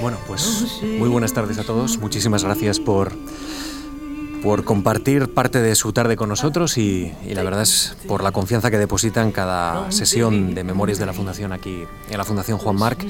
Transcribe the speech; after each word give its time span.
Bueno, 0.00 0.18
pues 0.26 0.80
muy 0.82 1.08
buenas 1.08 1.32
tardes 1.32 1.58
a 1.58 1.64
todos. 1.64 1.98
Muchísimas 1.98 2.44
gracias 2.44 2.80
por 2.80 3.12
por 4.44 4.62
compartir 4.64 5.32
parte 5.32 5.62
de 5.62 5.74
su 5.74 5.94
tarde 5.94 6.16
con 6.16 6.28
nosotros 6.28 6.76
y, 6.76 7.14
la 7.26 7.42
verdad 7.42 7.62
es 7.62 7.96
por 8.06 8.22
la 8.22 8.30
confianza 8.30 8.70
que 8.70 8.76
depositan 8.76 9.32
cada 9.32 9.90
sesión 9.90 10.54
de 10.54 10.62
Memorias 10.64 10.98
de 10.98 11.06
la 11.06 11.14
Fundación 11.14 11.54
aquí 11.54 11.84
en 12.10 12.18
la 12.18 12.24
Fundación 12.24 12.58
Juan 12.58 12.76
Marc. 12.76 13.06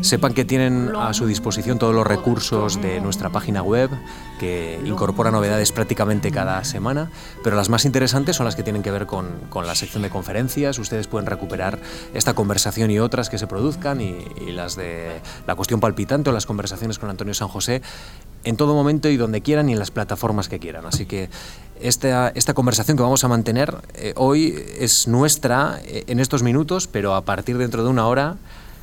Sepan 0.00 0.32
que 0.32 0.46
tienen 0.46 0.92
a 0.96 1.12
su 1.12 1.26
disposición 1.26 1.78
todos 1.78 1.94
los 1.94 2.06
recursos 2.06 2.80
de 2.80 2.98
nuestra 3.02 3.28
página 3.28 3.62
web 3.62 3.90
que 4.38 4.80
incorpora 4.82 5.30
novedades 5.30 5.70
prácticamente 5.70 6.30
cada 6.30 6.64
semana, 6.64 7.10
pero 7.44 7.56
las 7.56 7.68
más 7.68 7.84
interesantes 7.84 8.36
son 8.36 8.46
las 8.46 8.56
que 8.56 8.62
tienen 8.62 8.82
que 8.82 8.90
ver 8.90 9.04
con, 9.04 9.26
la 9.54 9.74
sección 9.74 10.02
de 10.02 10.08
conferencias. 10.08 10.78
Ustedes 10.78 11.08
pueden 11.08 11.26
recuperar 11.26 11.78
esta 12.14 12.32
conversación 12.32 12.90
y 12.90 12.98
otras 12.98 13.28
que 13.28 13.36
se 13.36 13.46
produzcan 13.46 14.00
y, 14.00 14.16
y 14.40 14.52
las 14.52 14.76
de 14.76 15.20
la 15.46 15.56
cuestión 15.56 15.78
palpitante 15.78 16.30
o 16.30 16.32
las 16.32 16.46
conversaciones 16.46 16.98
con 16.98 17.10
Antonio 17.10 17.34
San 17.34 17.48
José 17.48 17.82
en 18.44 18.56
todo 18.56 18.74
momento 18.74 19.08
y 19.08 19.16
donde 19.16 19.40
quieran 19.40 19.68
y 19.68 19.72
en 19.72 19.78
las 19.78 19.90
plataformas 19.90 20.48
que 20.48 20.58
quieran. 20.58 20.86
Así 20.86 21.06
que 21.06 21.28
esta, 21.80 22.28
esta 22.34 22.54
conversación 22.54 22.96
que 22.96 23.02
vamos 23.02 23.24
a 23.24 23.28
mantener 23.28 23.76
eh, 23.94 24.12
hoy 24.16 24.62
es 24.78 25.08
nuestra 25.08 25.80
eh, 25.84 26.04
en 26.06 26.20
estos 26.20 26.42
minutos, 26.42 26.86
pero 26.86 27.14
a 27.14 27.24
partir 27.24 27.58
dentro 27.58 27.82
de 27.82 27.88
una 27.88 28.06
hora, 28.06 28.36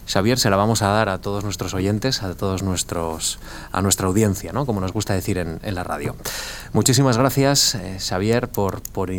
Xavier, 0.07 0.39
se 0.39 0.49
la 0.49 0.55
vamos 0.55 0.81
a 0.81 0.88
dar 0.88 1.09
a 1.09 1.20
todos 1.20 1.43
nuestros 1.43 1.73
oyentes, 1.73 2.23
a 2.23 2.33
todos 2.33 2.63
nuestros, 2.63 3.39
a 3.71 3.81
nuestra 3.81 4.07
audiencia, 4.07 4.53
¿no? 4.53 4.66
como 4.66 4.80
nos 4.80 4.93
gusta 4.93 5.13
decir 5.13 5.38
en, 5.38 5.59
en 5.63 5.75
la 5.75 5.83
radio. 5.83 6.16
Muchísimas 6.73 7.17
gracias, 7.17 7.75
eh, 7.75 7.97
Xavier, 7.99 8.47
por, 8.47 8.81
por 8.81 9.11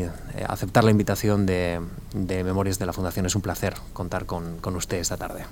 aceptar 0.49 0.85
la 0.85 0.91
invitación 0.91 1.47
de, 1.47 1.81
de, 2.15 2.43
Memorias 2.43 2.79
de 2.79 2.87
la 2.87 2.93
Fundación. 2.93 3.27
Es 3.27 3.37
un 3.37 3.43
placer 3.43 3.75
contar 3.93 4.27
con, 4.27 4.59
con 4.59 4.77
usted 4.77 4.97
esta 4.97 5.17
tarde. 5.17 5.45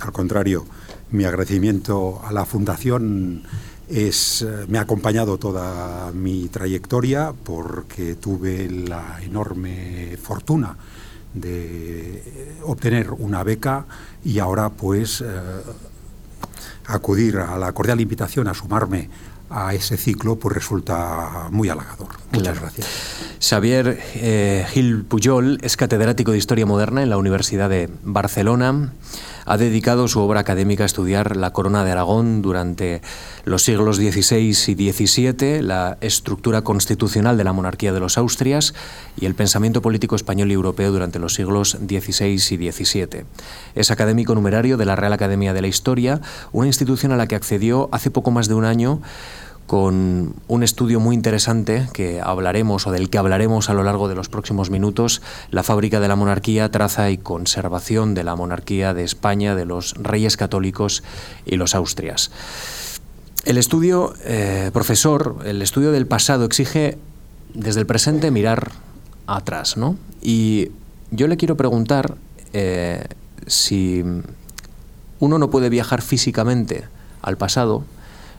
Al 0.00 0.12
contrario, 0.12 0.64
mi 1.10 1.24
agradecimiento 1.24 2.20
a 2.24 2.32
la 2.32 2.44
Fundación 2.44 3.44
es, 3.92 4.42
eh, 4.42 4.64
me 4.68 4.78
ha 4.78 4.82
acompañado 4.82 5.38
toda 5.38 6.10
mi 6.12 6.48
trayectoria 6.48 7.32
porque 7.44 8.14
tuve 8.14 8.68
la 8.70 9.18
enorme 9.22 10.16
fortuna 10.22 10.76
de 11.34 12.56
obtener 12.64 13.10
una 13.10 13.42
beca 13.42 13.84
y 14.24 14.38
ahora 14.38 14.70
pues 14.70 15.20
eh, 15.20 15.24
acudir 16.86 17.38
a 17.38 17.56
la 17.58 17.72
cordial 17.72 18.00
invitación 18.00 18.48
a 18.48 18.54
sumarme 18.54 19.10
a 19.50 19.74
ese 19.74 19.98
ciclo 19.98 20.36
pues 20.36 20.54
resulta 20.54 21.48
muy 21.50 21.68
halagador. 21.68 22.08
Muchas 22.32 22.60
gracias. 22.60 22.86
Xavier 23.40 23.98
eh, 24.14 24.66
Gil 24.70 25.04
Pujol 25.04 25.58
es 25.62 25.76
catedrático 25.76 26.32
de 26.32 26.38
Historia 26.38 26.64
Moderna 26.64 27.02
en 27.02 27.10
la 27.10 27.18
Universidad 27.18 27.68
de 27.68 27.90
Barcelona 28.02 28.92
ha 29.44 29.56
dedicado 29.56 30.08
su 30.08 30.20
obra 30.20 30.40
académica 30.40 30.82
a 30.82 30.86
estudiar 30.86 31.36
la 31.36 31.52
corona 31.52 31.84
de 31.84 31.92
Aragón 31.92 32.42
durante 32.42 33.02
los 33.44 33.62
siglos 33.62 33.96
XVI 33.96 34.48
y 34.48 34.92
XVII, 34.92 35.62
la 35.62 35.98
estructura 36.00 36.62
constitucional 36.62 37.36
de 37.36 37.44
la 37.44 37.52
monarquía 37.52 37.92
de 37.92 38.00
los 38.00 38.18
Austrias 38.18 38.74
y 39.16 39.26
el 39.26 39.34
pensamiento 39.34 39.82
político 39.82 40.16
español 40.16 40.50
y 40.50 40.54
europeo 40.54 40.92
durante 40.92 41.18
los 41.18 41.34
siglos 41.34 41.70
XVI 41.70 42.34
y 42.34 42.70
XVII. 42.70 43.24
Es 43.74 43.90
académico 43.90 44.34
numerario 44.34 44.76
de 44.76 44.84
la 44.84 44.96
Real 44.96 45.12
Academia 45.12 45.52
de 45.52 45.62
la 45.62 45.68
Historia, 45.68 46.20
una 46.52 46.66
institución 46.66 47.12
a 47.12 47.16
la 47.16 47.26
que 47.26 47.34
accedió 47.34 47.88
hace 47.92 48.10
poco 48.10 48.30
más 48.30 48.48
de 48.48 48.54
un 48.54 48.64
año 48.64 49.00
con 49.72 50.34
un 50.48 50.62
estudio 50.62 51.00
muy 51.00 51.14
interesante 51.14 51.88
que 51.94 52.20
hablaremos 52.20 52.86
o 52.86 52.90
del 52.90 53.08
que 53.08 53.16
hablaremos 53.16 53.70
a 53.70 53.72
lo 53.72 53.82
largo 53.82 54.06
de 54.06 54.14
los 54.14 54.28
próximos 54.28 54.68
minutos, 54.68 55.22
la 55.50 55.62
fábrica 55.62 55.98
de 55.98 56.08
la 56.08 56.14
monarquía, 56.14 56.70
traza 56.70 57.10
y 57.10 57.16
conservación 57.16 58.12
de 58.12 58.22
la 58.22 58.36
monarquía 58.36 58.92
de 58.92 59.02
España, 59.02 59.54
de 59.54 59.64
los 59.64 59.94
reyes 59.94 60.36
católicos 60.36 61.02
y 61.46 61.56
los 61.56 61.74
austrias. 61.74 62.30
El 63.46 63.56
estudio, 63.56 64.12
eh, 64.26 64.68
profesor, 64.74 65.38
el 65.46 65.62
estudio 65.62 65.90
del 65.90 66.06
pasado 66.06 66.44
exige 66.44 66.98
desde 67.54 67.80
el 67.80 67.86
presente 67.86 68.30
mirar 68.30 68.72
atrás, 69.26 69.78
¿no? 69.78 69.96
Y 70.20 70.68
yo 71.12 71.28
le 71.28 71.38
quiero 71.38 71.56
preguntar 71.56 72.18
eh, 72.52 73.06
si 73.46 74.04
uno 75.18 75.38
no 75.38 75.48
puede 75.48 75.70
viajar 75.70 76.02
físicamente 76.02 76.84
al 77.22 77.38
pasado, 77.38 77.84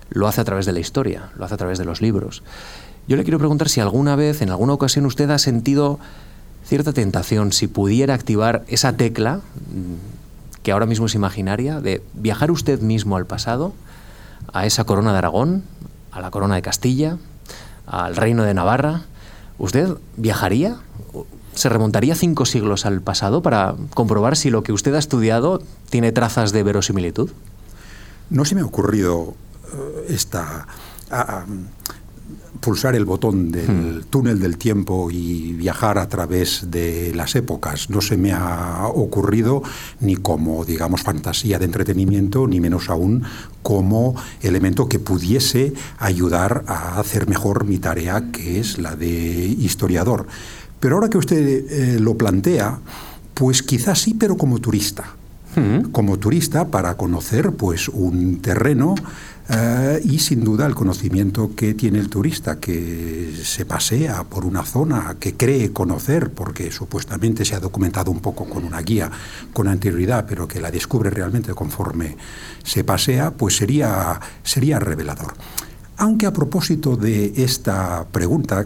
lo 0.10 0.28
hace 0.28 0.42
a 0.42 0.44
través 0.44 0.66
de 0.66 0.74
la 0.74 0.80
historia, 0.80 1.32
lo 1.36 1.46
hace 1.46 1.56
a 1.56 1.58
través 1.58 1.78
de 1.78 1.86
los 1.86 2.02
libros. 2.02 2.44
Yo 3.08 3.18
le 3.18 3.24
quiero 3.24 3.40
preguntar 3.40 3.70
si 3.70 3.82
alguna 3.82 4.16
vez, 4.16 4.42
en 4.42 4.50
alguna 4.50 4.74
ocasión, 4.74 5.06
usted 5.06 5.30
ha 5.30 5.38
sentido 5.38 6.00
cierta 6.66 6.94
tentación, 6.94 7.52
si 7.52 7.68
pudiera 7.68 8.14
activar 8.14 8.64
esa 8.68 8.94
tecla, 8.94 9.38
mm, 9.38 10.62
que 10.64 10.72
ahora 10.72 10.86
mismo 10.86 11.08
es 11.08 11.16
imaginaria, 11.16 11.82
de 11.82 12.02
viajar 12.14 12.52
usted 12.52 12.80
mismo 12.80 13.18
al 13.18 13.26
pasado, 13.26 13.74
a 14.54 14.66
esa 14.66 14.86
corona 14.86 15.12
de 15.12 15.18
Aragón, 15.18 15.64
a 16.12 16.22
la 16.22 16.32
corona 16.32 16.56
de 16.56 16.62
Castilla, 16.62 17.18
al 17.86 18.16
reino 18.16 18.44
de 18.44 18.54
Navarra. 18.54 19.02
¿Usted 19.58 19.98
viajaría? 20.16 20.78
¿Se 21.54 21.70
remontaría 21.70 22.16
cinco 22.16 22.46
siglos 22.46 22.86
al 22.86 23.02
pasado 23.02 23.42
para 23.42 23.76
comprobar 23.94 24.38
si 24.38 24.50
lo 24.50 24.64
que 24.64 24.72
usted 24.72 24.96
ha 24.96 25.00
estudiado 25.00 25.62
tiene 25.90 26.12
trazas 26.12 26.52
de 26.52 26.64
verosimilitud? 26.64 27.30
No 28.30 28.46
se 28.46 28.56
me 28.56 28.62
ha 28.62 28.66
ocurrido 28.66 29.36
esta, 30.08 30.68
a, 31.10 31.46
pulsar 32.60 32.96
el 32.96 33.06
botón 33.06 33.52
del 33.52 34.00
hmm. 34.00 34.04
túnel 34.10 34.40
del 34.40 34.58
tiempo 34.58 35.12
y 35.12 35.54
viajar 35.54 35.98
a 35.98 36.08
través 36.08 36.72
de 36.72 37.14
las 37.14 37.36
épocas. 37.36 37.90
No 37.90 38.02
se 38.02 38.16
me 38.16 38.32
ha 38.32 38.88
ocurrido 38.88 39.62
ni 40.00 40.16
como, 40.16 40.64
digamos, 40.64 41.02
fantasía 41.02 41.60
de 41.60 41.66
entretenimiento, 41.66 42.48
ni 42.48 42.60
menos 42.60 42.90
aún 42.90 43.24
como 43.62 44.16
elemento 44.42 44.88
que 44.88 45.00
pudiese 45.00 45.74
ayudar 46.00 46.64
a 46.68 47.00
hacer 47.00 47.28
mejor 47.28 47.66
mi 47.66 47.80
tarea, 47.80 48.32
que 48.32 48.60
es 48.60 48.78
la 48.78 48.96
de 48.96 49.08
historiador. 49.10 50.28
Pero 50.80 50.96
ahora 50.96 51.10
que 51.10 51.18
usted 51.18 51.66
eh, 51.70 52.00
lo 52.00 52.18
plantea, 52.18 52.80
pues 53.34 53.62
quizás 53.62 54.00
sí, 54.00 54.14
pero 54.14 54.38
como 54.38 54.60
turista. 54.60 55.04
Hmm. 55.56 55.92
Como 55.92 56.18
turista 56.18 56.68
para 56.70 56.98
conocer 56.98 57.52
pues 57.52 57.88
un 57.88 58.42
terreno 58.42 58.96
eh, 59.50 60.02
y 60.06 60.20
sin 60.20 60.44
duda 60.44 60.66
el 60.66 60.74
conocimiento 60.74 61.54
que 61.54 61.74
tiene 61.74 62.00
el 62.00 62.10
turista, 62.10 62.60
que 62.60 63.34
se 63.44 63.66
pasea 63.66 64.24
por 64.24 64.46
una 64.46 64.64
zona 64.64 65.18
que 65.20 65.36
cree 65.36 65.74
conocer, 65.74 66.32
porque 66.32 66.72
supuestamente 66.72 67.44
se 67.44 67.56
ha 67.56 67.60
documentado 67.60 68.10
un 68.10 68.22
poco 68.22 68.46
con 68.46 68.64
una 68.64 68.82
guía 68.82 69.12
con 69.52 69.68
anterioridad, 69.68 70.26
pero 70.28 70.48
que 70.48 70.62
la 70.62 70.72
descubre 70.72 71.10
realmente 71.10 71.54
conforme 71.54 72.16
se 72.64 72.86
pasea, 72.86 73.32
pues 73.32 73.58
sería, 73.58 74.20
sería 74.44 74.80
revelador. 74.80 75.34
Aunque 75.98 76.26
a 76.26 76.32
propósito 76.32 76.96
de 76.96 77.34
esta 77.36 78.06
pregunta, 78.12 78.66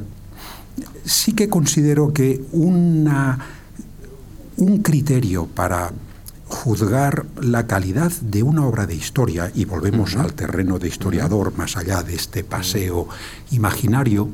sí 1.04 1.34
que 1.34 1.50
considero 1.50 2.14
que 2.14 2.44
una, 2.52 3.40
un 4.58 4.78
criterio 4.84 5.48
para 5.48 5.92
juzgar 6.48 7.26
la 7.42 7.68
calidad 7.68 8.12
de 8.22 8.44
una 8.44 8.66
obra 8.66 8.86
de 8.86 8.96
historia, 8.96 9.52
y 9.54 9.66
volvemos 9.66 10.16
al 10.16 10.34
terreno 10.34 10.80
de 10.80 10.88
historiador, 10.88 11.54
más 11.58 11.78
allá 11.78 12.04
de 12.04 12.16
este 12.16 12.44
paseo 12.44 13.08
imaginario, 13.52 14.30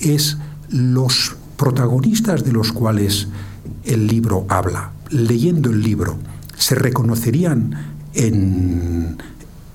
es 0.00 0.38
los 0.68 1.36
protagonistas 1.56 2.44
de 2.44 2.52
los 2.52 2.72
cuales 2.72 3.28
el 3.84 4.06
libro 4.06 4.46
habla. 4.48 4.92
Leyendo 5.10 5.70
el 5.70 5.82
libro, 5.82 6.16
se 6.56 6.74
reconocerían 6.74 7.96
en 8.14 9.18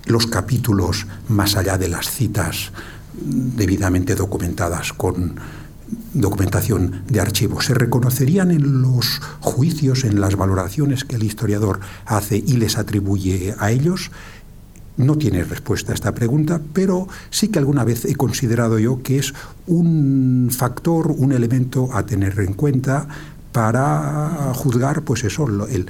los 0.06 0.26
capítulos 0.26 1.06
más 1.28 1.56
allá 1.56 1.78
de 1.78 1.88
las 1.88 2.10
citas 2.10 2.72
debidamente 3.20 4.14
documentadas 4.14 4.92
con 4.92 5.36
documentación 6.14 7.02
de 7.08 7.20
archivos. 7.20 7.66
Se 7.66 7.74
reconocerían 7.74 8.50
en 8.50 8.82
los 8.82 9.20
juicios, 9.40 10.04
en 10.04 10.20
las 10.20 10.36
valoraciones 10.36 11.04
que 11.04 11.16
el 11.16 11.24
historiador 11.24 11.80
hace 12.06 12.36
y 12.36 12.54
les 12.54 12.78
atribuye 12.78 13.54
a 13.58 13.70
ellos. 13.70 14.10
No 14.96 15.16
tiene 15.16 15.44
respuesta 15.44 15.92
a 15.92 15.94
esta 15.94 16.12
pregunta, 16.12 16.60
pero 16.72 17.06
sí 17.30 17.48
que 17.48 17.60
alguna 17.60 17.84
vez 17.84 18.04
he 18.04 18.16
considerado 18.16 18.78
yo 18.80 19.02
que 19.02 19.18
es 19.18 19.32
un 19.66 20.48
factor, 20.50 21.12
un 21.12 21.32
elemento 21.32 21.90
a 21.92 22.04
tener 22.04 22.40
en 22.40 22.54
cuenta 22.54 23.06
para 23.52 24.52
juzgar 24.54 25.02
pues 25.02 25.24
eso, 25.24 25.46
el, 25.46 25.86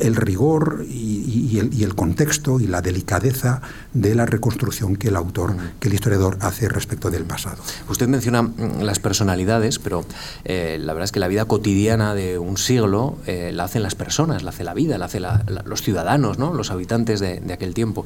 el 0.00 0.16
rigor 0.16 0.84
y, 0.88 1.58
el, 1.58 1.94
contexto 1.94 2.60
y 2.60 2.66
la 2.66 2.82
delicadeza 2.82 3.60
de 3.94 4.14
la 4.14 4.26
reconstrucción 4.26 4.96
que 4.96 5.08
el 5.08 5.16
autor, 5.16 5.54
que 5.80 5.88
el 5.88 5.94
historiador 5.94 6.38
hace 6.40 6.68
respecto 6.68 7.10
del 7.10 7.24
pasado. 7.24 7.62
Usted 7.88 8.08
menciona 8.08 8.42
mm, 8.42 8.82
las 8.82 8.98
personalidades, 8.98 9.78
pero 9.78 10.04
eh, 10.44 10.78
la 10.80 10.92
verdad 10.92 11.04
es 11.04 11.12
que 11.12 11.20
la 11.20 11.28
vida 11.28 11.44
cotidiana 11.46 12.14
de 12.14 12.38
un 12.38 12.56
siglo 12.56 13.16
eh, 13.26 13.50
la 13.52 13.64
hacen 13.64 13.82
las 13.82 13.94
personas, 13.94 14.42
la 14.42 14.50
hace 14.50 14.64
la 14.64 14.74
vida, 14.74 14.98
la 14.98 15.06
hacen 15.06 15.22
los 15.64 15.82
ciudadanos, 15.82 16.38
¿no? 16.38 16.52
los 16.52 16.70
habitantes 16.70 17.20
de, 17.20 17.42
aquel 17.52 17.74
tiempo. 17.74 18.04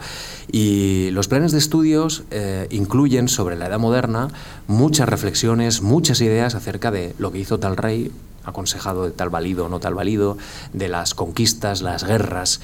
Y 0.51 1.11
los 1.13 1.29
planes 1.29 1.53
de 1.53 1.59
estudios 1.59 2.25
eh, 2.31 2.67
incluyen 2.71 3.29
sobre 3.29 3.57
la 3.57 3.67
Edad 3.67 3.79
Moderna 3.79 4.29
muchas 4.67 5.09
reflexiones, 5.09 5.83
muchas 5.83 6.21
ideas 6.21 6.55
acerca 6.55 6.91
de 6.91 7.15
lo 7.19 7.33
que 7.33 7.39
hizo 7.39 7.59
tal 7.59 7.77
rey 7.77 8.13
aconsejado 8.47 9.05
de 9.05 9.11
tal 9.11 9.29
valido 9.29 9.67
o 9.67 9.69
no 9.69 9.81
tal 9.81 9.95
valido, 9.95 10.39
de 10.73 10.89
las 10.89 11.15
conquistas, 11.15 11.83
las 11.83 12.05
guerras. 12.05 12.61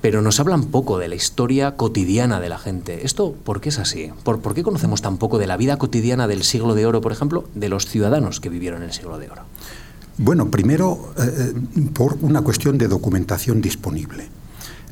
pero 0.00 0.22
nos 0.22 0.40
hablan 0.40 0.64
poco 0.64 0.98
de 0.98 1.08
la 1.08 1.14
historia 1.14 1.76
cotidiana 1.76 2.40
de 2.40 2.48
la 2.48 2.58
gente. 2.58 3.04
¿Esto 3.04 3.34
por 3.44 3.60
qué 3.60 3.68
es 3.68 3.78
así? 3.78 4.10
¿Por, 4.22 4.54
qué 4.54 4.62
conocemos 4.62 5.02
tan 5.02 5.18
poco 5.18 5.38
de 5.38 5.46
la 5.46 5.58
vida 5.58 5.76
cotidiana 5.76 6.26
del 6.26 6.42
siglo 6.42 6.74
de 6.74 6.86
oro, 6.86 7.02
por 7.02 7.12
ejemplo, 7.12 7.44
de 7.54 7.68
los 7.68 7.84
ciudadanos 7.84 8.40
que 8.40 8.48
vivieron 8.48 8.80
en 8.82 8.88
el 8.88 8.94
siglo 8.94 9.18
de 9.18 9.28
oro? 9.28 9.42
Bueno, 10.16 10.50
primero 10.50 11.12
eh, 11.18 11.52
eh, 11.54 11.80
por 11.92 12.16
una 12.22 12.40
cuestión 12.40 12.78
de 12.78 12.88
documentación 12.88 13.60
disponible. 13.60 14.30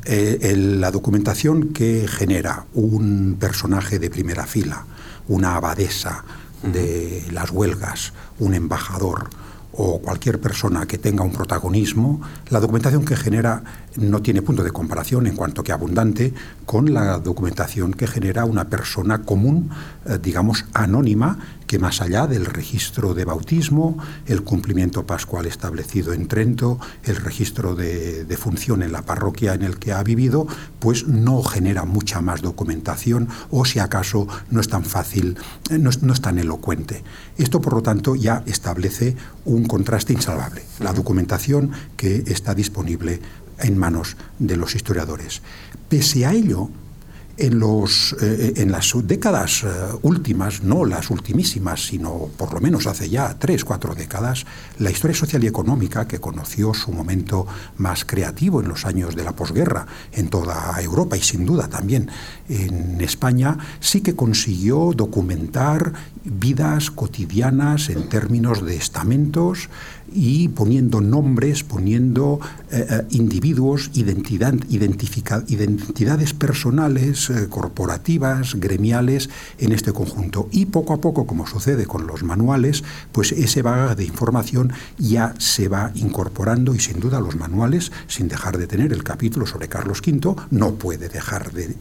Eh, 0.04 0.54
la 0.56 0.90
documentación 0.90 1.72
que 1.72 2.06
genera 2.06 2.66
un 2.74 3.36
personaje 3.40 3.98
de 3.98 4.10
primera 4.10 4.46
fila, 4.46 4.84
una 5.28 5.56
abadesa 5.56 6.24
de 6.62 7.24
las 7.30 7.50
huelgas, 7.50 8.12
un 8.38 8.54
embajador, 8.54 9.30
o 9.72 10.00
cualquier 10.00 10.40
persona 10.40 10.86
que 10.86 10.98
tenga 10.98 11.22
un 11.22 11.32
protagonismo, 11.32 12.20
la 12.48 12.58
documentación 12.58 13.04
que 13.04 13.14
genera 13.14 13.62
no 13.98 14.22
tiene 14.22 14.42
punto 14.42 14.62
de 14.62 14.70
comparación 14.70 15.26
en 15.26 15.36
cuanto 15.36 15.62
que 15.62 15.72
abundante 15.72 16.32
con 16.64 16.94
la 16.94 17.18
documentación 17.18 17.92
que 17.92 18.06
genera 18.06 18.44
una 18.44 18.68
persona 18.68 19.22
común, 19.22 19.70
eh, 20.06 20.18
digamos, 20.22 20.64
anónima, 20.72 21.38
que 21.66 21.78
más 21.78 22.00
allá 22.00 22.26
del 22.26 22.46
registro 22.46 23.12
de 23.12 23.24
bautismo, 23.24 23.98
el 24.26 24.42
cumplimiento 24.42 25.06
pascual 25.06 25.46
establecido 25.46 26.14
en 26.14 26.26
Trento, 26.26 26.78
el 27.04 27.16
registro 27.16 27.74
de, 27.74 28.26
función 28.38 28.82
en 28.82 28.92
la 28.92 29.02
parroquia 29.02 29.52
en 29.54 29.62
el 29.62 29.78
que 29.78 29.92
ha 29.92 30.02
vivido, 30.02 30.46
pues 30.78 31.06
no 31.06 31.42
genera 31.42 31.84
mucha 31.84 32.20
más 32.20 32.40
documentación 32.40 33.28
o 33.50 33.64
si 33.64 33.80
acaso 33.80 34.28
no 34.50 34.60
es 34.60 34.68
tan 34.68 34.84
fácil, 34.84 35.36
eh, 35.70 35.78
no 35.78 35.90
es 35.90 36.20
tan 36.20 36.38
elocuente. 36.38 37.02
Esto, 37.36 37.60
por 37.60 37.74
lo 37.74 37.82
tanto, 37.82 38.14
ya 38.14 38.42
establece 38.46 39.16
un 39.44 39.66
contraste 39.66 40.12
insalvable, 40.12 40.62
la 40.78 40.92
documentación 40.92 41.72
que 41.96 42.24
está 42.28 42.54
disponible 42.54 43.20
en 43.60 43.78
manos 43.78 44.16
de 44.38 44.56
los 44.56 44.74
historiadores. 44.74 45.42
Pese 45.88 46.26
a 46.26 46.32
ello, 46.32 46.70
en, 47.38 47.60
los, 47.60 48.16
eh, 48.20 48.54
en 48.56 48.72
las 48.72 48.92
décadas 49.04 49.62
eh, 49.62 49.68
últimas, 50.02 50.62
no 50.62 50.84
las 50.84 51.10
ultimísimas, 51.10 51.86
sino 51.86 52.28
por 52.36 52.52
lo 52.52 52.60
menos 52.60 52.86
hace 52.86 53.08
ya 53.08 53.38
tres, 53.38 53.64
cuatro 53.64 53.94
décadas, 53.94 54.44
la 54.78 54.90
historia 54.90 55.16
social 55.16 55.44
y 55.44 55.46
económica, 55.46 56.06
que 56.08 56.18
conoció 56.18 56.74
su 56.74 56.92
momento 56.92 57.46
más 57.76 58.04
creativo 58.04 58.60
en 58.60 58.68
los 58.68 58.84
años 58.84 59.14
de 59.14 59.24
la 59.24 59.36
posguerra 59.36 59.86
en 60.12 60.28
toda 60.28 60.76
Europa 60.82 61.16
y 61.16 61.22
sin 61.22 61.46
duda 61.46 61.68
también 61.68 62.10
en 62.48 63.00
España, 63.00 63.56
sí 63.80 64.00
que 64.00 64.16
consiguió 64.16 64.92
documentar 64.94 65.92
vidas 66.24 66.90
cotidianas 66.90 67.88
en 67.88 68.08
términos 68.08 68.64
de 68.64 68.76
estamentos, 68.76 69.68
y 70.12 70.48
poniendo 70.48 71.00
nombres, 71.00 71.64
poniendo 71.64 72.40
eh, 72.70 72.86
eh, 72.88 73.06
individuos, 73.10 73.90
identidad, 73.94 74.54
identidades 74.68 76.34
personales, 76.34 77.30
eh, 77.30 77.48
corporativas, 77.48 78.54
gremiales 78.56 79.30
en 79.58 79.72
este 79.72 79.92
conjunto. 79.92 80.48
Y 80.50 80.66
poco 80.66 80.92
a 80.92 81.00
poco, 81.00 81.26
como 81.26 81.46
sucede 81.46 81.86
con 81.86 82.06
los 82.06 82.22
manuales, 82.22 82.84
pues 83.12 83.32
ese 83.32 83.62
bagaje 83.62 83.96
de 83.96 84.04
información 84.04 84.72
ya 84.98 85.34
se 85.38 85.68
va 85.68 85.92
incorporando 85.94 86.74
y 86.74 86.80
sin 86.80 87.00
duda 87.00 87.20
los 87.20 87.36
manuales, 87.36 87.92
sin 88.06 88.28
dejar 88.28 88.58
de 88.58 88.66
tener 88.66 88.92
el 88.92 89.04
capítulo 89.04 89.46
sobre 89.46 89.68
Carlos 89.68 90.02
V, 90.06 90.36
no 90.50 90.74
puede 90.74 91.08
dejar 91.08 91.52
de 91.52 91.76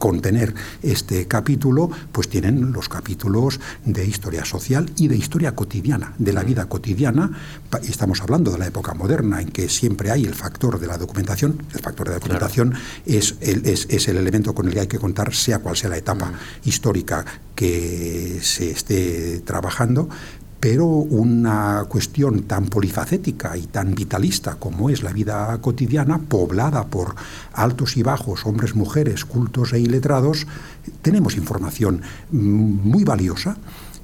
contener 0.00 0.54
este 0.82 1.28
capítulo, 1.28 1.90
pues 2.10 2.28
tienen 2.28 2.72
los 2.72 2.88
capítulos 2.88 3.60
de 3.84 4.06
historia 4.06 4.46
social 4.46 4.90
y 4.96 5.08
de 5.08 5.16
historia 5.16 5.54
cotidiana, 5.54 6.14
de 6.18 6.32
la 6.32 6.42
vida 6.42 6.64
cotidiana. 6.70 7.30
Estamos 7.82 8.22
hablando 8.22 8.50
de 8.50 8.58
la 8.58 8.66
época 8.66 8.94
moderna 8.94 9.42
en 9.42 9.50
que 9.50 9.68
siempre 9.68 10.10
hay 10.10 10.24
el 10.24 10.34
factor 10.34 10.80
de 10.80 10.86
la 10.86 10.96
documentación. 10.96 11.62
El 11.74 11.80
factor 11.80 12.06
de 12.06 12.14
la 12.14 12.18
documentación 12.18 12.74
es, 13.04 13.36
el, 13.42 13.66
es, 13.66 14.08
el 14.08 14.16
elemento 14.16 14.54
con 14.54 14.68
el 14.68 14.72
que 14.72 14.80
hay 14.80 14.86
que 14.88 14.98
contar, 14.98 15.34
sea 15.34 15.58
cual 15.58 15.76
sea 15.76 15.90
la 15.90 15.98
etapa 15.98 16.30
mm. 16.30 16.68
histórica 16.68 17.24
que 17.54 18.40
se 18.42 18.70
esté 18.70 19.40
trabajando, 19.40 20.08
pero 20.60 20.86
una 20.86 21.86
cuestión 21.88 22.42
tan 22.42 22.66
polifacética 22.66 23.56
y 23.56 23.62
tan 23.62 23.94
vitalista 23.94 24.56
como 24.56 24.90
es 24.90 25.02
la 25.02 25.12
vida 25.12 25.58
cotidiana, 25.62 26.18
poblada 26.18 26.86
por 26.86 27.14
altos 27.54 27.96
y 27.96 28.02
bajos, 28.02 28.44
hombres, 28.44 28.74
mujeres, 28.74 29.24
cultos 29.24 29.72
e 29.72 29.80
iletrados, 29.80 30.46
tenemos 31.00 31.36
información 31.36 32.02
muy 32.30 33.04
valiosa 33.04 33.56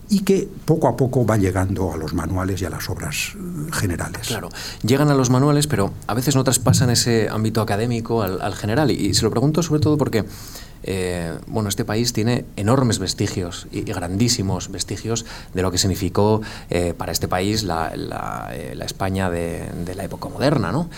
y 0.08 0.20
que 0.20 0.49
poco 0.64 0.88
a 0.88 0.97
poco 0.97 1.26
va 1.26 1.37
llegando 1.37 1.93
a 1.93 1.97
los 1.97 2.14
manuales 2.14 2.62
y 2.62 2.64
a 2.64 2.70
las 2.70 2.88
obras 2.88 3.35
eh, 3.35 3.73
generales. 3.73 4.29
Claro, 4.29 4.49
llegan 4.82 5.11
a 5.11 5.14
los 5.14 5.31
manuales, 5.31 5.67
pero 5.67 5.93
a 6.06 6.14
veces 6.14 6.37
no 6.37 6.44
traspasan 6.44 6.91
ese 6.91 7.29
ámbito 7.29 7.61
académico 7.61 8.23
al, 8.23 8.55
general. 8.55 8.91
y, 8.91 9.14
se 9.14 9.23
lo 9.25 9.31
pregunto 9.31 9.62
sobre 9.62 9.81
todo 9.81 9.99
porque 9.99 10.25
eh, 10.86 11.36
bueno, 11.48 11.68
este 11.68 11.84
país 11.84 12.12
tiene 12.12 12.44
enormes 12.54 13.00
vestigios 13.00 13.66
y, 13.72 13.82
grandísimos 13.82 14.70
vestigios 14.70 15.26
de 15.52 15.62
lo 15.62 15.72
que 15.72 15.78
significó 15.78 16.42
eh, 16.70 16.94
para 16.96 17.10
este 17.10 17.26
país 17.26 17.64
la, 17.64 17.92
eh, 18.52 18.78
España 18.84 19.28
de, 19.28 19.94
la 19.96 20.04
época 20.04 20.28
moderna, 20.28 20.70
¿no? 20.70 20.88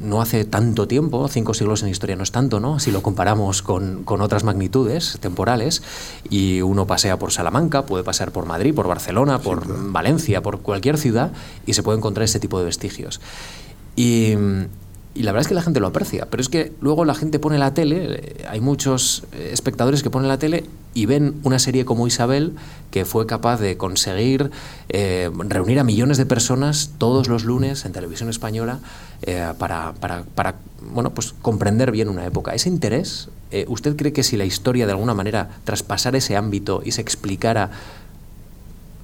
no 0.00 0.22
hace 0.22 0.44
tanto 0.44 0.86
tiempo, 0.86 1.26
cinco 1.26 1.54
siglos 1.54 1.82
en 1.82 1.88
historia 1.88 2.14
no 2.14 2.22
es 2.22 2.30
tanto, 2.30 2.60
¿no? 2.60 2.78
Si 2.78 2.92
lo 2.92 3.02
comparamos 3.02 3.60
con, 3.60 4.04
otras 4.06 4.44
magnitudes 4.44 5.18
temporales, 5.20 5.82
y 6.30 6.60
uno 6.60 6.86
pasea 6.86 7.18
por 7.18 7.32
Salamanca, 7.32 7.84
puede 7.84 8.04
pasar 8.04 8.30
por 8.30 8.46
Madrid, 8.46 8.72
por 8.74 8.86
Barcelona, 8.86 9.40
por 9.40 9.64
Valencia, 9.90 10.40
por 10.40 10.60
cualquier 10.60 10.98
ciudad, 10.98 11.32
y 11.66 11.74
se 11.74 11.82
puede 11.82 11.98
encontrar 11.98 12.24
ese 12.24 12.38
tipo 12.38 12.60
de 12.60 12.66
vestigios. 12.66 13.20
Y, 13.96 14.36
y 15.14 15.24
la 15.24 15.32
verdad 15.32 15.42
es 15.42 15.48
que 15.48 15.54
la 15.54 15.62
gente 15.62 15.78
lo 15.78 15.88
aprecia, 15.88 16.26
pero 16.30 16.40
es 16.40 16.48
que 16.48 16.72
luego 16.80 17.04
la 17.04 17.14
gente 17.14 17.38
pone 17.38 17.58
la 17.58 17.74
tele, 17.74 18.14
eh, 18.14 18.46
hay 18.48 18.60
muchos 18.60 19.24
eh, 19.32 19.50
espectadores 19.52 20.02
que 20.02 20.08
ponen 20.08 20.28
la 20.28 20.38
tele 20.38 20.64
y 20.94 21.04
ven 21.04 21.34
una 21.42 21.58
serie 21.58 21.84
como 21.84 22.06
Isabel 22.06 22.54
que 22.90 23.04
fue 23.04 23.26
capaz 23.26 23.60
de 23.60 23.76
conseguir 23.76 24.50
eh, 24.88 25.30
reunir 25.48 25.78
a 25.80 25.84
millones 25.84 26.16
de 26.16 26.24
personas 26.24 26.92
todos 26.96 27.28
los 27.28 27.44
lunes 27.44 27.84
en 27.84 27.92
televisión 27.92 28.28
española 28.28 28.80
para, 29.58 29.92
para, 29.92 30.56
bueno, 30.92 31.10
pues 31.10 31.32
comprender 31.40 31.92
bien 31.92 32.08
una 32.08 32.26
época. 32.26 32.54
Ese 32.54 32.68
interés, 32.68 33.28
¿usted 33.68 33.94
cree 33.94 34.12
que 34.12 34.24
si 34.24 34.36
la 34.36 34.44
historia 34.44 34.84
de 34.84 34.92
alguna 34.92 35.14
manera 35.14 35.48
traspasara 35.62 36.18
ese 36.18 36.36
ámbito 36.36 36.82
y 36.84 36.90
se 36.90 37.02
explicara 37.02 37.70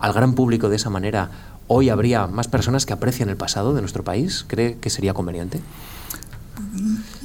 al 0.01 0.13
gran 0.13 0.35
público 0.35 0.69
de 0.69 0.75
esa 0.75 0.91
manera, 0.91 1.31
hoy 1.69 1.89
habría 1.89 2.27
más 2.27 2.49
personas 2.49 2.85
que 2.85 2.93
aprecian 2.93 3.29
el 3.29 3.37
pasado 3.37 3.75
de 3.75 3.81
nuestro 3.81 4.03
país? 4.03 4.45
¿Cree 4.49 4.77
que 4.81 4.91
sería 4.91 5.15
conveniente? 5.15 5.61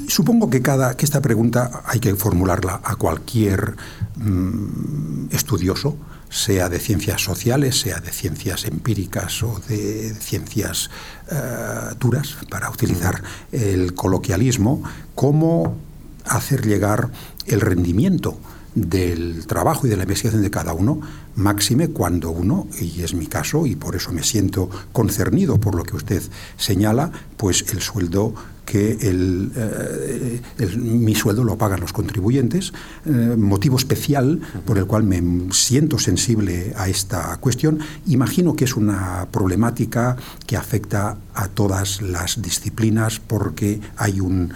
Supongo 0.07 0.49
que, 0.49 0.61
cada, 0.61 0.95
que 0.95 1.05
esta 1.05 1.21
pregunta 1.21 1.83
hay 1.85 1.99
que 1.99 2.15
formularla 2.15 2.81
a 2.83 2.95
cualquier 2.95 3.75
mm, 4.17 5.27
estudioso, 5.31 5.97
sea 6.29 6.67
de 6.67 6.79
ciencias 6.79 7.21
sociales, 7.21 7.79
sea 7.79 7.99
de 7.99 8.11
ciencias 8.11 8.65
empíricas 8.65 9.43
o 9.43 9.61
de 9.67 10.13
ciencias 10.15 10.89
eh, 11.31 11.95
duras, 11.99 12.37
para 12.49 12.69
utilizar 12.69 13.21
el 13.51 13.93
coloquialismo, 13.93 14.83
cómo 15.15 15.77
hacer 16.25 16.65
llegar 16.65 17.11
el 17.45 17.61
rendimiento 17.61 18.37
del 18.75 19.45
trabajo 19.45 19.85
y 19.85 19.89
de 19.89 19.97
la 19.97 20.03
investigación 20.03 20.41
de 20.41 20.49
cada 20.49 20.73
uno, 20.73 20.99
máxime 21.35 21.89
cuando 21.89 22.31
uno, 22.31 22.67
y 22.79 23.03
es 23.03 23.13
mi 23.13 23.27
caso, 23.27 23.67
y 23.67 23.75
por 23.75 23.95
eso 23.95 24.11
me 24.11 24.23
siento 24.23 24.69
concernido 24.91 25.59
por 25.59 25.75
lo 25.75 25.83
que 25.83 25.95
usted 25.95 26.23
señala, 26.57 27.11
pues 27.37 27.65
el 27.71 27.81
sueldo 27.81 28.33
que 28.65 28.97
eh, 29.01 30.41
el, 30.57 30.77
mi 30.77 31.15
sueldo 31.15 31.43
lo 31.43 31.57
pagan 31.57 31.81
los 31.81 31.93
contribuyentes, 31.93 32.73
eh, 33.05 33.35
motivo 33.37 33.77
especial 33.77 34.41
por 34.65 34.77
el 34.77 34.85
cual 34.85 35.03
me 35.03 35.21
siento 35.51 35.99
sensible 35.99 36.73
a 36.77 36.87
esta 36.87 37.37
cuestión. 37.37 37.79
Imagino 38.07 38.55
que 38.55 38.65
es 38.65 38.75
una 38.75 39.27
problemática 39.31 40.17
que 40.47 40.57
afecta 40.57 41.17
a 41.33 41.47
todas 41.47 42.01
las 42.01 42.41
disciplinas 42.41 43.19
porque 43.19 43.81
hay 43.97 44.19
un, 44.19 44.53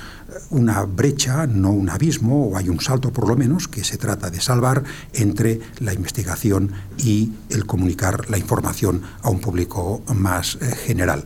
una 0.49 0.83
brecha, 0.83 1.47
no 1.47 1.71
un 1.71 1.89
abismo, 1.89 2.47
o 2.47 2.57
hay 2.57 2.69
un 2.69 2.79
salto 2.79 3.11
por 3.11 3.27
lo 3.27 3.35
menos, 3.35 3.67
que 3.67 3.83
se 3.83 3.97
trata 3.97 4.29
de 4.29 4.41
salvar 4.41 4.83
entre 5.13 5.59
la 5.79 5.93
investigación 5.93 6.71
y 6.97 7.31
el 7.49 7.65
comunicar 7.65 8.29
la 8.29 8.37
información 8.37 9.01
a 9.21 9.29
un 9.29 9.39
público 9.39 10.01
más 10.13 10.57
eh, 10.61 10.75
general. 10.85 11.25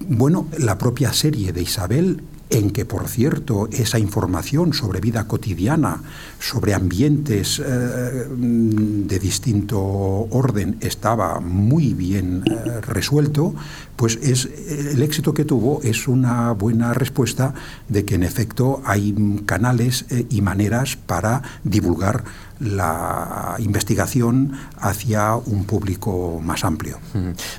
Bueno, 0.00 0.48
la 0.58 0.76
propia 0.78 1.12
serie 1.12 1.52
de 1.52 1.62
Isabel 1.62 2.22
en 2.50 2.70
que, 2.70 2.84
por 2.84 3.08
cierto, 3.08 3.68
esa 3.72 3.98
información 3.98 4.72
sobre 4.72 5.00
vida 5.00 5.26
cotidiana, 5.26 6.02
sobre 6.38 6.74
ambientes 6.74 7.58
eh, 7.58 8.26
de 8.28 9.18
distinto 9.18 9.78
orden 9.80 10.76
estaba 10.80 11.40
muy 11.40 11.94
bien 11.94 12.44
eh, 12.46 12.80
resuelto, 12.80 13.54
pues 13.96 14.16
es 14.22 14.48
el 14.68 15.02
éxito 15.02 15.32
que 15.32 15.44
tuvo 15.44 15.80
es 15.82 16.08
una 16.08 16.52
buena 16.52 16.92
respuesta 16.92 17.54
de 17.88 18.04
que 18.04 18.14
en 18.16 18.22
efecto 18.22 18.82
hay 18.84 19.42
canales 19.46 20.04
y 20.28 20.42
maneras 20.42 20.96
para 20.96 21.42
divulgar 21.64 22.24
la 22.58 23.56
investigación 23.58 24.52
hacia 24.78 25.36
un 25.36 25.64
público 25.64 26.40
más 26.42 26.64
amplio. 26.64 26.98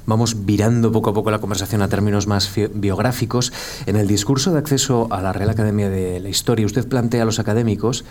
Vamos 0.06 0.46
virando 0.46 0.92
poco 0.92 1.12
a 1.12 1.14
poco 1.14 1.32
la 1.32 1.40
conversación 1.40 1.82
a 1.82 1.88
términos 1.88 2.28
más 2.28 2.52
biográficos. 2.74 3.54
En 3.86 3.96
el 3.96 4.08
discurso 4.08 4.52
de 4.52 4.60
acceso 4.60 5.08
a 5.12 5.22
la 5.22 5.34
Real 5.34 5.50
Academia 5.50 5.90
de 5.90 6.20
la 6.20 6.30
Historia, 6.30 6.66
usted 6.66 6.88
plantea 6.88 7.24
a 7.24 7.26
los 7.26 7.40
académicos, 7.40 8.06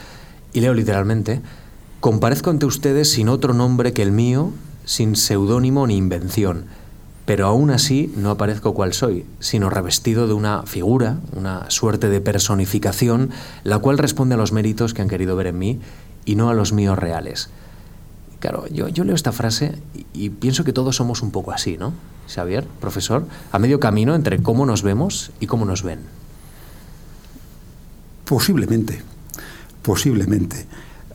y 0.57 0.61
leo 0.63 0.73
literalmente, 0.73 1.43
comparezco 2.01 2.49
ante 2.49 2.65
ustedes 2.65 3.11
sin 3.13 3.29
otro 3.29 3.53
nombre 3.53 3.93
que 3.93 4.01
el 4.01 4.11
mío, 4.11 4.53
sin 4.87 5.15
seudónimo 5.15 5.87
ni 5.87 5.99
invención, 5.99 6.65
pero 7.27 7.47
aún 7.47 7.71
así 7.71 8.11
no 8.17 8.31
aparezco 8.31 8.73
cual 8.73 8.95
soy, 8.95 9.27
sino 9.39 9.69
revestido 9.69 10.27
de 10.27 10.33
una 10.33 10.63
figura, 10.63 11.19
una 11.35 11.71
suerte 11.71 12.09
de 12.09 12.23
personificación, 12.23 13.33
la 13.65 13.81
cual 13.81 13.99
responde 13.99 14.35
a 14.35 14.39
los 14.39 14.53
méritos 14.53 14.95
que 14.95 15.03
han 15.03 15.11
querido 15.11 15.37
ver 15.37 15.49
en 15.49 15.59
mí 15.59 15.79
y 16.25 16.37
no 16.37 16.49
a 16.49 16.55
los 16.55 16.73
míos 16.73 16.99
reales. 16.99 17.51
Claro, 18.41 18.67
yo, 18.69 18.89
yo 18.89 19.05
leo 19.05 19.15
esta 19.15 19.33
frase 19.33 19.75
y, 20.15 20.31
pienso 20.31 20.65
que 20.65 20.73
todos 20.73 20.97
somos 20.97 21.21
un 21.21 21.33
poco 21.33 21.53
así, 21.53 21.77
¿no? 21.77 21.93
Xavier, 22.35 22.67
profesor, 22.81 23.27
a 23.53 23.59
medio 23.59 23.79
camino 23.79 24.15
entre 24.15 24.43
cómo 24.43 24.65
nos 24.65 24.83
vemos 24.83 25.33
y 25.39 25.49
cómo 25.49 25.67
nos 25.67 25.83
ven. 25.83 26.01
Posiblemente, 28.25 29.03
posiblemente. 29.87 30.67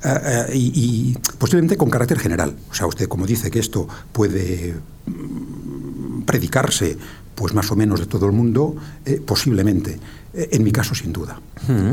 Eh, 0.04 0.46
eh, 0.50 0.56
y, 0.56 1.18
posiblemente 1.38 1.76
con 1.76 1.90
carácter 1.90 2.18
general. 2.18 2.56
O 2.72 2.74
sea, 2.74 2.88
usted 2.88 3.10
como 3.10 3.28
dice 3.28 3.52
que 3.52 3.60
esto 3.60 3.86
puede 4.14 4.76
mm, 5.06 6.22
predicarse 6.22 6.98
pues 7.36 7.54
más 7.54 7.70
o 7.72 7.76
menos 7.76 8.00
de 8.00 8.06
todo 8.06 8.26
el 8.28 8.32
mundo, 8.32 8.76
eh, 9.06 9.22
posiblemente. 9.24 10.00
En 10.34 10.64
mi 10.64 10.72
caso, 10.72 10.96
sin 10.96 11.12
duda. 11.12 11.40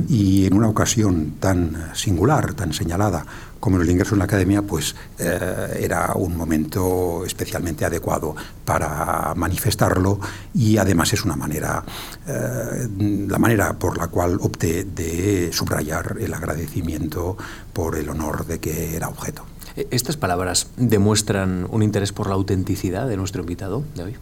Y 0.08 0.46
en 0.46 0.54
una 0.54 0.68
ocasión 0.68 1.34
tan 1.40 1.94
singular, 1.94 2.54
tan 2.54 2.72
señalada 2.72 3.24
como 3.60 3.80
el 3.80 3.90
ingreso 3.90 4.14
en 4.14 4.20
la 4.20 4.24
academia, 4.24 4.62
pues 4.62 4.94
eh, 5.18 5.80
era 5.80 6.12
un 6.14 6.36
momento 6.36 7.24
especialmente 7.26 7.84
adecuado 7.84 8.34
para 8.64 9.34
manifestarlo 9.34 10.20
y 10.54 10.76
además 10.76 11.12
es 11.12 11.24
una 11.24 11.36
manera, 11.36 11.82
eh, 12.26 12.88
la 13.28 13.38
manera 13.38 13.72
por 13.74 13.98
la 13.98 14.06
cual 14.08 14.38
opté 14.40 14.84
de 14.84 15.50
subrayar 15.52 16.16
el 16.20 16.32
agradecimiento 16.32 17.36
por 17.72 17.96
el 17.96 18.08
honor 18.08 18.46
de 18.46 18.60
que 18.60 18.96
era 18.96 19.08
objeto. 19.08 19.44
¿Estas 19.90 20.16
palabras 20.16 20.68
demuestran 20.76 21.66
un 21.70 21.82
interés 21.82 22.12
por 22.12 22.28
la 22.28 22.34
autenticidad 22.34 23.08
de 23.08 23.16
nuestro 23.16 23.42
invitado 23.42 23.84
de 23.94 24.02
hoy? 24.02 24.16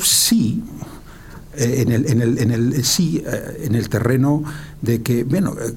Sí, 0.00 0.62
eh, 1.56 1.82
en 1.82 1.92
el, 1.92 2.10
en 2.10 2.22
el, 2.22 2.38
en 2.38 2.50
el, 2.50 2.84
sí, 2.84 3.22
eh, 3.24 3.64
en 3.64 3.74
el 3.74 3.88
terreno 3.88 4.42
de 4.82 5.02
que, 5.02 5.24
bueno, 5.24 5.54
eh, 5.60 5.72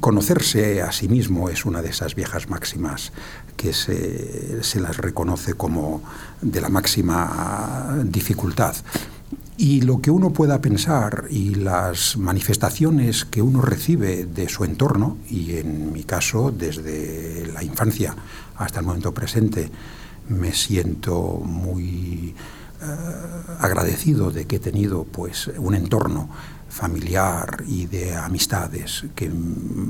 conocerse 0.00 0.82
a 0.82 0.92
sí 0.92 1.08
mismo 1.08 1.48
es 1.48 1.64
una 1.64 1.82
de 1.82 1.88
esas 1.88 2.14
viejas 2.14 2.48
máximas 2.48 3.12
que 3.56 3.72
se, 3.72 4.62
se 4.62 4.80
las 4.80 4.98
reconoce 4.98 5.54
como 5.54 6.02
de 6.40 6.60
la 6.60 6.68
máxima 6.68 7.96
dificultad. 8.04 8.76
Y 9.58 9.80
lo 9.80 10.02
que 10.02 10.10
uno 10.10 10.30
pueda 10.30 10.60
pensar 10.60 11.24
y 11.30 11.54
las 11.54 12.18
manifestaciones 12.18 13.24
que 13.24 13.40
uno 13.40 13.62
recibe 13.62 14.26
de 14.26 14.50
su 14.50 14.64
entorno, 14.64 15.16
y 15.30 15.56
en 15.56 15.92
mi 15.94 16.04
caso 16.04 16.52
desde 16.56 17.50
la 17.54 17.64
infancia 17.64 18.14
hasta 18.56 18.80
el 18.80 18.86
momento 18.86 19.14
presente, 19.14 19.70
me 20.28 20.52
siento 20.52 21.40
muy 21.42 22.34
eh, 22.34 22.34
agradecido 23.58 24.30
de 24.30 24.46
que 24.46 24.56
he 24.56 24.60
tenido 24.60 25.04
pues 25.04 25.50
un 25.58 25.74
entorno 25.74 26.28
familiar 26.68 27.62
y 27.66 27.86
de 27.86 28.14
amistades 28.14 29.06
que 29.14 29.30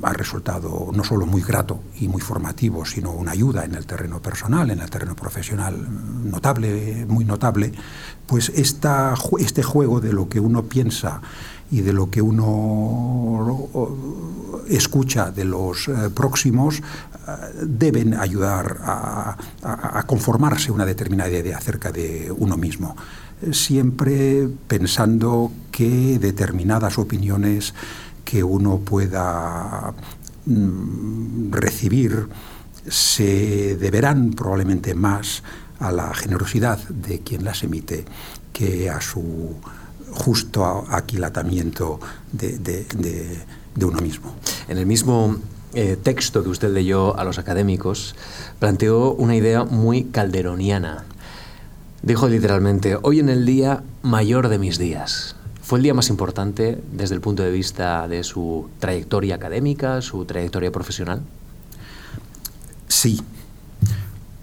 ha 0.03 0.13
resultado 0.13 0.91
no 0.93 1.03
solo 1.03 1.27
muy 1.27 1.43
grato 1.43 1.81
y 1.99 2.07
muy 2.07 2.21
formativo, 2.21 2.85
sino 2.85 3.11
una 3.11 3.33
ayuda 3.33 3.65
en 3.65 3.75
el 3.75 3.87
terreno 3.87 4.21
personal, 4.21 4.71
en 4.71 4.81
el 4.81 4.91
terreno 4.91 5.17
profesional 5.17 5.75
notable, 6.31 7.05
muy 7.07 7.25
notable, 7.25 7.73
pues 8.27 8.51
esta, 8.51 9.15
este 9.39 9.63
juego 9.63 10.01
de 10.01 10.13
lo 10.13 10.29
que 10.29 10.39
uno 10.39 10.65
piensa 10.65 11.23
y 11.71 11.81
de 11.81 11.93
lo 11.93 12.11
que 12.11 12.23
uno 12.23 13.69
escucha 14.69 15.31
de 15.31 15.45
los 15.45 15.89
eh, 15.89 16.11
próximos 16.15 16.79
eh, 16.79 16.83
deben 17.63 18.15
ayudar 18.15 18.79
a, 18.83 19.37
conformarse 20.07 20.71
una 20.71 20.87
determinada 20.87 21.31
idea 21.31 21.59
acerca 21.59 21.91
de 21.91 22.33
uno 22.37 22.57
mismo, 22.57 22.97
siempre 23.51 24.49
pensando 24.69 25.51
que 25.73 26.19
determinadas 26.21 26.99
opiniones 26.99 27.75
que 28.25 28.45
uno 28.45 28.79
pueda 28.79 29.93
mm, 30.47 31.51
recibir 31.51 32.29
se 32.89 33.77
deberán 33.77 34.31
probablemente 34.31 34.95
más 34.95 35.43
a 35.81 35.91
la 35.91 36.15
generosidad 36.15 36.79
de 36.89 37.21
quien 37.21 37.45
las 37.45 37.65
emite 37.65 38.05
que 38.53 38.89
a 38.89 39.01
su 39.01 39.57
justo 40.17 40.85
aquilatamiento 40.91 42.01
de, 42.33 42.59
de, 42.59 43.85
uno 43.85 44.01
mismo. 44.01 44.35
En 44.69 44.79
el 44.79 44.87
mismo 44.87 45.37
eh, 45.75 45.97
texto 46.03 46.43
que 46.43 46.49
usted 46.49 46.73
leyó 46.73 47.17
a 47.19 47.25
los 47.25 47.39
académicos, 47.39 48.17
planteó 48.59 49.13
una 49.13 49.37
idea 49.37 49.65
muy 49.65 50.05
calderoniana. 50.05 51.05
Dijo 52.03 52.29
literalmente, 52.29 52.99
hoy 53.03 53.21
en 53.21 53.29
el 53.29 53.45
día 53.45 53.83
mayor 54.03 54.49
de 54.49 54.59
mis 54.59 54.79
días. 54.79 55.37
¿Fue 55.63 55.79
el 55.79 55.83
día 55.83 55.95
más 55.95 56.09
importante 56.09 56.81
desde 56.93 57.15
el 57.17 57.21
punto 57.21 57.43
de 57.43 57.51
vista 57.51 58.07
de 58.09 58.23
su 58.23 58.69
trayectoria 58.79 59.35
académica, 59.35 60.01
su 60.01 60.25
trayectoria 60.25 60.71
profesional? 60.71 61.23
Sí. 62.89 63.21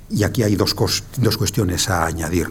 Y 0.10 0.24
aquí 0.24 0.44
hay 0.44 0.56
dos, 0.56 0.76
dos 1.18 1.38
cuestiones 1.38 1.90
a 1.90 2.06
añadir 2.06 2.50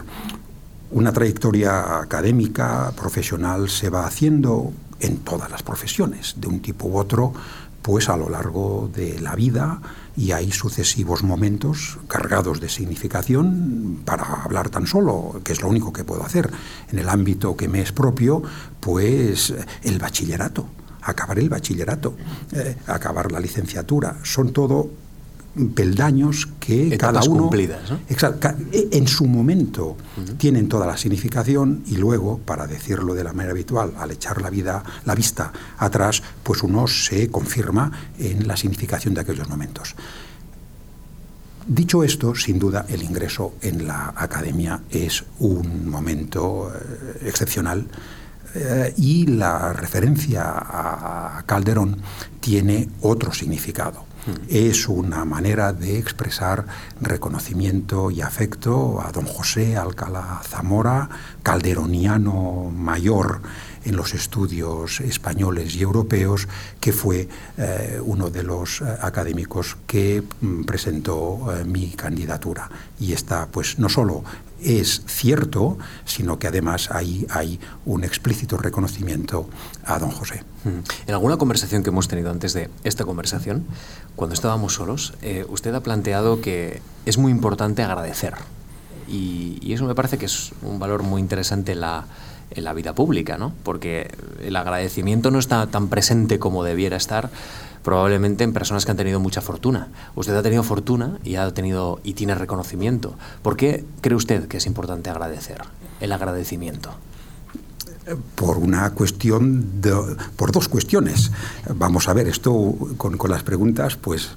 una 0.93 1.11
trayectoria 1.11 1.99
académica, 1.99 2.91
profesional, 2.95 3.69
se 3.69 3.89
va 3.89 4.05
haciendo 4.05 4.71
en 4.99 5.17
todas 5.17 5.49
las 5.49 5.63
profesiones, 5.63 6.35
de 6.37 6.47
un 6.47 6.61
tipo 6.61 6.87
u 6.87 6.97
otro, 6.97 7.33
pues 7.81 8.09
a 8.09 8.15
lo 8.15 8.29
largo 8.29 8.89
de 8.95 9.19
la 9.19 9.35
vida 9.35 9.81
y 10.15 10.31
hay 10.31 10.51
sucesivos 10.51 11.23
momentos 11.23 11.97
cargados 12.07 12.61
de 12.61 12.69
significación 12.69 14.01
para 14.05 14.43
hablar 14.43 14.69
tan 14.69 14.87
solo, 14.87 15.41
que 15.43 15.51
es 15.51 15.61
lo 15.61 15.67
único 15.67 15.91
que 15.91 16.03
puedo 16.03 16.23
hacer. 16.23 16.49
En 16.91 16.99
el 16.99 17.09
ámbito 17.09 17.57
que 17.57 17.67
me 17.67 17.81
es 17.81 17.91
propio, 17.91 18.43
pues 18.79 19.53
el 19.81 19.99
bachillerato, 19.99 20.67
acabar 21.01 21.39
el 21.39 21.49
bachillerato, 21.49 22.15
eh, 22.53 22.77
acabar 22.87 23.31
la 23.31 23.39
licenciatura, 23.39 24.17
son 24.23 24.53
todo 24.53 24.89
peldaños 25.75 26.47
que 26.59 26.97
cada 26.97 27.21
uno 27.23 27.49
e, 27.53 28.87
en 28.91 29.07
su 29.07 29.25
momento 29.25 29.95
tienen 30.37 30.67
toda 30.67 30.87
la 30.87 30.97
significación 30.97 31.83
y 31.87 31.97
luego, 31.97 32.39
para 32.39 32.65
decirlo 32.65 33.13
de 33.13 33.23
la 33.23 33.33
manera 33.33 33.51
habitual, 33.51 33.93
al 33.97 34.11
echar 34.11 34.41
la 34.41 34.49
vida, 34.49 34.83
la 35.05 35.13
vista 35.13 35.53
atrás, 35.77 36.23
pues 36.41 36.63
uno 36.63 36.87
se 36.87 37.29
confirma 37.29 37.91
en 38.17 38.47
la 38.47 38.57
significación 38.57 39.13
de 39.13 39.21
aquellos 39.21 39.47
momentos. 39.47 39.95
Dicho 41.67 42.03
esto, 42.03 42.35
sin 42.35 42.59
duda 42.59 42.85
el 42.89 43.03
ingreso 43.03 43.53
en 43.61 43.87
la 43.87 44.13
academia 44.17 44.81
es 44.89 45.23
un 45.39 45.89
momento 45.89 46.73
eh, 46.73 47.27
excepcional 47.27 47.87
eh, 48.55 48.93
y 48.97 49.27
la 49.27 49.71
referencia 49.71 50.43
a 50.45 51.43
Calderón 51.45 52.01
tiene 52.41 52.89
otro 53.01 53.31
significado 53.31 54.12
es 54.47 54.87
una 54.87 55.25
manera 55.25 55.73
de 55.73 55.97
expresar 55.97 56.65
reconocimiento 57.01 58.11
y 58.11 58.21
afecto 58.21 59.01
a 59.01 59.11
don 59.11 59.25
José 59.25 59.77
Alcalá 59.77 60.41
Zamora, 60.43 61.09
calderoniano 61.41 62.71
mayor 62.73 63.41
en 63.85 63.95
los 63.95 64.13
estudios 64.13 65.01
españoles 65.01 65.75
y 65.75 65.81
europeos, 65.81 66.47
que 66.79 66.93
fue 66.93 67.27
eh, 67.57 67.99
uno 68.03 68.29
de 68.29 68.43
los 68.43 68.81
eh, 68.81 68.85
académicos 69.01 69.77
que 69.87 70.23
mm, 70.41 70.63
presentó 70.63 71.53
eh, 71.53 71.65
mi 71.65 71.89
candidatura. 71.89 72.69
Y 72.99 73.13
esta, 73.13 73.47
pues, 73.47 73.79
no 73.79 73.89
solo 73.89 74.23
es 74.61 75.01
cierto, 75.07 75.77
sino 76.05 76.39
que 76.39 76.47
además 76.47 76.89
ahí 76.91 77.27
hay 77.29 77.59
un 77.85 78.05
explícito 78.05 78.57
reconocimiento 78.57 79.49
a 79.85 79.99
don 79.99 80.11
José. 80.11 80.43
Mm. 80.63 81.07
En 81.07 81.13
alguna 81.13 81.37
conversación 81.37 81.83
que 81.83 81.89
hemos 81.89 82.07
tenido 82.07 82.31
antes 82.31 82.53
de 82.53 82.69
esta 82.85 83.03
conversación, 83.03 83.65
cuando 84.15 84.33
estábamos 84.33 84.73
solos, 84.73 85.13
eh, 85.21 85.45
usted 85.49 85.73
ha 85.73 85.81
planteado 85.81 86.41
que 86.41 86.81
es 87.05 87.17
muy 87.17 87.31
importante 87.31 87.83
agradecer. 87.83 88.35
Y, 89.07 89.73
eso 89.73 89.85
me 89.85 89.95
parece 89.95 90.17
que 90.19 90.25
es 90.25 90.51
un 90.61 90.77
valor 90.77 91.01
muy 91.01 91.19
interesante 91.19 91.71
en 91.71 91.81
la, 91.81 92.05
en 92.51 92.63
la 92.63 92.73
vida 92.73 92.93
pública, 92.93 93.37
¿no? 93.37 93.53
porque 93.63 94.11
el 94.39 94.55
agradecimiento 94.55 95.31
no 95.31 95.39
está 95.39 95.65
tan 95.67 95.87
presente 95.87 96.37
como 96.37 96.63
debiera 96.63 96.95
estar 96.95 97.31
probablemente 97.83 98.43
en 98.43 98.53
personas 98.53 98.85
que 98.85 98.91
han 98.91 98.97
tenido 98.97 99.19
mucha 99.19 99.41
fortuna. 99.41 99.87
Usted 100.15 100.35
ha 100.35 100.43
tenido 100.43 100.61
fortuna 100.61 101.17
y 101.23 101.35
ha 101.35 101.51
tenido 101.51 101.99
y 102.03 102.13
tiene 102.13 102.35
reconocimiento. 102.35 103.15
¿Por 103.41 103.57
qué 103.57 103.83
cree 104.01 104.15
usted 104.15 104.47
que 104.47 104.57
es 104.57 104.67
importante 104.67 105.09
agradecer? 105.09 105.61
El 105.99 106.11
agradecimiento 106.11 106.91
por 108.35 108.57
una 108.57 108.89
cuestión, 108.91 109.81
de, 109.81 109.93
por 110.35 110.51
dos 110.51 110.67
cuestiones. 110.67 111.31
Vamos 111.75 112.07
a 112.07 112.13
ver, 112.13 112.27
esto 112.27 112.75
con, 112.97 113.17
las 113.29 113.43
preguntas, 113.43 113.95
pues 113.95 114.31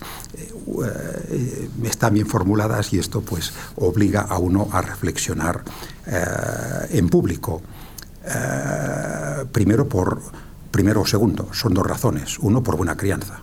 eh, 0.85 1.69
están 1.85 2.15
bien 2.15 2.27
formuladas 2.27 2.93
y 2.93 2.99
esto 2.99 3.21
pues 3.21 3.53
obliga 3.77 4.23
a 4.23 4.39
uno 4.39 4.69
a 4.71 4.83
reflexionar 4.83 5.63
eh, 6.07 6.25
en 6.91 7.09
público. 7.09 7.63
Eh, 8.25 9.45
primero 9.53 9.89
por 9.89 10.21
primero 10.71 11.01
o 11.01 11.07
segundo, 11.07 11.49
son 11.53 11.73
dos 11.73 11.87
razones. 11.87 12.39
Uno 12.39 12.63
por 12.63 12.77
buena 12.77 12.97
crianza, 12.97 13.41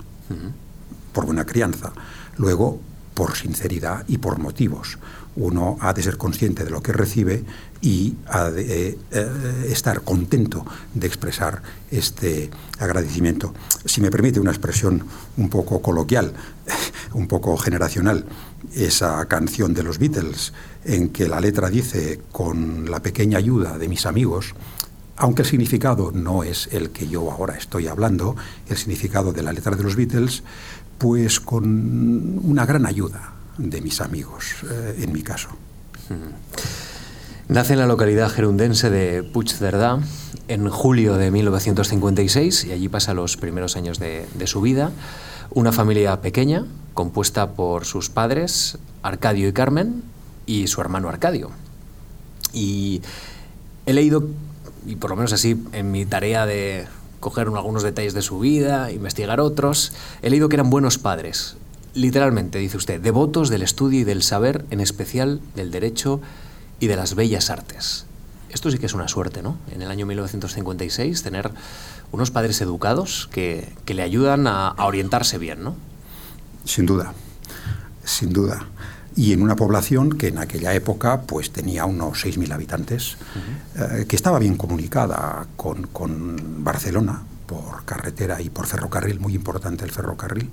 por 1.12 1.26
buena 1.26 1.44
crianza. 1.44 1.92
Luego 2.36 2.78
por 3.14 3.34
sinceridad 3.34 4.04
y 4.06 4.18
por 4.18 4.38
motivos. 4.38 4.98
Uno 5.36 5.76
ha 5.80 5.92
de 5.92 6.02
ser 6.02 6.16
consciente 6.16 6.64
de 6.64 6.70
lo 6.70 6.82
que 6.82 6.92
recibe 6.92 7.44
y 7.80 8.14
ha 8.28 8.50
de 8.50 8.88
eh, 8.88 8.98
eh, 9.10 9.66
estar 9.68 10.02
contento 10.02 10.64
de 10.94 11.06
expresar 11.06 11.62
este 11.90 12.50
agradecimiento. 12.78 13.52
Si 13.84 14.00
me 14.00 14.10
permite 14.10 14.40
una 14.40 14.52
expresión 14.52 15.04
un 15.36 15.50
poco 15.50 15.82
coloquial, 15.82 16.32
un 17.14 17.26
poco 17.26 17.56
generacional, 17.56 18.24
esa 18.74 19.24
canción 19.26 19.74
de 19.74 19.82
los 19.82 19.98
Beatles 19.98 20.52
en 20.84 21.10
que 21.10 21.28
la 21.28 21.40
letra 21.40 21.68
dice, 21.68 22.20
con 22.32 22.90
la 22.90 23.00
pequeña 23.00 23.38
ayuda 23.38 23.76
de 23.76 23.88
mis 23.88 24.06
amigos, 24.06 24.54
aunque 25.16 25.42
el 25.42 25.48
significado 25.48 26.10
no 26.12 26.42
es 26.42 26.68
el 26.72 26.90
que 26.90 27.08
yo 27.08 27.30
ahora 27.30 27.56
estoy 27.56 27.86
hablando, 27.86 28.36
el 28.68 28.76
significado 28.76 29.32
de 29.32 29.42
la 29.42 29.52
letra 29.52 29.76
de 29.76 29.82
los 29.82 29.96
Beatles, 29.96 30.42
pues 30.98 31.40
con 31.40 32.40
una 32.44 32.66
gran 32.66 32.86
ayuda 32.86 33.33
de 33.58 33.80
mis 33.80 34.00
amigos, 34.00 34.56
eh, 34.70 35.00
en 35.02 35.12
mi 35.12 35.22
caso. 35.22 35.48
Nace 37.48 37.74
en 37.74 37.78
la 37.78 37.86
localidad 37.86 38.30
gerundense 38.30 38.90
de 38.90 39.22
Puigcerdá 39.22 40.00
en 40.48 40.68
julio 40.68 41.16
de 41.16 41.30
1956 41.30 42.64
y 42.64 42.72
allí 42.72 42.88
pasa 42.88 43.14
los 43.14 43.36
primeros 43.36 43.76
años 43.76 43.98
de, 43.98 44.26
de 44.34 44.46
su 44.46 44.60
vida. 44.60 44.92
Una 45.50 45.72
familia 45.72 46.20
pequeña, 46.20 46.66
compuesta 46.94 47.52
por 47.52 47.84
sus 47.84 48.10
padres, 48.10 48.78
Arcadio 49.02 49.48
y 49.48 49.52
Carmen, 49.52 50.02
y 50.46 50.66
su 50.66 50.80
hermano 50.80 51.08
Arcadio. 51.08 51.50
Y 52.52 53.02
he 53.86 53.92
leído, 53.92 54.28
y 54.86 54.96
por 54.96 55.10
lo 55.10 55.16
menos 55.16 55.32
así 55.32 55.62
en 55.72 55.90
mi 55.90 56.06
tarea 56.06 56.46
de 56.46 56.86
coger 57.20 57.48
algunos 57.48 57.82
detalles 57.82 58.14
de 58.14 58.22
su 58.22 58.38
vida, 58.38 58.90
investigar 58.90 59.40
otros, 59.40 59.92
he 60.22 60.30
leído 60.30 60.48
que 60.48 60.56
eran 60.56 60.70
buenos 60.70 60.98
padres. 60.98 61.56
Literalmente, 61.94 62.58
dice 62.58 62.76
usted, 62.76 63.00
devotos 63.00 63.50
del 63.50 63.62
estudio 63.62 64.00
y 64.00 64.04
del 64.04 64.22
saber, 64.22 64.64
en 64.70 64.80
especial 64.80 65.40
del 65.54 65.70
derecho 65.70 66.20
y 66.80 66.88
de 66.88 66.96
las 66.96 67.14
bellas 67.14 67.50
artes. 67.50 68.06
Esto 68.50 68.70
sí 68.70 68.78
que 68.78 68.86
es 68.86 68.94
una 68.94 69.08
suerte, 69.08 69.42
¿no? 69.42 69.58
En 69.70 69.82
el 69.82 69.90
año 69.90 70.06
1956 70.06 71.22
tener 71.22 71.50
unos 72.12 72.30
padres 72.30 72.60
educados 72.60 73.28
que, 73.32 73.72
que 73.84 73.94
le 73.94 74.02
ayudan 74.02 74.46
a, 74.46 74.68
a 74.68 74.86
orientarse 74.86 75.38
bien, 75.38 75.64
¿no? 75.64 75.76
Sin 76.64 76.86
duda, 76.86 77.12
sin 78.04 78.32
duda 78.32 78.66
y 79.16 79.32
en 79.32 79.42
una 79.42 79.56
población 79.56 80.10
que 80.10 80.28
en 80.28 80.38
aquella 80.38 80.74
época 80.74 81.22
pues 81.22 81.50
tenía 81.52 81.84
unos 81.84 82.24
6.000 82.24 82.52
habitantes, 82.52 83.16
eh, 83.76 84.06
que 84.08 84.16
estaba 84.16 84.38
bien 84.38 84.56
comunicada 84.56 85.46
con, 85.56 85.86
con, 85.88 86.64
Barcelona 86.64 87.22
por 87.46 87.84
carretera 87.84 88.40
y 88.40 88.50
por 88.50 88.66
ferrocarril, 88.66 89.20
muy 89.20 89.34
importante 89.34 89.84
el 89.84 89.90
ferrocarril, 89.90 90.50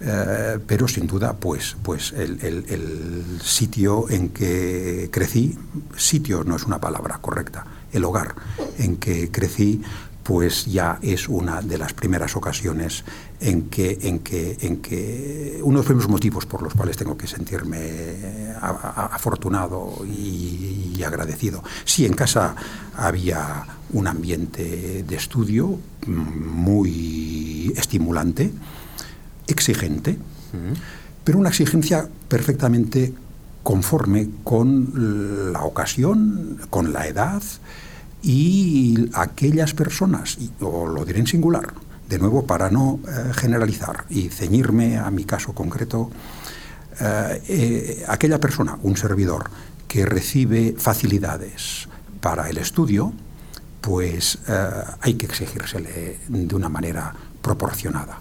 eh, 0.00 0.58
pero 0.66 0.88
sin 0.88 1.06
duda 1.06 1.34
pues, 1.34 1.76
pues 1.82 2.12
el, 2.12 2.40
el, 2.42 3.40
sitio 3.42 4.08
en 4.08 4.30
que 4.30 5.08
crecí, 5.12 5.58
sitio 5.96 6.42
no 6.44 6.56
es 6.56 6.64
una 6.64 6.80
palabra 6.80 7.18
correcta, 7.20 7.66
el 7.92 8.04
hogar 8.04 8.34
en 8.78 8.96
que 8.96 9.30
crecí 9.30 9.82
pues 10.22 10.66
ya 10.66 10.98
es 11.02 11.28
una 11.28 11.60
de 11.60 11.76
las 11.76 11.92
primeras 11.92 12.36
ocasiones 12.36 13.04
en 13.40 13.68
que, 13.68 13.98
en 14.02 14.20
que, 14.20 14.56
en 14.60 14.76
que 14.78 15.60
uno 15.62 15.72
de 15.72 15.78
los 15.78 15.86
primeros 15.86 16.10
motivos 16.10 16.46
por 16.46 16.62
los 16.62 16.74
cuales 16.74 16.96
tengo 16.96 17.16
que 17.16 17.26
sentirme 17.26 18.54
afortunado 18.60 20.04
y, 20.06 20.94
y 20.96 21.02
agradecido. 21.02 21.62
Sí, 21.84 22.06
en 22.06 22.12
casa 22.12 22.54
había 22.96 23.66
un 23.92 24.06
ambiente 24.06 25.02
de 25.02 25.16
estudio 25.16 25.78
muy 26.06 27.72
estimulante, 27.76 28.52
exigente, 29.52 30.18
pero 31.24 31.38
una 31.38 31.50
exigencia 31.50 32.08
perfectamente 32.28 33.12
conforme 33.62 34.28
con 34.42 35.52
la 35.52 35.64
ocasión, 35.64 36.58
con 36.70 36.92
la 36.92 37.06
edad, 37.06 37.42
y 38.22 39.10
aquellas 39.14 39.74
personas, 39.74 40.38
o 40.60 40.86
lo 40.86 41.04
diré 41.04 41.20
en 41.20 41.26
singular, 41.26 41.72
de 42.08 42.18
nuevo 42.18 42.44
para 42.44 42.70
no 42.70 43.00
eh, 43.06 43.32
generalizar 43.34 44.04
y 44.10 44.28
ceñirme 44.28 44.98
a 44.98 45.10
mi 45.10 45.24
caso 45.24 45.54
concreto, 45.54 46.10
eh, 47.00 47.42
eh, 47.48 48.04
aquella 48.08 48.40
persona, 48.40 48.78
un 48.82 48.96
servidor, 48.96 49.50
que 49.86 50.04
recibe 50.04 50.74
facilidades 50.76 51.88
para 52.20 52.48
el 52.50 52.58
estudio, 52.58 53.12
pues 53.80 54.38
hay 55.00 55.14
que 55.14 55.26
exigírsele 55.26 56.18
de 56.28 56.54
una 56.54 56.68
manera 56.68 57.12
proporcionada. 57.42 58.20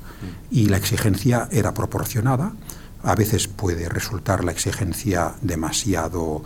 Y 0.52 0.68
la 0.68 0.78
exigencia 0.78 1.48
era 1.52 1.74
proporcionada. 1.74 2.54
A 3.04 3.16
veces 3.16 3.48
puede 3.48 3.88
resultar 3.88 4.44
la 4.44 4.52
exigencia 4.52 5.34
demasiado 5.42 6.44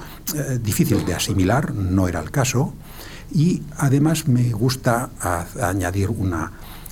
difícil 0.62 1.06
de 1.06 1.16
asimilar, 1.16 1.74
no 1.74 2.08
era 2.08 2.20
el 2.20 2.30
caso. 2.30 2.74
Y 3.34 3.64
además 3.78 4.28
me 4.28 4.52
gusta 4.52 5.10
añadir 5.60 6.10
una 6.10 6.52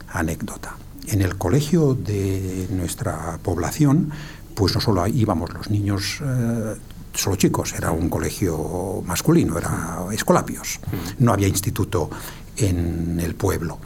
anécdota. 0.10 0.76
En 1.08 1.22
el 1.22 1.38
colegio 1.38 1.94
de 1.94 2.68
nuestra 2.72 3.38
población, 3.42 4.12
pues 4.56 4.74
no 4.76 4.82
solo 4.82 5.06
íbamos 5.08 5.54
los 5.54 5.70
niños, 5.70 6.20
eh, 6.24 6.76
solo 7.14 7.36
chicos, 7.36 7.74
era 7.74 7.92
un 7.92 8.10
colegio 8.10 9.04
masculino, 9.06 9.58
era 9.58 10.06
escolapios, 10.12 10.80
no 11.20 11.34
había 11.34 11.48
instituto 11.48 12.10
en 12.58 13.20
el 13.20 13.36
pueblo, 13.36 13.80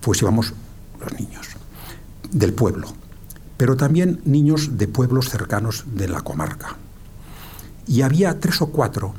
pues 0.00 0.20
íbamos 0.22 0.52
los 1.00 1.12
niños 1.12 1.56
del 2.32 2.52
pueblo, 2.52 2.88
pero 3.56 3.76
también 3.76 4.20
niños 4.24 4.78
de 4.78 4.88
pueblos 4.88 5.28
cercanos 5.28 5.84
de 5.86 6.08
la 6.08 6.20
comarca. 6.20 6.76
Y 7.86 8.02
había 8.02 8.40
tres 8.40 8.60
o 8.62 8.66
cuatro 8.68 9.14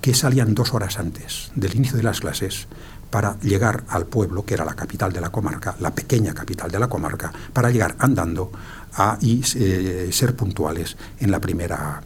que 0.00 0.14
salían 0.14 0.54
dos 0.54 0.74
horas 0.74 0.98
antes 0.98 1.50
del 1.54 1.76
inicio 1.76 1.96
de 1.96 2.02
las 2.02 2.20
clases 2.20 2.66
para 3.10 3.38
llegar 3.40 3.84
al 3.88 4.06
pueblo, 4.06 4.44
que 4.44 4.54
era 4.54 4.64
la 4.64 4.74
capital 4.74 5.12
de 5.12 5.20
la 5.20 5.30
comarca, 5.30 5.76
la 5.80 5.94
pequeña 5.94 6.34
capital 6.34 6.70
de 6.70 6.78
la 6.78 6.88
comarca, 6.88 7.32
para 7.52 7.70
llegar 7.70 7.94
andando 8.00 8.50
a, 8.94 9.16
y 9.20 9.42
eh, 9.54 10.08
ser 10.12 10.34
puntuales 10.34 10.96
en 11.20 11.30
la 11.30 11.40
primera 11.40 12.02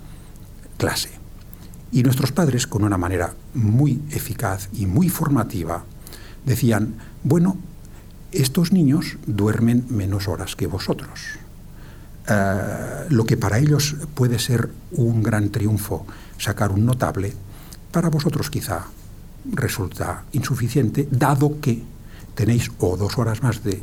clase. 0.76 1.10
Y 1.90 2.02
nuestros 2.02 2.32
padres, 2.32 2.66
con 2.66 2.84
una 2.84 2.98
manera 2.98 3.32
muy 3.54 4.02
eficaz 4.10 4.68
y 4.74 4.84
muy 4.84 5.08
formativa, 5.08 5.82
decían, 6.44 6.96
bueno, 7.24 7.56
estos 8.32 8.72
niños 8.72 9.16
duermen 9.26 9.86
menos 9.88 10.28
horas 10.28 10.56
que 10.56 10.66
vosotros. 10.66 11.38
Uh, 12.28 13.08
lo 13.08 13.24
que 13.24 13.38
para 13.38 13.58
ellos 13.58 13.96
puede 14.14 14.38
ser 14.38 14.68
un 14.92 15.22
gran 15.22 15.48
triunfo, 15.48 16.06
sacar 16.36 16.72
un 16.72 16.84
notable, 16.84 17.32
para 17.90 18.10
vosotros 18.10 18.50
quizá 18.50 18.84
resulta 19.50 20.24
insuficiente, 20.32 21.08
dado 21.10 21.58
que 21.60 21.82
tenéis 22.34 22.70
o 22.78 22.96
dos 22.96 23.16
horas 23.16 23.42
más 23.42 23.64
de 23.64 23.82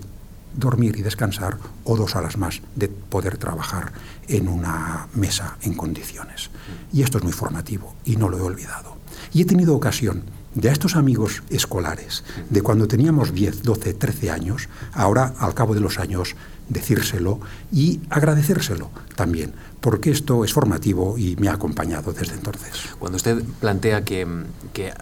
dormir 0.56 0.96
y 0.98 1.02
descansar 1.02 1.58
o 1.84 1.98
dos 1.98 2.16
horas 2.16 2.38
más 2.38 2.62
de 2.76 2.88
poder 2.88 3.38
trabajar 3.38 3.92
en 4.28 4.48
una 4.48 5.08
mesa 5.16 5.58
en 5.62 5.74
condiciones. 5.74 6.50
Y 6.94 7.02
esto 7.02 7.18
es 7.18 7.24
muy 7.24 7.34
formativo 7.34 7.96
y 8.06 8.16
no 8.16 8.30
lo 8.30 8.38
he 8.38 8.42
olvidado. 8.42 8.96
Y 9.34 9.42
he 9.42 9.46
tenido 9.46 9.76
ocasión 9.76 10.24
de 10.56 10.70
estos 10.70 10.96
amigos 10.96 11.44
escolares, 11.50 12.24
de 12.50 12.62
cuando 12.62 12.88
teníamos 12.88 13.34
10, 13.34 13.64
12, 13.64 13.94
13 13.94 14.32
años, 14.32 14.70
ahora 14.94 15.34
al 15.38 15.54
cabo 15.54 15.76
de 15.76 15.82
los 15.82 16.00
años 16.00 16.36
decírselo 16.70 17.40
y 17.72 18.00
agradecérselo 18.10 18.90
también, 19.16 19.54
porque 19.82 20.10
esto 20.12 20.44
es 20.44 20.54
formativo 20.54 21.18
y 21.18 21.36
me 21.36 21.50
ha 21.50 21.54
acompañado 21.54 22.14
desde 22.14 22.34
entonces. 22.34 22.72
Cuando 22.98 23.18
usted 23.18 23.44
plantea 23.60 24.04
que, 24.04 24.28
que 24.74 24.94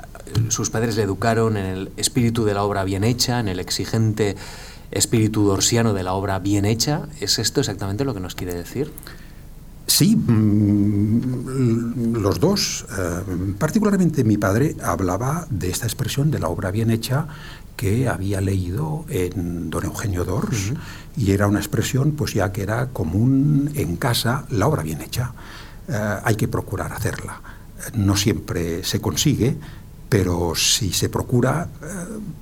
sus 0.49 0.69
padres 0.69 0.97
le 0.97 1.03
educaron 1.03 1.55
en 1.55 1.65
el 1.65 1.91
espíritu 1.97 2.43
de 2.43 2.53
la 2.53 2.63
obra 2.63 2.83
bien 2.83 3.03
hecha, 3.03 3.39
en 3.39 3.47
el 3.47 3.59
exigente 3.59 4.35
espíritu 4.91 5.45
dorsiano 5.45 5.93
de 5.93 6.03
la 6.03 6.13
obra 6.13 6.39
bien 6.39 6.65
hecha, 6.65 7.07
¿es 7.19 7.39
esto 7.39 7.61
exactamente 7.61 8.03
lo 8.05 8.13
que 8.13 8.19
nos 8.19 8.35
quiere 8.35 8.53
decir? 8.53 8.91
Sí, 10.03 10.17
mm, 10.17 12.17
los 12.17 12.41
dos. 12.41 12.85
Eh, 12.91 13.53
particularmente 13.57 14.25
mi 14.25 14.37
padre 14.37 14.75
hablaba 14.83 15.47
de 15.49 15.69
esta 15.69 15.85
expresión 15.85 16.29
de 16.29 16.39
la 16.39 16.49
obra 16.49 16.71
bien 16.71 16.91
hecha 16.91 17.25
que 17.77 18.09
había 18.09 18.41
leído 18.41 19.05
en 19.07 19.69
don 19.69 19.85
Eugenio 19.85 20.25
Dors 20.25 20.71
uh 20.71 20.73
-huh. 20.73 20.77
y 21.15 21.31
era 21.31 21.47
una 21.47 21.59
expresión 21.59 22.11
pues 22.17 22.33
ya 22.33 22.51
que 22.51 22.63
era 22.63 22.87
común 22.87 23.71
en 23.75 23.95
casa, 23.95 24.43
la 24.49 24.67
obra 24.67 24.83
bien 24.83 24.99
hecha. 24.99 25.31
Eh, 25.87 26.17
hay 26.25 26.35
que 26.35 26.49
procurar 26.49 26.91
hacerla. 26.91 27.41
No 27.93 28.17
siempre 28.17 28.83
se 28.83 28.99
consigue, 28.99 29.55
pero 30.09 30.53
si 30.53 30.91
se 30.91 31.07
procura, 31.07 31.69
eh, 31.81 31.87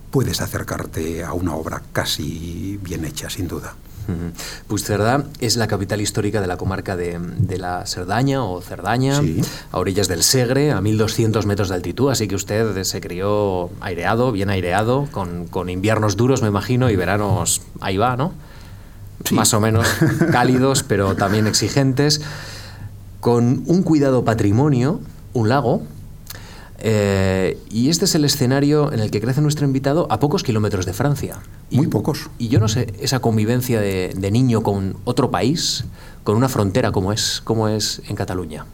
puedes 0.10 0.42
acercarte 0.42 1.24
a 1.24 1.34
una 1.34 1.54
obra 1.54 1.80
casi 1.94 2.80
bien 2.82 3.06
hecha, 3.06 3.30
sin 3.30 3.48
duda. 3.48 3.76
Puigcerdá 4.68 5.26
es 5.40 5.56
la 5.56 5.68
capital 5.68 6.02
histórica 6.02 6.42
de 6.42 6.48
la 6.48 6.58
comarca 6.58 6.96
de, 6.96 7.20
la 7.58 7.86
Cerdaña 7.86 8.44
o 8.44 8.62
Cerdaña, 8.62 9.22
a 9.72 9.80
orillas 9.80 10.08
del 10.08 10.24
Segre, 10.24 10.72
a 10.72 10.82
1200 10.82 11.46
metros 11.46 11.70
de 11.70 11.76
altitud, 11.76 12.10
así 12.10 12.28
que 12.28 12.36
usted 12.36 12.84
se 12.84 13.02
crió 13.02 13.70
aireado, 13.80 14.32
bien 14.32 14.50
aireado, 14.50 15.08
con, 15.12 15.70
inviernos 15.70 16.18
duros, 16.18 16.42
me 16.42 16.48
imagino, 16.48 16.90
y 16.90 16.96
veranos, 16.96 17.62
ahí 17.80 17.98
va, 17.98 18.16
¿no? 18.16 18.34
Más 19.32 19.54
o 19.54 19.60
menos 19.60 19.88
cálidos, 20.32 20.84
pero 20.84 21.16
también 21.16 21.48
exigentes, 21.48 22.22
con 23.20 23.64
un 23.68 23.84
cuidado 23.84 24.26
patrimonio, 24.26 25.00
un 25.34 25.50
lago, 25.50 25.84
eh, 26.84 27.60
y 27.70 27.90
este 27.90 28.06
es 28.06 28.16
el 28.16 28.26
escenario 28.26 28.92
en 28.92 29.00
el 29.00 29.12
que 29.12 29.22
crece 29.22 29.40
nuestro 29.40 29.68
invitado 29.68 30.08
a 30.10 30.20
pocos 30.20 30.42
kilómetros 30.42 30.88
de 30.88 30.94
Francia. 30.94 31.38
Muy 31.70 31.88
pocos. 31.88 32.30
Y 32.40 32.48
yo 32.48 32.60
no 32.60 32.68
sé, 32.68 32.94
esa 33.00 33.20
convivencia 33.20 33.80
de, 33.80 34.32
niño 34.32 34.64
con 34.64 34.96
otro 35.04 35.30
país, 35.30 35.86
con 36.24 36.36
una 36.36 36.50
frontera 36.50 36.92
como 36.92 37.14
es, 37.14 37.42
como 37.44 37.70
es 37.70 38.02
en 38.08 38.16
Cataluña. 38.16 38.66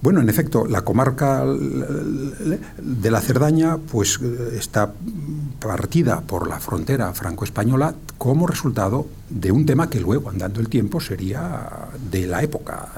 Bueno, 0.00 0.22
en 0.22 0.30
efecto, 0.30 0.64
la 0.66 0.80
comarca 0.80 1.44
de 1.44 3.10
la 3.10 3.20
Cerdaña 3.20 3.76
pues, 3.76 4.18
está 4.54 4.94
partida 5.60 6.22
por 6.22 6.48
la 6.48 6.58
frontera 6.58 7.12
franco-española 7.12 7.94
como 8.16 8.46
resultado 8.46 9.06
de 9.28 9.52
un 9.52 9.66
tema 9.66 9.90
que 9.90 10.00
luego, 10.00 10.30
andando 10.30 10.58
el 10.60 10.70
tiempo, 10.70 11.00
sería 11.00 11.68
de 12.10 12.26
la 12.26 12.42
época, 12.42 12.92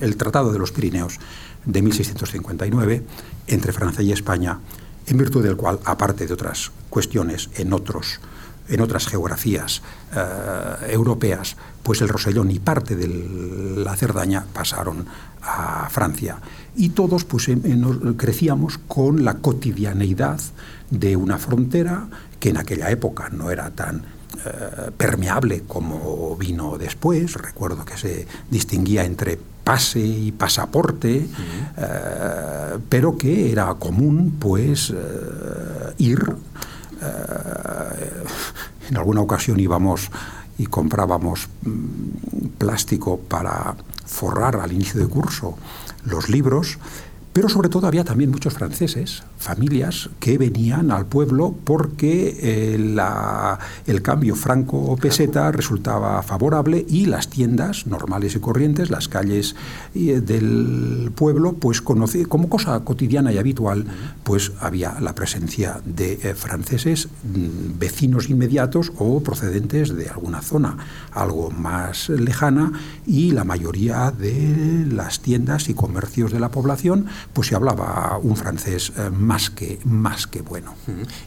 el 0.00 0.16
Tratado 0.16 0.52
de 0.52 0.58
los 0.58 0.72
Pirineos 0.72 1.20
de 1.64 1.82
1659 1.82 3.02
entre 3.46 3.72
Francia 3.72 4.02
y 4.02 4.12
España, 4.12 4.58
en 5.06 5.18
virtud 5.18 5.42
del 5.42 5.56
cual, 5.56 5.80
aparte 5.84 6.26
de 6.26 6.34
otras 6.34 6.70
cuestiones 6.90 7.50
en, 7.56 7.72
otros, 7.72 8.20
en 8.68 8.80
otras 8.80 9.06
geografías 9.06 9.82
eh, 10.14 10.92
europeas, 10.92 11.56
pues 11.82 12.00
el 12.00 12.08
Rosellón 12.08 12.50
y 12.50 12.58
parte 12.58 12.96
de 12.96 13.08
la 13.84 13.96
Cerdaña 13.96 14.44
pasaron 14.52 15.06
a 15.42 15.88
Francia. 15.90 16.38
Y 16.76 16.90
todos 16.90 17.24
pues, 17.24 17.50
crecíamos 18.16 18.78
con 18.78 19.24
la 19.24 19.34
cotidianeidad 19.34 20.40
de 20.90 21.16
una 21.16 21.38
frontera 21.38 22.08
que 22.38 22.50
en 22.50 22.56
aquella 22.56 22.90
época 22.90 23.28
no 23.30 23.50
era 23.50 23.70
tan 23.70 24.02
eh, 24.44 24.90
permeable 24.96 25.62
como 25.62 26.36
vino 26.36 26.78
después. 26.78 27.34
Recuerdo 27.34 27.84
que 27.84 27.96
se 27.96 28.26
distinguía 28.50 29.04
entre 29.04 29.38
pase 29.64 30.00
y 30.00 30.32
pasaporte, 30.32 31.28
eh, 31.76 32.78
pero 32.88 33.16
que 33.16 33.52
era 33.52 33.74
común 33.74 34.36
pues 34.38 34.92
eh, 34.94 35.94
ir. 35.98 36.20
en 38.88 38.96
alguna 38.96 39.22
ocasión 39.22 39.58
íbamos 39.58 40.10
y 40.58 40.66
comprábamos 40.66 41.48
mm, 41.62 42.46
plástico 42.58 43.18
para 43.18 43.74
forrar 44.06 44.56
al 44.56 44.72
inicio 44.72 45.00
de 45.00 45.08
curso 45.08 45.56
los 46.04 46.28
libros 46.28 46.78
pero 47.32 47.48
sobre 47.48 47.68
todo 47.68 47.86
había 47.86 48.04
también 48.04 48.30
muchos 48.30 48.52
franceses, 48.52 49.22
familias 49.38 50.10
que 50.20 50.36
venían 50.36 50.90
al 50.90 51.06
pueblo 51.06 51.54
porque 51.64 52.36
eh, 52.40 52.96
el 53.86 54.02
cambio 54.02 54.36
franco-peseta 54.36 55.50
resultaba 55.50 56.22
favorable 56.22 56.84
y 56.88 57.06
las 57.06 57.28
tiendas 57.28 57.86
normales 57.86 58.36
y 58.36 58.40
corrientes, 58.40 58.90
las 58.90 59.08
calles 59.08 59.56
eh, 59.94 60.20
del 60.20 61.10
pueblo, 61.14 61.54
pues 61.54 61.80
como 61.80 62.48
cosa 62.48 62.78
cotidiana 62.80 63.32
y 63.32 63.38
habitual, 63.38 63.86
pues 64.24 64.52
había 64.60 65.00
la 65.00 65.14
presencia 65.14 65.80
de 65.84 66.14
eh, 66.22 66.34
franceses 66.34 67.08
mm, 67.24 67.78
vecinos 67.78 68.28
inmediatos 68.28 68.92
o 68.98 69.22
procedentes 69.22 69.94
de 69.96 70.08
alguna 70.08 70.42
zona 70.42 70.76
algo 71.12 71.50
más 71.50 72.08
lejana 72.08 72.72
y 73.06 73.30
la 73.30 73.44
mayoría 73.44 74.10
de 74.10 74.86
las 74.90 75.20
tiendas 75.20 75.68
y 75.68 75.74
comercios 75.74 76.32
de 76.32 76.40
la 76.40 76.50
población 76.50 77.06
pues 77.32 77.48
se 77.48 77.54
hablaba 77.54 78.18
un 78.22 78.36
francés 78.36 78.92
eh, 78.96 79.10
más, 79.10 79.50
que, 79.50 79.78
más 79.84 80.26
que 80.26 80.42
bueno. 80.42 80.74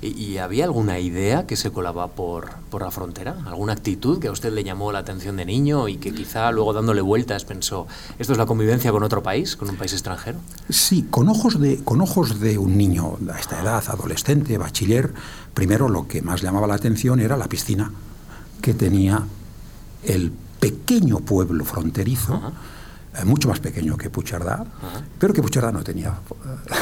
¿Y, 0.02 0.38
había 0.38 0.66
alguna 0.66 1.00
idea 1.00 1.48
que 1.48 1.56
se 1.56 1.72
colaba 1.72 2.10
por, 2.10 2.50
por 2.70 2.82
la 2.82 2.92
frontera? 2.92 3.38
¿Alguna 3.46 3.74
actitud 3.74 4.20
que 4.20 4.28
a 4.28 4.32
usted 4.32 4.52
le 4.54 4.64
llamó 4.64 4.92
la 4.92 5.00
atención 5.00 5.38
de 5.38 5.46
niño 5.46 5.88
y 5.88 5.98
que 5.98 6.14
quizá 6.14 6.52
luego 6.52 6.74
dándole 6.74 7.02
vueltas 7.02 7.46
pensó, 7.46 7.88
¿esto 8.20 8.34
es 8.34 8.38
la 8.38 8.46
convivencia 8.46 8.92
con 8.92 9.04
otro 9.04 9.24
país, 9.24 9.56
con 9.56 9.70
un 9.70 9.78
país 9.78 9.94
extranjero? 9.94 10.40
Sí, 10.70 11.08
con 11.10 11.30
ojos 11.30 11.60
de, 11.60 11.84
con 11.84 12.02
ojos 12.02 12.40
de 12.40 12.58
un 12.58 12.78
niño 12.78 13.18
a 13.34 13.40
esta 13.40 13.62
edad, 13.62 13.84
adolescente, 13.88 14.58
bachiller, 14.58 15.14
primero 15.54 15.90
lo 15.90 16.08
que 16.08 16.22
más 16.22 16.42
llamaba 16.42 16.68
la 16.68 16.76
atención 16.76 17.20
era 17.20 17.38
la 17.38 17.48
piscina 17.48 17.92
que 18.62 18.74
tenía 18.74 19.24
el 20.04 20.32
pequeño 20.60 21.20
pueblo 21.20 21.66
fronterizo. 21.66 22.54
Mucho 23.24 23.48
más 23.48 23.60
pequeño 23.60 23.98
que 23.98 24.10
Puchardá, 24.10 24.66
pero 25.18 25.34
que 25.34 25.42
Puchardá 25.42 25.72
no 25.72 25.84
tenía, 25.84 26.14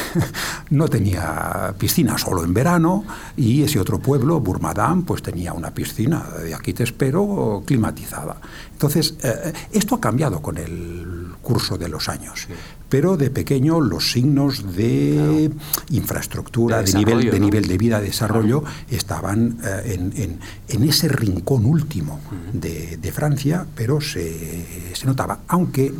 no 0.70 0.88
tenía 0.88 1.74
piscina, 1.78 2.18
solo 2.18 2.44
en 2.44 2.52
verano, 2.52 3.04
y 3.36 3.62
ese 3.62 3.78
otro 3.78 3.98
pueblo, 3.98 4.40
Burmadán, 4.40 5.02
pues 5.02 5.22
tenía 5.22 5.52
una 5.52 5.72
piscina, 5.72 6.24
de 6.42 6.54
aquí 6.54 6.72
te 6.72 6.84
espero, 6.84 7.62
climatizada. 7.66 8.36
Entonces, 8.72 9.14
eh, 9.22 9.52
esto 9.72 9.94
ha 9.96 10.00
cambiado 10.00 10.40
con 10.42 10.58
el 10.58 11.34
curso 11.40 11.78
de 11.78 11.88
los 11.88 12.08
años, 12.08 12.48
pero 12.88 13.16
de 13.16 13.30
pequeño 13.30 13.80
los 13.80 14.12
signos 14.12 14.74
de 14.74 15.50
infraestructura, 15.90 16.82
de, 16.82 16.92
nivel, 16.94 17.30
de 17.30 17.40
nivel 17.40 17.68
de 17.68 17.78
vida, 17.78 18.00
de 18.00 18.06
desarrollo, 18.06 18.64
estaban 18.90 19.58
eh, 19.64 20.38
en, 20.68 20.84
ese 20.84 21.08
rincón 21.08 21.66
último 21.66 22.20
de, 22.52 23.12
Francia, 23.12 23.66
pero 23.74 24.00
se, 24.00 24.92
se 24.94 25.06
notaba, 25.06 25.40
aunque 25.46 25.92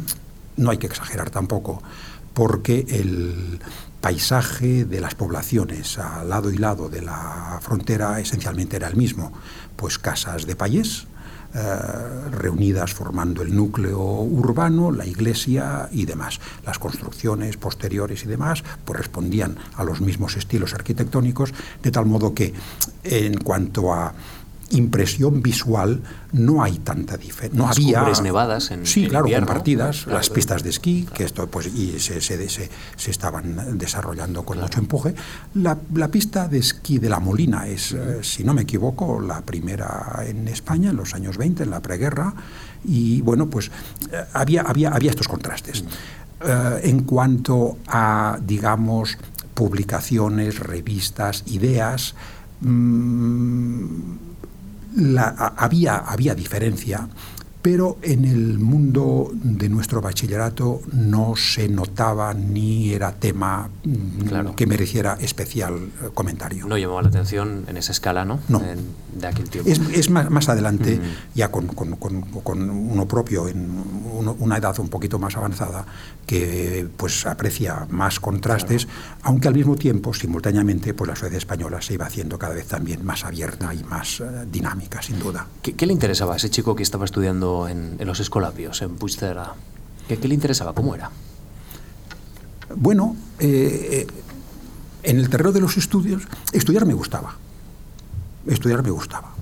no 0.56 0.70
hay 0.70 0.78
que 0.78 0.86
exagerar 0.86 1.30
tampoco, 1.30 1.82
porque 2.32 2.84
el 2.88 3.60
paisaje 4.00 4.84
de 4.84 5.00
las 5.00 5.14
poblaciones 5.14 5.98
al 5.98 6.28
lado 6.28 6.50
y 6.50 6.58
lado 6.58 6.88
de 6.88 7.00
la 7.00 7.58
frontera 7.62 8.20
esencialmente 8.20 8.76
era 8.76 8.88
el 8.88 8.96
mismo, 8.96 9.32
pues 9.76 9.98
casas 9.98 10.46
de 10.46 10.56
payés, 10.56 11.06
eh, 11.54 12.30
reunidas 12.32 12.92
formando 12.92 13.40
el 13.40 13.54
núcleo 13.54 14.00
urbano, 14.00 14.90
la 14.90 15.06
iglesia 15.06 15.88
y 15.92 16.04
demás. 16.04 16.40
Las 16.66 16.80
construcciones 16.80 17.56
posteriores 17.56 18.24
y 18.24 18.26
demás 18.26 18.64
pues 18.84 18.98
respondían 18.98 19.56
a 19.76 19.84
los 19.84 20.00
mismos 20.00 20.36
estilos 20.36 20.74
arquitectónicos, 20.74 21.54
de 21.80 21.92
tal 21.92 22.06
modo 22.06 22.34
que 22.34 22.52
en 23.04 23.38
cuanto 23.38 23.94
a 23.94 24.12
impresión 24.74 25.42
visual 25.42 26.02
no 26.32 26.62
hay 26.62 26.78
tanta 26.78 27.16
diferencia. 27.16 27.58
No 27.58 27.66
las 27.66 27.76
había 27.76 28.22
nevadas 28.22 28.70
en 28.70 28.86
Sí, 28.86 29.06
claro, 29.06 29.26
compartidas, 29.30 30.06
las 30.06 30.30
pistas 30.30 30.62
de 30.62 30.70
esquí, 30.70 31.08
que 31.14 31.24
esto 31.24 31.46
pues 31.46 31.66
y 31.66 31.98
se, 32.00 32.20
se, 32.20 32.48
se, 32.48 33.10
estaban 33.10 33.78
desarrollando 33.78 34.44
con 34.44 34.60
mucho 34.60 34.80
empuje. 34.80 35.14
La, 35.54 35.78
la, 35.94 36.08
pista 36.08 36.48
de 36.48 36.58
esquí 36.58 36.98
de 36.98 37.08
La 37.08 37.20
Molina 37.20 37.66
es, 37.66 37.92
eh, 37.92 38.18
si 38.22 38.44
no 38.44 38.54
me 38.54 38.62
equivoco, 38.62 39.20
la 39.20 39.40
primera 39.42 40.22
en 40.26 40.48
España 40.48 40.90
en 40.90 40.96
los 40.96 41.14
años 41.14 41.38
20, 41.38 41.62
en 41.62 41.70
la 41.70 41.80
preguerra, 41.80 42.34
y 42.84 43.20
bueno, 43.20 43.48
pues 43.48 43.70
eh, 44.12 44.24
había, 44.32 44.62
había, 44.62 44.90
había 44.90 45.10
estos 45.10 45.28
contrastes. 45.28 45.84
Eh, 46.40 46.80
en 46.84 47.04
cuanto 47.04 47.78
a, 47.86 48.38
digamos, 48.42 49.16
publicaciones, 49.54 50.58
revistas, 50.58 51.44
ideas, 51.46 52.14
mmm, 52.60 54.33
había, 55.56 55.96
había 55.96 56.34
diferencia 56.34 57.08
pero 57.64 57.96
en 58.02 58.26
el 58.26 58.58
mundo 58.58 59.30
de 59.32 59.70
nuestro 59.70 60.02
bachillerato 60.02 60.82
no 60.92 61.34
se 61.34 61.66
notaba 61.66 62.34
ni 62.34 62.92
era 62.92 63.12
tema 63.12 63.70
mm, 63.84 64.50
que 64.50 64.66
mereciera 64.66 65.16
especial 65.18 65.76
eh, 65.76 66.10
comentario. 66.12 66.66
No 66.66 66.76
llamaba 66.76 67.00
la 67.00 67.08
atención 67.08 67.64
en 67.66 67.78
esa 67.78 67.92
escala, 67.92 68.26
¿no? 68.26 68.38
No. 68.48 68.60
de 68.60 69.26
aquel 69.26 69.48
tiempo. 69.48 69.70
Es, 69.70 70.10
más, 70.10 70.28
más, 70.28 70.50
adelante, 70.50 71.00
ya 71.34 71.50
con, 71.50 71.70
uno 71.74 73.08
propio, 73.08 73.48
en 73.48 73.82
una 74.40 74.58
edad 74.58 74.78
un 74.78 74.88
poquito 74.88 75.18
más 75.18 75.34
avanzada, 75.34 75.86
que 76.26 76.86
pues 76.98 77.24
aprecia 77.24 77.86
más 77.88 78.20
contrastes, 78.20 78.88
aunque 79.22 79.48
al 79.48 79.54
mismo 79.54 79.76
tiempo, 79.76 80.12
simultáneamente, 80.12 80.92
pues 80.92 81.08
la 81.08 81.16
sociedad 81.16 81.38
española 81.38 81.80
se 81.80 81.94
iba 81.94 82.04
haciendo 82.04 82.38
cada 82.38 82.52
vez 82.52 82.66
también 82.66 83.02
más 83.06 83.24
abierta 83.24 83.72
y 83.72 83.82
más 83.84 84.20
eh, 84.20 84.44
dinámica, 84.52 85.00
sin 85.00 85.18
duda. 85.18 85.46
¿Qué, 85.62 85.72
¿Qué 85.72 85.86
le 85.86 85.94
interesaba 85.94 86.34
a 86.34 86.36
ese 86.36 86.50
chico 86.50 86.76
que 86.76 86.82
estaba 86.82 87.06
estudiando 87.06 87.53
en, 87.68 87.96
los 88.00 88.20
escolapios, 88.20 88.82
en 88.82 88.96
Puigcerdá? 88.96 89.54
¿Qué, 90.08 90.18
¿Qué, 90.18 90.28
le 90.28 90.34
interesaba? 90.34 90.72
¿Cómo 90.72 90.94
era? 90.94 91.10
Bueno, 92.76 93.16
eh, 93.38 94.06
eh, 94.06 94.06
en 95.02 95.18
el 95.18 95.28
terreno 95.28 95.52
de 95.52 95.60
los 95.60 95.76
estudios, 95.76 96.22
estudiar 96.52 96.86
me 96.86 96.94
gustaba. 96.94 97.36
Estudiar 98.46 98.82
me 98.82 98.90
gustaba. 98.90 99.33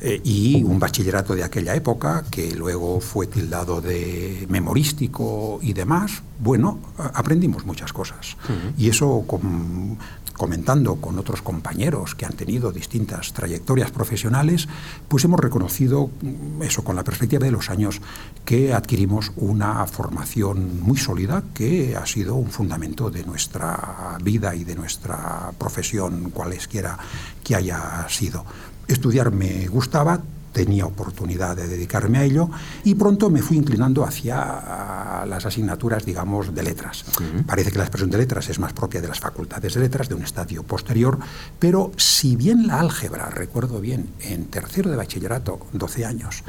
Eh, 0.00 0.20
y 0.24 0.62
un 0.62 0.78
bachillerato 0.78 1.34
de 1.34 1.44
aquella 1.44 1.74
época, 1.74 2.24
que 2.30 2.54
luego 2.54 3.00
fue 3.00 3.26
tildado 3.26 3.80
de 3.80 4.46
memorístico 4.48 5.58
y 5.62 5.72
demás, 5.72 6.22
bueno, 6.38 6.78
aprendimos 6.96 7.66
muchas 7.66 7.92
cosas. 7.92 8.36
Y 8.78 8.88
eso 8.88 9.24
con, 9.26 9.98
comentando 10.40 10.96
con 10.96 11.18
otros 11.18 11.42
compañeros 11.42 12.14
que 12.14 12.24
han 12.24 12.32
tenido 12.32 12.72
distintas 12.72 13.34
trayectorias 13.34 13.90
profesionales, 13.90 14.68
pues 15.06 15.22
hemos 15.24 15.38
reconocido 15.38 16.08
mm, 16.08 16.62
eso 16.62 16.82
con 16.82 16.96
la 16.96 17.04
perspectiva 17.04 17.44
de 17.44 17.50
los 17.50 17.68
años 17.68 18.00
que 18.46 18.72
adquirimos 18.72 19.32
una 19.36 19.86
formación 19.86 20.80
muy 20.80 20.96
sólida 20.96 21.42
que 21.52 21.94
ha 21.94 22.06
sido 22.06 22.36
un 22.36 22.50
fundamento 22.50 23.10
de 23.10 23.22
nuestra 23.24 24.16
vida 24.24 24.54
y 24.54 24.64
de 24.64 24.76
nuestra 24.76 25.52
profesión, 25.58 26.30
cualesquiera 26.30 26.98
que 27.44 27.54
haya 27.54 28.06
sido. 28.08 28.46
Estudiar 28.90 29.30
me 29.30 29.68
gustaba, 29.68 30.20
tenía 30.52 30.84
oportunidad 30.84 31.54
de 31.54 31.68
dedicarme 31.68 32.18
a 32.18 32.24
ello 32.24 32.50
y 32.82 32.96
pronto 32.96 33.30
me 33.30 33.40
fui 33.40 33.56
inclinando 33.56 34.02
hacia 34.02 35.24
las 35.26 35.46
asignaturas, 35.46 36.04
digamos, 36.04 36.52
de 36.52 36.64
letras. 36.64 37.04
Parece 37.46 37.70
que 37.70 37.78
la 37.78 37.84
expresión 37.84 38.10
de 38.10 38.18
letras 38.18 38.48
es 38.48 38.58
más 38.58 38.72
propia 38.72 39.00
de 39.00 39.06
las 39.06 39.20
facultades 39.20 39.74
de 39.74 39.80
letras, 39.80 40.08
de 40.08 40.16
un 40.16 40.24
estadio 40.24 40.64
posterior, 40.64 41.20
pero 41.60 41.92
si 41.96 42.34
bien 42.34 42.66
la 42.66 42.80
álgebra, 42.80 43.30
recuerdo 43.30 43.80
bien, 43.80 44.10
en 44.22 44.46
tercero 44.46 44.90
de 44.90 44.96
bachillerato, 44.96 45.60
12 45.72 46.04
años, 46.04 46.42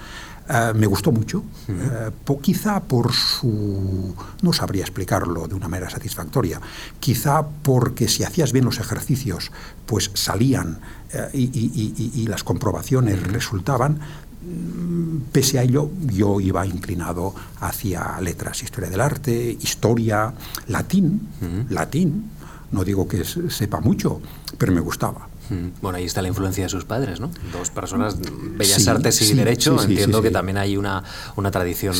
eh, 0.49 0.73
me 0.75 0.87
gustó 0.87 1.11
mucho, 1.11 1.43
eh, 1.69 2.09
quizá 2.41 2.81
por 2.81 3.13
su... 3.13 4.13
no 4.41 4.53
sabría 4.53 4.83
explicarlo 4.83 5.47
de 5.47 5.55
una 5.55 5.67
manera 5.67 5.89
satisfactoria, 5.89 6.59
quizá 6.99 7.43
porque 7.43 8.07
si 8.07 8.23
hacías 8.23 8.51
bien 8.51 8.65
los 8.65 8.79
ejercicios, 8.79 9.51
pues 9.85 10.11
salían 10.13 10.79
eh, 11.13 11.29
y, 11.33 12.27
las 12.27 12.43
comprobaciones 12.43 13.21
resultaban, 13.23 13.99
mm, 13.99 15.31
pese 15.31 15.59
a 15.59 15.63
ello 15.63 15.89
yo 16.07 16.39
iba 16.39 16.65
inclinado 16.65 17.33
hacia 17.59 18.19
letras, 18.19 18.63
historia 18.63 18.89
del 18.89 19.01
arte, 19.01 19.57
historia, 19.61 20.33
latín, 20.67 21.29
latín, 21.69 22.31
no 22.71 22.83
digo 22.83 23.07
que 23.07 23.23
sepa 23.23 23.79
mucho, 23.79 24.21
pero 24.57 24.71
me 24.71 24.81
gustaba. 24.81 25.30
Bueno, 25.81 25.97
ahí 25.97 26.05
está 26.05 26.21
la 26.21 26.27
influencia 26.27 26.63
de 26.63 26.69
sus 26.69 26.85
padres, 26.85 27.19
¿no? 27.19 27.29
Dos 27.51 27.69
personas, 27.69 28.17
Bellas 28.19 28.87
Artes 28.87 29.21
y 29.21 29.33
Derecho, 29.33 29.81
entiendo 29.81 30.21
que 30.21 30.31
también 30.31 30.57
hay 30.57 30.77
una, 30.77 31.03
una 31.35 31.51
tradición 31.51 31.93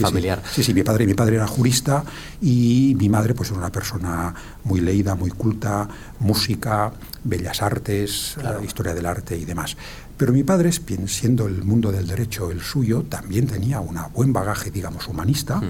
familiar. 0.00 0.42
Sí, 0.52 0.62
sí, 0.62 0.74
mi 0.74 0.82
padre, 0.82 1.06
mi 1.06 1.14
padre 1.14 1.36
era 1.36 1.46
jurista 1.46 2.04
y 2.40 2.94
mi 2.98 3.08
madre 3.08 3.34
pues 3.34 3.50
era 3.50 3.58
una 3.58 3.72
persona 3.72 4.34
muy 4.64 4.80
leída, 4.80 5.14
muy 5.14 5.30
culta, 5.30 5.88
música, 6.20 6.92
Bellas 7.24 7.62
Artes, 7.62 8.36
eh, 8.38 8.64
historia 8.64 8.94
del 8.94 9.06
arte 9.06 9.36
y 9.36 9.44
demás. 9.44 9.76
Pero 10.16 10.32
mi 10.32 10.44
padre, 10.44 10.70
siendo 11.06 11.46
el 11.46 11.64
mundo 11.64 11.90
del 11.90 12.06
derecho 12.06 12.50
el 12.50 12.60
suyo, 12.60 13.04
también 13.08 13.46
tenía 13.46 13.80
un 13.80 13.98
buen 14.14 14.32
bagaje, 14.32 14.70
digamos, 14.70 15.08
humanista. 15.08 15.60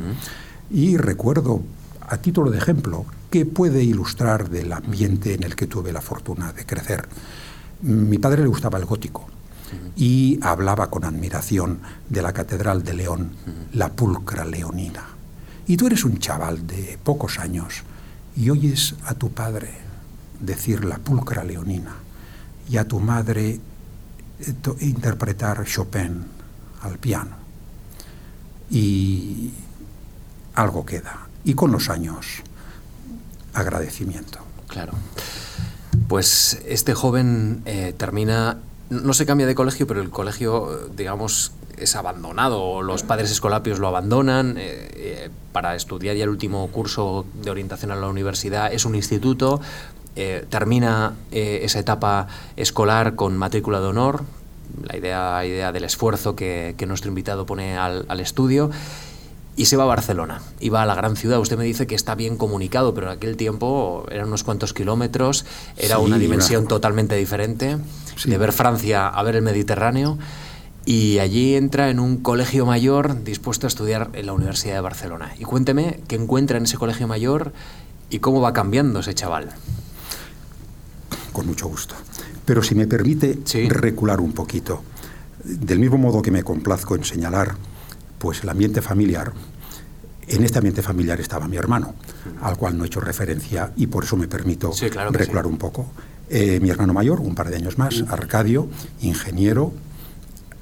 Y 0.71 0.97
recuerdo, 0.97 1.63
a 2.13 2.19
título 2.19 2.51
de 2.51 2.59
ejemplo, 2.59 3.07
que 3.31 3.47
puede 3.47 3.83
ilustrar 3.83 4.51
del 4.51 4.71
ambiente 4.75 5.33
en 5.33 5.45
el 5.45 5.57
que 5.57 5.67
tuve 5.67 5.95
la 5.95 6.03
fortuna 6.03 6.53
de 6.53 6.67
crecer. 6.67 7.09
Mi 7.81 8.19
padre 8.19 8.43
le 8.43 8.49
gustaba 8.49 8.79
el 8.79 8.85
gótico 8.85 9.27
y 9.97 10.39
hablaba 10.43 10.91
con 10.91 11.07
admiración 11.07 11.81
de 12.11 12.21
la 12.21 12.35
Catedral 12.35 12.83
de 12.83 12.93
León, 12.93 13.31
la 13.73 13.89
pulcra 13.93 14.45
leonina. 14.45 15.05
Y 15.67 15.79
tú 15.79 15.87
eres 15.87 16.05
un 16.05 16.19
chaval 16.19 16.67
de 16.67 16.99
pocos 17.03 17.39
años 17.39 17.83
y 18.37 18.51
oyes 18.51 18.95
a 19.07 19.15
tu 19.15 19.33
padre 19.33 19.71
decir 20.39 20.85
la 20.85 20.99
pulcra 20.99 21.45
leonina 21.45 21.95
y 22.69 22.77
a 22.77 22.87
tu 22.87 23.01
madre 23.01 23.59
eh, 24.39 24.55
interpretar 24.81 25.65
Chopin 25.65 26.27
al 26.83 26.99
piano. 26.99 27.37
Y 28.71 29.51
algo 30.55 30.85
queda. 30.85 31.22
Y 31.45 31.55
con 31.55 31.73
los 31.73 31.89
años 31.89 32.43
agradecimiento. 33.55 34.39
Claro. 34.69 34.93
Pues 36.09 36.61
este 36.67 36.95
joven 36.95 37.63
eh, 37.67 37.95
termina, 37.97 38.59
no 38.91 39.13
se 39.13 39.27
cambia 39.27 39.47
de 39.47 39.55
colegio, 39.55 39.87
pero 39.87 40.01
el 40.01 40.11
colegio, 40.11 40.89
digamos, 40.97 41.53
es 41.77 41.97
abandonado, 41.97 42.83
los 42.83 43.03
padres 43.03 43.31
escolapios 43.31 43.79
lo 43.79 43.89
abandonan 43.89 44.57
eh, 44.59 44.91
eh, 44.95 45.31
para 45.53 45.75
estudiar 45.75 46.17
ya 46.17 46.25
el 46.25 46.31
último 46.31 46.67
curso 46.69 47.27
de 47.43 47.51
orientación 47.51 47.91
a 47.91 47.97
la 47.97 48.09
universidad, 48.09 48.73
es 48.73 48.85
un 48.85 48.95
instituto, 48.95 49.61
termina 50.51 51.15
esa 51.31 51.79
etapa 51.79 52.27
escolar 52.57 53.15
con 53.15 53.35
matrícula 53.39 53.81
de 53.81 53.87
honor, 53.87 54.25
la 54.83 54.99
idea, 54.99 55.45
idea 55.47 55.73
del 55.73 55.85
esfuerzo 55.85 56.37
que, 56.37 56.75
nuestro 56.87 57.09
invitado 57.09 57.47
pone 57.47 57.79
al, 57.79 58.05
al 58.09 58.21
estudio 58.21 58.71
y 59.57 59.67
se 59.67 59.77
va 59.77 59.85
a 59.85 59.87
Barcelona, 59.87 60.41
iba 60.61 60.83
a 60.83 60.87
la 60.87 60.95
gran 60.95 61.17
ciudad. 61.17 61.39
Usted 61.39 61.59
me 61.59 61.65
dice 61.65 61.87
que 61.87 61.95
está 61.95 62.15
bien 62.15 62.37
comunicado, 62.37 62.95
pero 62.95 63.09
en 63.09 63.17
aquel 63.17 63.37
tiempo 63.37 64.07
eran 64.11 64.29
unos 64.29 64.45
cuantos 64.45 64.73
kilómetros, 64.73 65.45
era 65.77 65.99
una 65.99 66.19
dimensión 66.19 66.67
totalmente 66.67 67.17
diferente, 67.17 67.79
de 68.25 68.39
ver 68.39 68.53
Francia 68.53 69.09
a 69.09 69.23
ver 69.23 69.37
el 69.37 69.43
Mediterráneo, 69.43 70.19
y 70.85 71.19
allí 71.19 71.55
entra 71.55 71.91
en 71.91 72.01
un 72.01 72.17
colegio 72.17 72.67
mayor 72.67 73.23
dispuesto 73.23 73.67
a 73.67 73.69
estudiar 73.69 74.11
en 74.15 74.27
la 74.27 74.33
Universidad 74.33 74.75
de 74.75 74.81
Barcelona. 74.81 75.33
Y 75.39 75.45
cuénteme 75.45 76.01
qué 76.09 76.17
encuentra 76.17 76.57
en 76.57 76.65
ese 76.65 76.77
colegio 76.77 77.07
mayor 77.07 77.53
y 78.11 78.19
cómo 78.19 78.41
va 78.41 78.53
cambiando 78.53 79.01
ese 79.01 79.15
chaval. 79.15 79.51
Con 81.33 81.47
mucho 81.47 81.69
gusto. 81.69 81.95
Pero 82.45 82.63
si 82.63 82.75
me 82.75 82.87
permite 82.87 83.39
recular 83.69 84.21
un 84.21 84.33
poquito, 84.33 84.83
del 85.45 85.79
mismo 85.79 85.99
modo 85.99 86.21
que 86.21 86.31
me 86.31 86.43
complazco 86.43 86.97
en 86.97 87.05
señalar 87.05 87.55
pues 88.23 88.45
el 88.45 88.51
ambiente 88.51 88.81
familiar, 88.81 89.33
en 90.29 90.45
este 90.45 90.59
ambiente 90.59 90.81
familiar 90.81 91.21
estaba 91.21 91.49
mi 91.49 91.57
hermano, 91.57 91.97
al 92.41 92.57
cual 92.57 92.79
no 92.79 92.85
he 92.85 92.87
hecho 92.87 93.01
referencia 93.01 93.73
y 93.75 93.89
por 93.89 94.05
eso 94.05 94.17
me 94.17 94.29
permito 94.29 94.71
recular 95.11 95.45
un 95.45 95.59
poco. 95.59 95.91
Eh, 96.31 96.61
mi 96.61 96.71
hermano 96.71 96.93
mayor, 96.93 97.19
un 97.19 97.35
par 97.35 97.51
de 97.51 97.57
años 97.57 97.79
más, 97.79 98.05
Arcadio, 98.09 98.69
ingeniero, 99.01 99.73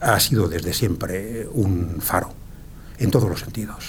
ha 0.00 0.18
sido 0.20 0.48
desde 0.48 0.72
siempre 0.72 1.46
un 1.52 1.98
faro, 2.00 2.32
en 2.96 3.10
todos 3.10 3.28
los 3.28 3.40
sentidos, 3.40 3.84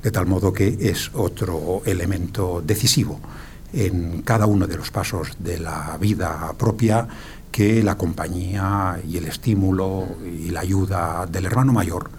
de 0.00 0.12
tal 0.12 0.26
modo 0.26 0.52
que 0.52 0.76
es 0.80 1.10
otro 1.12 1.82
elemento 1.86 2.62
decisivo 2.64 3.18
en 3.72 4.22
cada 4.22 4.46
uno 4.46 4.68
de 4.68 4.76
los 4.76 4.92
pasos 4.92 5.32
de 5.40 5.58
la 5.58 5.98
vida 6.00 6.54
propia 6.56 7.08
que 7.50 7.82
la 7.82 7.98
compañía 7.98 9.00
y 9.04 9.16
el 9.16 9.24
estímulo 9.24 10.06
y 10.24 10.50
la 10.50 10.60
ayuda 10.60 11.26
del 11.26 11.46
hermano 11.46 11.72
mayor 11.72 12.10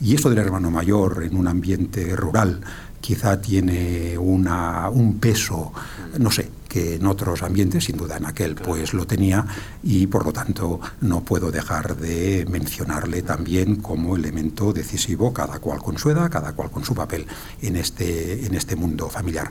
y 0.00 0.14
esto 0.14 0.30
del 0.30 0.38
hermano 0.38 0.70
mayor 0.70 1.22
en 1.24 1.36
un 1.36 1.48
ambiente 1.48 2.14
rural 2.16 2.60
quizá 3.00 3.40
tiene 3.40 4.16
una, 4.16 4.88
un 4.88 5.18
peso, 5.18 5.72
no 6.18 6.30
sé, 6.30 6.48
que 6.66 6.94
en 6.94 7.06
otros 7.06 7.42
ambientes, 7.42 7.84
sin 7.84 7.96
duda 7.96 8.16
en 8.16 8.24
aquel, 8.24 8.54
pues 8.54 8.94
lo 8.94 9.06
tenía 9.06 9.44
y 9.82 10.06
por 10.06 10.24
lo 10.24 10.32
tanto 10.32 10.80
no 11.02 11.20
puedo 11.20 11.52
dejar 11.52 11.96
de 11.96 12.46
mencionarle 12.50 13.22
también 13.22 13.76
como 13.76 14.16
elemento 14.16 14.72
decisivo, 14.72 15.32
cada 15.32 15.58
cual 15.58 15.80
con 15.80 15.98
su 15.98 16.10
edad, 16.10 16.30
cada 16.30 16.52
cual 16.54 16.70
con 16.70 16.84
su 16.84 16.94
papel 16.94 17.26
en 17.60 17.76
este, 17.76 18.46
en 18.46 18.54
este 18.54 18.74
mundo 18.74 19.10
familiar. 19.10 19.50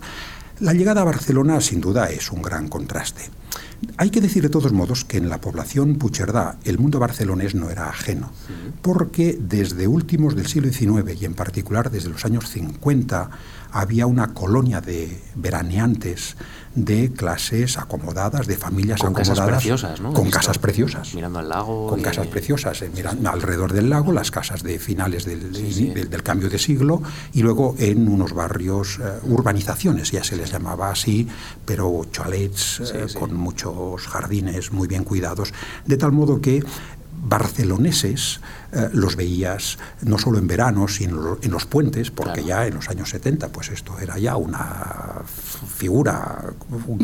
La 0.60 0.74
llegada 0.74 1.02
a 1.02 1.06
Barcelona 1.06 1.60
sin 1.62 1.82
duda 1.82 2.10
es 2.12 2.32
un 2.32 2.44
gran 2.44 2.68
contraste. 2.68 3.24
Hay 3.98 4.12
que 4.12 4.22
decir 4.22 4.44
de 4.44 4.50
todos 4.50 4.72
modos 4.72 5.04
que 5.04 5.18
en 5.18 5.28
la 5.28 5.42
población 5.42 5.96
pucherdá 5.96 6.58
el 6.64 6.78
mundo 6.78 7.00
barcelonés 7.00 7.56
no 7.56 7.70
era 7.72 7.90
ajeno, 7.90 8.32
porque 8.82 9.38
desde 9.40 9.88
últimos 9.88 10.36
del 10.36 10.46
siglo 10.46 10.72
XIX 10.72 11.20
y 11.20 11.26
en 11.26 11.34
particular 11.34 11.90
desde 11.90 12.10
los 12.10 12.24
años 12.24 12.50
50 12.50 13.30
había 13.72 14.06
una 14.06 14.34
colonia 14.34 14.80
de 14.80 15.22
veraneantes 15.36 16.38
de 16.76 17.12
clases 17.12 17.78
acomodadas, 17.78 18.48
de 18.48 18.58
familias 18.58 19.00
con 19.00 19.12
acomodadas. 19.12 19.38
Casas 19.38 19.52
preciosas, 19.52 20.02
¿no? 20.02 20.14
Con 20.14 20.30
casas 20.30 20.58
preciosas. 20.58 21.14
Mirando 21.14 21.40
al 21.40 21.50
lago. 21.50 21.88
Con 21.88 22.02
casas 22.02 22.28
preciosas, 22.28 22.82
eh, 22.82 22.92
mirando 22.94 23.30
alrededor 23.30 23.74
del 23.74 23.90
lago, 23.90 24.12
las 24.12 24.32
casas 24.32 24.64
de 24.64 24.80
finales 24.80 25.26
del, 25.26 25.52
del, 26.10 26.24
cambio 26.24 26.50
de 26.50 26.58
siglo, 26.58 27.02
y 27.34 27.42
luego 27.42 27.76
en 27.78 28.08
unos 28.08 28.34
barrios, 28.34 29.00
eh, 29.00 29.20
urbanizaciones, 29.24 30.12
ya 30.12 30.24
se 30.24 30.36
les 30.36 30.52
llamaba 30.52 30.90
así, 30.90 31.28
pero 31.66 32.06
chalets 32.12 32.82
eh, 32.94 33.06
con 33.14 33.36
muchos 33.36 34.08
jardines 34.08 34.72
muy 34.72 34.88
bien 34.88 35.04
cuidados, 35.04 35.54
de 35.86 35.98
tal 35.98 36.12
modo 36.12 36.42
que 36.42 36.64
barceloneses 37.24 38.42
eh, 38.72 38.90
los 38.94 39.16
veías 39.16 39.78
no 40.02 40.18
solo 40.18 40.38
en 40.38 40.48
verano, 40.48 40.88
sino 40.88 41.38
en 41.42 41.52
los 41.52 41.66
puentes, 41.66 42.12
porque 42.12 42.44
ya 42.44 42.68
en 42.68 42.76
los 42.76 42.90
años 42.90 43.10
70 43.10 43.50
pues 43.50 43.70
esto 43.70 43.98
era 44.00 44.18
ya 44.18 44.36
una 44.36 45.22
figura 45.26 46.54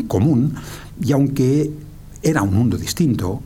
común, 0.08 0.54
y 1.00 1.12
aunque 1.12 1.70
era 2.22 2.42
un 2.42 2.54
mundo 2.54 2.76
distinto, 2.76 3.42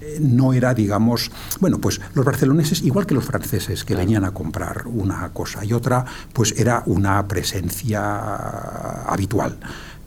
eh, 0.00 0.18
no 0.20 0.52
era, 0.52 0.74
digamos, 0.74 1.30
bueno, 1.60 1.78
pues 1.78 2.00
los 2.14 2.24
barceloneses, 2.24 2.82
igual 2.82 3.06
que 3.06 3.14
los 3.14 3.24
franceses 3.24 3.84
que 3.84 3.94
venían 3.94 4.24
a 4.24 4.32
comprar 4.32 4.86
una 4.86 5.30
cosa 5.32 5.64
y 5.64 5.72
otra, 5.72 6.04
pues 6.32 6.54
era 6.58 6.82
una 6.86 7.26
presencia 7.26 9.04
habitual 9.06 9.58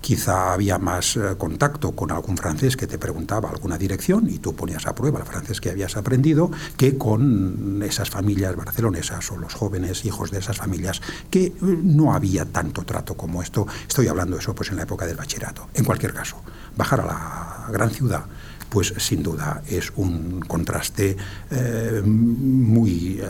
quizá 0.01 0.53
había 0.53 0.77
más 0.79 1.15
eh, 1.15 1.35
contacto 1.37 1.91
con 1.91 2.11
algún 2.11 2.35
francés 2.35 2.75
que 2.75 2.87
te 2.87 2.97
preguntaba 2.97 3.49
alguna 3.49 3.77
dirección 3.77 4.29
y 4.29 4.39
tú 4.39 4.53
ponías 4.53 4.87
a 4.87 4.95
prueba 4.95 5.19
el 5.19 5.25
francés 5.25 5.61
que 5.61 5.69
habías 5.69 5.95
aprendido 5.95 6.51
que 6.75 6.97
con 6.97 7.81
esas 7.83 8.09
familias 8.09 8.55
barcelonesas 8.55 9.31
o 9.31 9.37
los 9.37 9.53
jóvenes 9.53 10.03
hijos 10.05 10.31
de 10.31 10.39
esas 10.39 10.57
familias 10.57 11.01
que 11.29 11.45
eh, 11.45 11.53
no 11.61 12.13
había 12.13 12.45
tanto 12.45 12.83
trato 12.83 13.15
como 13.15 13.41
esto. 13.41 13.67
Estoy 13.87 14.07
hablando 14.07 14.35
de 14.35 14.41
eso 14.41 14.55
pues 14.55 14.69
en 14.69 14.77
la 14.77 14.83
época 14.83 15.05
del 15.05 15.15
bachillerato. 15.15 15.67
En 15.73 15.85
cualquier 15.85 16.13
caso, 16.13 16.37
bajar 16.75 17.01
a 17.01 17.05
la 17.05 17.67
gran 17.71 17.91
ciudad 17.91 18.25
pues 18.71 18.93
sin 18.97 19.21
duda 19.21 19.61
es 19.67 19.91
un 19.97 20.39
contraste 20.47 21.17
eh, 21.51 22.01
muy 22.05 23.19
eh, 23.21 23.27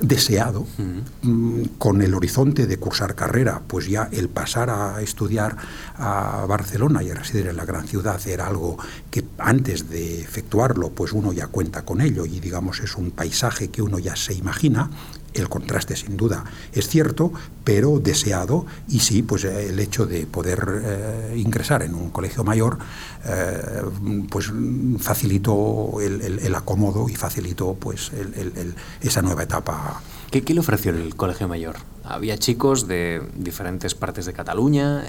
deseado 0.00 0.66
mm, 1.22 1.62
con 1.78 2.02
el 2.02 2.12
horizonte 2.12 2.66
de 2.66 2.76
cursar 2.76 3.14
carrera, 3.14 3.62
pues 3.64 3.86
ya 3.86 4.08
el 4.10 4.28
pasar 4.28 4.68
a 4.70 5.00
estudiar 5.00 5.56
a 5.94 6.44
Barcelona 6.48 7.04
y 7.04 7.10
a 7.10 7.14
residir 7.14 7.46
en 7.46 7.56
la 7.56 7.64
gran 7.64 7.86
ciudad 7.86 8.20
era 8.26 8.48
algo 8.48 8.76
que 9.08 9.24
antes 9.38 9.88
de 9.88 10.20
efectuarlo, 10.20 10.90
pues 10.90 11.12
uno 11.12 11.32
ya 11.32 11.46
cuenta 11.46 11.84
con 11.84 12.00
ello 12.00 12.26
y 12.26 12.40
digamos 12.40 12.80
es 12.80 12.96
un 12.96 13.12
paisaje 13.12 13.68
que 13.68 13.82
uno 13.82 14.00
ya 14.00 14.16
se 14.16 14.34
imagina 14.34 14.90
el 15.36 15.48
contraste 15.48 15.96
sin 15.96 16.16
duda 16.16 16.44
es 16.72 16.88
cierto, 16.88 17.32
pero 17.64 17.98
deseado 17.98 18.66
y 18.88 19.00
sí, 19.00 19.22
pues 19.22 19.44
eh, 19.44 19.68
el 19.68 19.78
hecho 19.78 20.06
de 20.06 20.26
poder 20.26 20.82
eh, 20.82 21.34
ingresar 21.36 21.82
en 21.82 21.94
un 21.94 22.10
colegio 22.10 22.44
mayor, 22.44 22.78
eh, 23.24 23.82
pues 24.30 24.52
facilitó 24.98 26.00
el, 26.00 26.54
acomodo 26.54 27.08
y 27.08 27.14
facilitó 27.16 27.74
pues 27.74 28.10
esa 29.00 29.22
nueva 29.22 29.42
etapa. 29.42 30.00
¿Qué, 30.30 30.42
¿Qué, 30.42 30.54
le 30.54 30.60
ofreció 30.60 30.92
el 30.92 31.14
colegio 31.16 31.48
mayor? 31.48 31.76
Había 32.04 32.38
chicos 32.38 32.88
de 32.88 33.22
diferentes 33.36 33.94
partes 33.94 34.26
de 34.26 34.32
Cataluña 34.32 35.04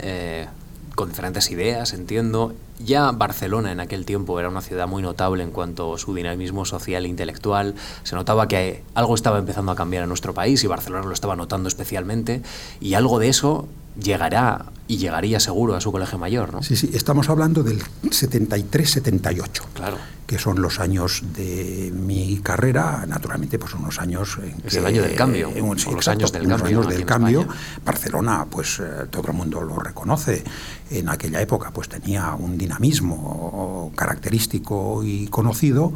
con 0.98 1.10
diferentes 1.10 1.52
ideas, 1.52 1.94
entiendo. 1.94 2.56
Ya 2.80 3.12
Barcelona 3.12 3.72
en 3.72 3.80
aquel 3.80 4.04
tiempo 4.04 4.40
era 4.40 4.50
una 4.50 4.62
ciudad 4.62 4.88
muy 4.88 5.04
notable 5.04 5.44
en 5.44 5.52
cuanto 5.52 5.94
a 5.94 6.00
su 6.00 6.16
dinamismo 6.16 6.66
social 6.66 7.06
e 7.06 7.08
intelectual. 7.08 7.76
Se 8.02 8.16
notaba 8.16 8.48
que 8.48 8.84
algo 8.96 9.14
estaba 9.14 9.38
empezando 9.38 9.72
a 9.72 9.76
cambiar 9.76 10.02
en 10.02 10.10
nuestro 10.10 10.34
país 10.34 10.64
y 10.64 10.68
Barcelona 10.68 11.06
lo 11.06 11.14
estaba 11.14 11.36
notando 11.36 11.70
especialmente. 11.70 12.42
Y 12.82 12.96
algo 12.96 13.20
de 13.20 13.30
eso 13.30 13.68
llegará 14.02 14.66
y 14.88 14.98
llegaría 14.98 15.40
seguro 15.40 15.76
a 15.76 15.82
su 15.82 15.92
colegio 15.92 16.18
mayor, 16.18 16.54
¿no? 16.54 16.64
Sí, 16.64 16.76
sí, 16.76 16.90
estamos 16.94 17.30
hablando 17.30 17.62
del 17.62 17.82
73-78. 18.04 19.62
Claro. 19.74 19.98
Que 20.26 20.40
son 20.40 20.62
los 20.62 20.80
años 20.80 21.24
de 21.36 21.92
mi 21.94 22.40
carrera, 22.40 23.06
naturalmente, 23.08 23.60
pues 23.60 23.74
unos 23.74 24.00
años 24.00 24.38
en 24.42 24.56
es 24.66 24.76
el 24.76 24.86
año 24.86 25.02
del 25.02 25.16
cambio, 25.16 25.50
eh, 25.50 25.62
los 25.62 26.08
años 26.08 26.32
del 26.32 26.48
cambio. 26.48 26.66
Años 26.66 26.88
del 26.88 27.06
cambio. 27.06 27.48
Barcelona, 27.86 28.46
pues 28.50 28.80
eh, 28.80 29.08
todo 29.10 29.28
el 29.28 29.34
mundo 29.34 29.62
lo 29.62 29.78
reconoce. 29.80 30.44
En 30.90 31.10
aquella 31.10 31.42
época, 31.42 31.72
pues 31.72 31.88
tenía 31.90 32.34
un 32.34 32.58
dinamismo 32.58 33.92
característico 33.96 35.04
y 35.04 35.28
conocido. 35.28 35.94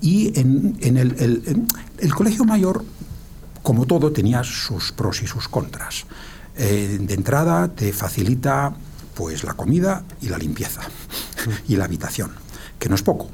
Y 0.00 0.38
en, 0.38 0.76
el, 0.82 1.66
el 1.98 2.14
colegio 2.14 2.44
mayor, 2.44 2.84
como 3.62 3.86
todo, 3.86 4.12
tenía 4.12 4.44
sus 4.44 4.92
pros 4.92 5.22
y 5.22 5.26
sus 5.26 5.48
contras. 5.48 6.06
Eh, 6.56 6.98
de 7.00 7.14
entrada 7.14 7.68
te 7.68 7.92
facilita 7.92 8.74
pues 9.14 9.44
la 9.44 9.54
comida 9.54 10.04
y 10.20 10.28
la 10.28 10.38
limpieza 10.38 10.82
y 11.68 11.76
la 11.76 11.84
habitación, 11.84 12.32
que 12.78 12.88
no 12.88 12.94
es 12.94 13.02
poco. 13.02 13.30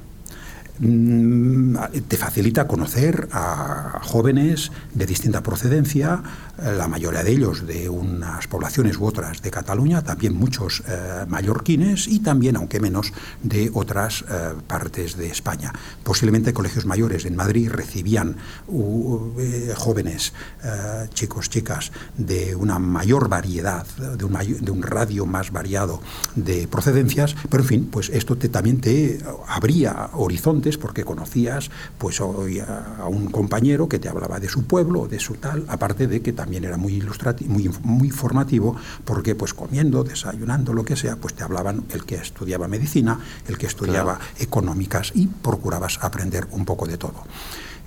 Mm, 0.79 1.77
te 2.09 2.17
facilita 2.17 2.67
conocer 2.67 3.29
a 3.33 4.01
jóvenes 4.03 4.73
de 4.95 5.05
distinta 5.05 5.43
procedencia, 5.43 6.23
la 6.63 6.89
mayoría 6.89 7.23
de 7.23 7.33
ellos 7.33 7.67
de 7.67 7.89
unas 7.89 8.47
poblaciones 8.47 8.99
u 8.99 9.07
otras 9.07 9.43
de 9.43 9.51
Cataluña, 9.51 10.03
también 10.03 10.35
muchos 10.35 10.83
eh, 10.87 11.25
mallorquines 11.29 12.07
y 12.07 12.21
también, 12.21 12.57
aunque 12.57 12.81
menos, 12.81 13.13
de 13.43 13.71
otras 13.73 14.23
eh, 14.23 14.55
partes 14.67 15.17
de 15.17 15.29
España. 15.29 15.73
Posiblemente 16.03 16.53
colegios 16.53 16.87
mayores 16.87 17.25
en 17.25 17.37
Madrid 17.37 17.71
recibían 17.71 18.37
jóvenes, 19.77 20.33
chicos, 21.15 21.51
chicas, 21.51 21.93
de 22.17 22.55
una 22.55 22.79
mayor 22.79 23.29
variedad, 23.29 23.87
de 23.97 24.25
un, 24.71 24.83
radio 24.83 25.27
más 25.27 25.51
variado 25.51 26.01
de 26.35 26.69
procedencias, 26.69 27.35
pero 27.49 27.63
en 27.63 27.69
fin, 27.69 27.89
pues 27.91 28.09
esto 28.11 28.37
te, 28.37 28.49
también 28.49 28.81
te 28.81 29.21
abría 29.47 30.11
horizontes 30.15 30.79
porque 30.79 31.05
conocías 31.05 31.71
pues 31.99 32.21
hoy 32.21 32.61
a, 32.61 33.07
un 33.09 33.31
compañero 33.31 33.89
que 33.89 33.99
te 33.99 34.09
hablaba 34.09 34.41
de 34.41 34.49
su 34.49 34.65
pueblo, 34.65 35.07
de 35.09 35.21
su 35.21 35.35
tal, 35.35 35.65
aparte 35.69 36.07
de 36.07 36.23
que 36.23 36.33
también 36.33 36.50
era 36.57 36.77
muy 36.77 36.95
ilustrativo, 36.95 37.53
muy, 37.53 37.71
muy 37.83 38.11
formativo, 38.11 38.77
porque 39.05 39.35
pues 39.35 39.55
comiendo, 39.55 40.05
desayunando, 40.05 40.73
lo 40.73 40.85
que 40.85 40.97
sea, 40.97 41.17
pues 41.17 41.35
te 41.35 41.43
hablaban 41.43 41.85
el 41.91 42.05
que 42.05 42.17
estudiaba 42.17 42.69
medicina, 42.69 43.19
el 43.49 43.59
que 43.59 43.67
estudiaba 43.67 44.19
económicas 44.39 45.13
y 45.15 45.27
procurabas 45.27 45.99
aprender 46.03 46.47
un 46.53 46.65
poco 46.65 46.87
de 46.87 46.99
todo. 46.99 47.25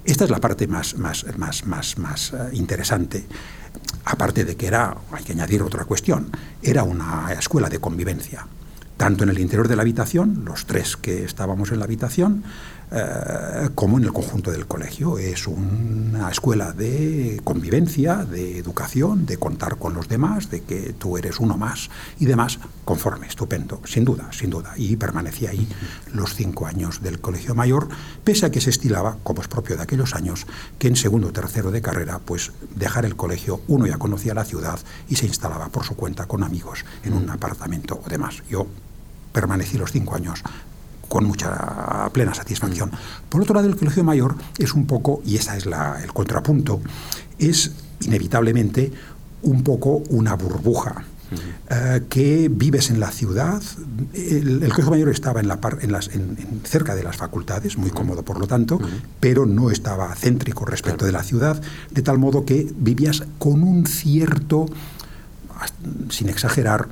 Esta 0.05 0.25
es 0.25 0.29
la 0.29 0.39
parte 0.39 0.67
más, 0.67 0.97
más, 0.97 1.25
más, 1.37 1.65
más, 1.65 1.97
más 1.97 2.33
eh, 2.33 2.49
interesante. 2.53 3.25
Aparte 4.05 4.43
de 4.43 4.57
que 4.57 4.67
era, 4.67 4.97
hay 5.11 5.23
que 5.23 5.31
añadir 5.31 5.63
otra 5.63 5.85
cuestión, 5.85 6.29
era 6.61 6.83
una 6.83 7.31
escuela 7.31 7.69
de 7.69 7.79
convivencia 7.79 8.45
tanto 8.97 9.23
en 9.23 9.31
el 9.31 9.39
interior 9.39 9.67
de 9.67 9.75
la 9.75 9.81
habitación, 9.81 10.43
los 10.45 10.65
tres 10.65 10.95
que 10.95 11.23
estábamos 11.23 11.71
en 11.71 11.79
la 11.79 11.85
habitación, 11.85 12.43
eh, 12.95 13.69
como 13.73 13.97
en 13.97 14.03
el 14.03 14.13
conjunto 14.13 14.51
del 14.51 14.67
colegio. 14.67 15.17
Es 15.17 15.47
una 15.47 16.29
escuela 16.29 16.73
de 16.73 17.41
convivencia, 17.43 18.17
de 18.17 18.59
educación, 18.59 19.25
de 19.25 19.37
contar 19.37 19.77
con 19.77 19.95
los 19.95 20.07
demás, 20.07 20.51
de 20.51 20.61
que 20.61 20.93
tú 20.93 21.17
eres 21.17 21.39
uno 21.39 21.57
más 21.57 21.89
y 22.19 22.25
demás, 22.25 22.59
conforme, 22.85 23.25
estupendo, 23.25 23.81
sin 23.85 24.05
duda, 24.05 24.29
sin 24.31 24.51
duda. 24.51 24.73
Y 24.77 24.95
permanecía 24.95 25.49
ahí 25.49 25.67
los 26.13 26.35
cinco 26.35 26.67
años 26.67 27.01
del 27.01 27.19
colegio 27.19 27.55
mayor, 27.55 27.89
pese 28.23 28.45
a 28.45 28.51
que 28.51 28.61
se 28.61 28.69
estilaba, 28.69 29.17
como 29.23 29.41
es 29.41 29.47
propio 29.47 29.75
de 29.75 29.81
aquellos 29.81 30.13
años, 30.13 30.45
que 30.77 30.87
en 30.87 30.95
segundo 30.95 31.29
o 31.29 31.33
tercero 31.33 31.71
de 31.71 31.81
carrera, 31.81 32.19
pues 32.23 32.51
dejar 32.75 33.05
el 33.05 33.15
colegio, 33.15 33.61
uno 33.67 33.87
ya 33.87 33.97
conocía 33.97 34.35
la 34.35 34.45
ciudad 34.45 34.79
y 35.09 35.15
se 35.15 35.25
instalaba 35.25 35.69
por 35.69 35.83
su 35.83 35.95
cuenta 35.95 36.27
con 36.27 36.43
amigos 36.43 36.85
en 37.03 37.13
un 37.13 37.27
apartamento 37.31 37.99
o 38.05 38.07
demás. 38.07 38.43
Yo 38.47 38.67
permanecí 39.31 39.79
los 39.79 39.91
cinco 39.91 40.15
años 40.15 40.43
con 41.07 41.25
mucha 41.25 42.09
plena 42.11 42.33
satisfacción. 42.33 42.91
Por 43.29 43.41
otro 43.41 43.55
lado, 43.55 43.67
el 43.67 43.75
colegio 43.75 44.03
mayor 44.03 44.35
es 44.57 44.73
un 44.73 44.85
poco, 44.85 45.21
y 45.25 45.35
ese 45.35 45.57
es 45.57 45.65
el 45.65 46.13
contrapunto, 46.13 46.81
es 47.37 47.71
inevitablemente 48.01 48.91
un 49.43 49.63
poco 49.63 50.03
una 50.09 50.35
burbuja. 50.35 51.05
Eh, 51.69 52.03
que 52.09 52.49
vives 52.51 52.89
en 52.89 52.99
la 52.99 53.09
ciudad. 53.11 53.61
El, 54.13 54.59
colegio 54.69 54.91
mayor 54.91 55.09
estaba 55.09 55.39
en 55.39 55.47
la 55.47 55.59
en 55.81 55.91
las, 55.91 56.09
cerca 56.63 56.93
de 56.95 57.03
las 57.03 57.17
facultades, 57.17 57.77
muy 57.77 57.89
cómodo 57.89 58.23
por 58.23 58.39
lo 58.39 58.47
tanto, 58.47 58.79
pero 59.19 59.45
no 59.45 59.71
estaba 59.71 60.13
céntrico 60.15 60.65
respecto 60.65 61.05
de 61.05 61.11
la 61.11 61.23
ciudad, 61.23 61.61
de 61.89 62.01
tal 62.01 62.19
modo 62.19 62.45
que 62.45 62.71
vivías 62.75 63.23
con 63.39 63.63
un 63.63 63.85
cierto, 63.87 64.67
sin 66.09 66.29
exagerar, 66.29 66.87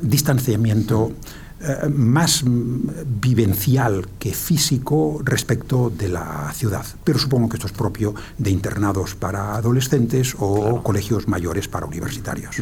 distanciamiento 0.00 1.12
eh, 1.60 1.88
más 1.88 2.42
vivencial 2.44 4.08
que 4.18 4.34
físico 4.34 5.20
respecto 5.24 5.90
de 5.96 6.08
la 6.08 6.52
ciudad. 6.52 6.84
Pero 7.04 7.18
supongo 7.18 7.48
que 7.48 7.56
esto 7.56 7.68
es 7.68 7.72
propio 7.72 8.14
de 8.38 8.50
internados 8.50 9.14
para 9.14 9.54
adolescentes 9.54 10.34
o 10.38 10.82
colegios 10.82 11.28
mayores 11.28 11.68
para 11.68 11.86
universitarios. 11.86 12.56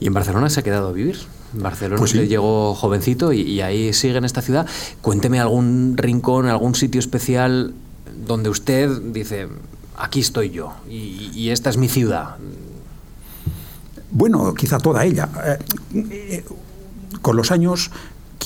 ¿Y 0.00 0.06
en 0.08 0.12
Barcelona 0.12 0.50
se 0.50 0.60
ha 0.60 0.62
quedado 0.62 0.88
a 0.88 0.92
vivir? 0.92 1.18
Barcelona 1.52 1.98
pues 1.98 2.12
llegó 2.12 2.74
jovencito 2.74 3.32
y, 3.32 3.60
ahí 3.60 3.92
sigue 3.92 4.18
en 4.18 4.24
esta 4.24 4.42
ciudad. 4.42 4.66
Cuénteme 5.00 5.40
algún 5.40 5.94
rincón, 5.96 6.46
algún 6.46 6.74
sitio 6.74 6.98
especial 6.98 7.74
donde 8.26 8.50
usted 8.50 8.90
dice, 9.12 9.48
aquí 9.96 10.20
estoy 10.20 10.50
yo 10.50 10.72
y, 10.88 11.48
esta 11.50 11.70
es 11.70 11.76
mi 11.76 11.88
ciudad. 11.88 12.36
Bueno, 14.10 14.52
quizá 14.54 14.78
toda 14.78 15.04
ella. 15.04 15.28
Eh, 15.44 15.58
eh, 16.10 16.44
con 17.22 17.36
los 17.36 17.50
años 17.50 17.90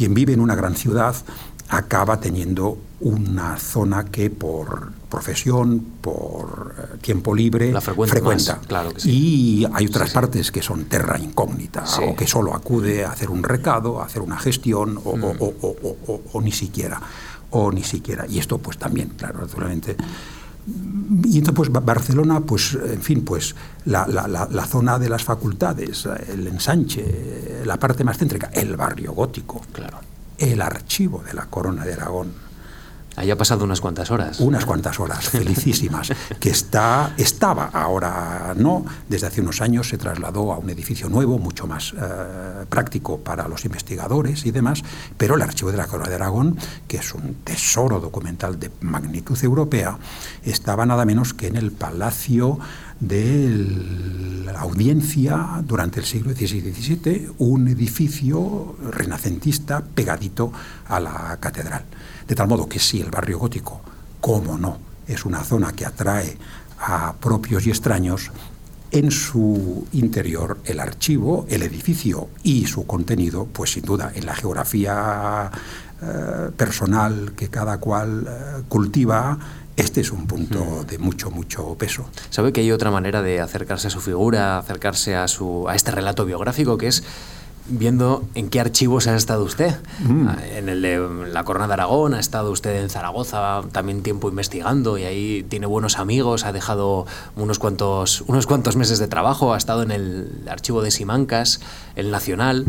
quien 0.01 0.15
vive 0.15 0.33
en 0.33 0.41
una 0.41 0.55
gran 0.55 0.77
ciudad 0.77 1.15
acaba 1.69 2.21
teniendo 2.21 2.79
una 3.01 3.59
zona 3.59 4.07
que 4.07 4.31
por 4.31 4.93
profesión, 5.11 5.79
por 6.01 6.75
eh, 6.79 6.97
tiempo 7.03 7.35
libre, 7.35 7.79
frecuenta. 7.83 8.59
claro 8.67 8.93
Y 9.05 9.67
hay 9.75 9.85
otras 9.85 10.11
partes 10.11 10.51
que 10.51 10.63
son 10.63 10.87
terra 10.87 11.19
incógnita, 11.19 11.85
o 12.01 12.17
que 12.17 12.27
solo 12.27 12.55
acude 12.55 13.05
a 13.05 13.11
hacer 13.11 13.29
un 13.29 13.43
recado, 13.43 14.01
a 14.01 14.07
hacer 14.07 14.23
una 14.23 14.39
gestión, 14.39 14.99
o, 15.05 15.17
mm. 15.17 16.43
ni 16.43 16.53
siquiera. 16.53 16.99
O 17.51 17.71
ni 17.71 17.83
siquiera. 17.83 18.27
Y 18.27 18.39
esto, 18.39 18.57
pues 18.57 18.79
también, 18.79 19.11
claro, 19.19 19.41
naturalmente. 19.41 19.99
Y 21.25 21.39
entonces, 21.39 21.71
pues 21.71 21.85
Barcelona, 21.85 22.41
pues, 22.41 22.75
en 22.75 23.03
fin, 23.03 23.25
pues 23.25 23.55
la, 23.87 24.07
la, 24.07 24.67
zona 24.67 24.99
de 24.99 25.09
las 25.09 25.25
facultades, 25.25 26.07
el 26.29 26.47
ensanche, 26.47 27.63
la 27.65 27.79
parte 27.79 28.05
más 28.05 28.17
céntrica, 28.19 28.51
el 28.53 28.77
barrio 28.77 29.13
gótico, 29.13 29.61
claro. 29.73 29.99
el 30.39 30.61
archivo 30.63 31.23
de 31.27 31.35
la 31.35 31.47
Corona 31.47 31.85
de 31.85 31.95
Aragón, 31.95 32.33
Ahí 33.17 33.31
ha 33.31 33.37
pasado 33.37 33.65
unas 33.65 33.81
cuantas 33.81 34.11
horas. 34.11 34.41
Unas 34.41 34.65
cuantas 34.65 34.99
horas, 35.01 35.29
felicísimas, 35.29 36.13
que 36.39 36.51
está, 36.51 37.15
estaba, 37.17 37.67
ahora 37.67 38.55
no, 38.57 38.85
desde 39.09 39.27
hace 39.27 39.41
unos 39.41 39.61
años 39.61 39.89
se 39.89 39.99
trasladó 39.99 40.53
a 40.53 40.59
un 40.59 40.71
edificio 40.71 41.09
nuevo, 41.09 41.39
mucho 41.39 41.67
más 41.67 41.93
eh, 41.93 42.65
práctico 42.69 43.19
para 43.19 43.49
los 43.49 43.65
investigadores 43.65 44.47
y 44.47 44.51
demás, 44.51 44.83
pero 45.17 45.35
el 45.35 45.43
Archivo 45.43 45.71
de 45.71 45.77
la 45.77 45.87
Corona 45.87 46.09
de 46.09 46.15
Aragón, 46.15 46.57
que 46.87 46.99
es 46.99 47.15
un 47.15 47.37
tesoro 47.45 48.01
documental 48.01 48.59
de 48.59 48.71
magnitud 48.81 49.39
europea, 49.43 49.99
estaba 50.45 50.87
nada 50.87 51.05
menos 51.05 51.35
que 51.35 51.49
en 51.49 51.57
el 51.57 51.73
Palacio 51.73 52.59
de 53.01 54.45
la 54.45 54.61
audiencia 54.61 55.63
durante 55.65 56.01
el 56.01 56.07
siglo 56.07 56.33
XVI 56.33 56.69
y 56.69 56.73
XVII, 56.73 57.33
un 57.39 57.69
edificio 57.69 58.77
renacentista 58.91 59.83
pegadito 59.83 60.53
a 60.87 61.01
la 61.01 61.39
catedral. 61.41 61.85
De 62.29 62.35
tal 62.35 62.49
modo 62.49 62.69
que 62.69 62.79
si 62.79 63.01
el 63.01 63.11
barrio 63.11 63.39
gótico, 63.39 63.81
como 64.21 64.59
no, 64.59 64.79
es 65.07 65.25
una 65.25 65.43
zona 65.43 65.73
que 65.73 65.87
atrae 65.87 66.37
a 66.79 67.15
propios 67.15 67.67
y 67.67 67.71
extraños, 67.71 68.31
en 68.93 69.11
su 69.11 69.87
interior 69.93 70.59
el 70.65 70.81
archivo, 70.81 71.47
el 71.49 71.63
edificio 71.63 72.29
y 72.43 72.67
su 72.67 72.87
contenido, 72.87 73.47
pues 73.47 73.73
sin 73.73 73.85
duda 73.85 74.13
en 74.15 74.27
la 74.27 74.35
geografía 74.35 75.51
eh, 76.03 76.51
personal 76.57 77.33
que 77.37 77.49
cada 77.49 77.79
cual 77.79 78.27
eh, 78.27 78.63
cultiva, 78.69 79.39
este 79.81 80.01
es 80.01 80.13
un 80.13 80.27
punto 80.27 80.85
de 80.89 80.99
mucho, 80.99 81.31
mucho 81.31 81.75
peso. 81.77 82.09
¿Sabe 82.31 82.53
que 82.53 82.61
hay 82.61 82.73
otra 82.73 82.91
manera 82.91 83.23
de 83.23 83.41
acercarse 83.41 83.89
a 83.89 83.91
su 83.91 84.01
figura, 84.01 84.59
acercarse 84.59 85.17
a, 85.17 85.29
su, 85.29 85.69
a 85.69 85.75
este 85.75 85.91
relato 85.91 86.25
biográfico, 86.25 86.79
que 86.79 86.89
es 86.89 87.03
viendo 87.71 88.25
en 88.35 88.51
qué 88.51 88.61
archivos 88.61 89.07
ha 89.07 89.17
estado 89.17 89.45
usted. 89.45 89.77
Mm. 90.01 90.29
En 90.57 90.69
el 90.69 90.83
de 90.83 91.27
la 91.33 91.45
Corona 91.45 91.67
de 91.67 91.75
Aragón, 91.75 92.15
ha 92.15 92.21
estado 92.21 92.51
usted 92.51 92.83
en 92.83 92.91
Zaragoza 92.91 93.63
también 93.73 94.03
tiempo 94.03 94.29
investigando 94.29 94.99
y 94.99 95.05
ahí 95.05 95.47
tiene 95.49 95.67
buenos 95.67 95.99
amigos, 95.99 96.45
ha 96.45 96.53
dejado 96.53 97.07
unos 97.37 97.59
cuantos, 97.59 98.23
unos 98.27 98.47
cuantos 98.47 98.77
meses 98.77 98.99
de 98.99 99.09
trabajo, 99.09 99.55
ha 99.55 99.57
estado 99.57 99.83
en 99.83 99.91
el 99.91 100.49
archivo 100.51 100.83
de 100.83 100.91
Simancas, 100.91 101.61
el 101.97 102.11
Nacional. 102.11 102.67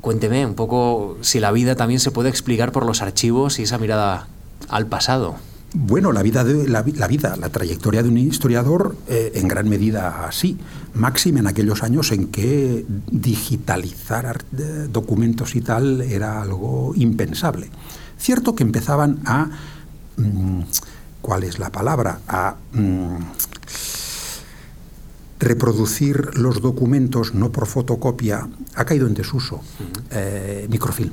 Cuénteme 0.00 0.46
un 0.46 0.54
poco 0.54 1.16
si 1.22 1.40
la 1.40 1.50
vida 1.50 1.74
también 1.74 2.00
se 2.00 2.10
puede 2.10 2.28
explicar 2.28 2.72
por 2.72 2.86
los 2.86 3.02
archivos 3.02 3.58
y 3.58 3.62
esa 3.62 3.78
mirada 3.78 4.28
al 4.68 4.86
pasado. 4.86 5.36
Bueno, 5.74 6.12
la 6.12 6.22
vida, 6.22 6.44
de, 6.44 6.66
la, 6.66 6.82
vida, 6.82 7.36
la 7.36 7.50
trayectoria 7.50 8.02
de 8.02 8.08
un 8.08 8.16
historiador, 8.16 8.96
eh, 9.06 9.32
en 9.34 9.48
gran 9.48 9.68
medida 9.68 10.26
así. 10.26 10.58
Máxime 10.94 11.40
en 11.40 11.46
aquellos 11.46 11.82
años 11.82 12.10
en 12.10 12.28
que 12.28 12.86
digitalizar 13.10 14.44
eh, 14.56 14.88
documentos 14.90 15.54
y 15.56 15.60
tal 15.60 16.00
era 16.00 16.40
algo 16.40 16.94
impensable. 16.96 17.68
Cierto 18.18 18.54
que 18.54 18.62
empezaban 18.62 19.20
a. 19.26 19.50
Mm, 20.16 20.62
¿Cuál 21.20 21.44
es 21.44 21.58
la 21.58 21.70
palabra? 21.70 22.20
A. 22.26 22.56
Mm, 22.72 23.16
reproducir 25.38 26.36
los 26.36 26.60
documentos 26.60 27.34
no 27.34 27.52
por 27.52 27.66
fotocopia 27.66 28.48
ha 28.74 28.84
caído 28.84 29.06
en 29.06 29.14
desuso. 29.14 29.60
Eh, 30.10 30.66
microfilm. 30.68 31.12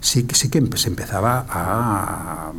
Sí, 0.00 0.26
sí 0.32 0.48
que 0.48 0.60
se 0.76 0.88
empezaba 0.88 1.46
a 1.48 2.52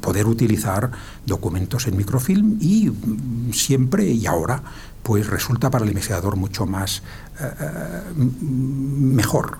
poder 0.00 0.26
utilizar 0.26 0.90
documentos 1.24 1.86
en 1.86 1.96
microfilm 1.96 2.58
y 2.60 2.90
mm, 2.90 3.52
siempre 3.52 4.04
y 4.06 4.26
ahora 4.26 4.62
pues 5.02 5.26
resulta 5.28 5.70
para 5.70 5.84
el 5.84 5.90
investigador 5.90 6.36
mucho 6.36 6.66
más 6.66 7.02
eh, 7.40 7.50
eh, 7.60 8.00
mejor 8.16 9.58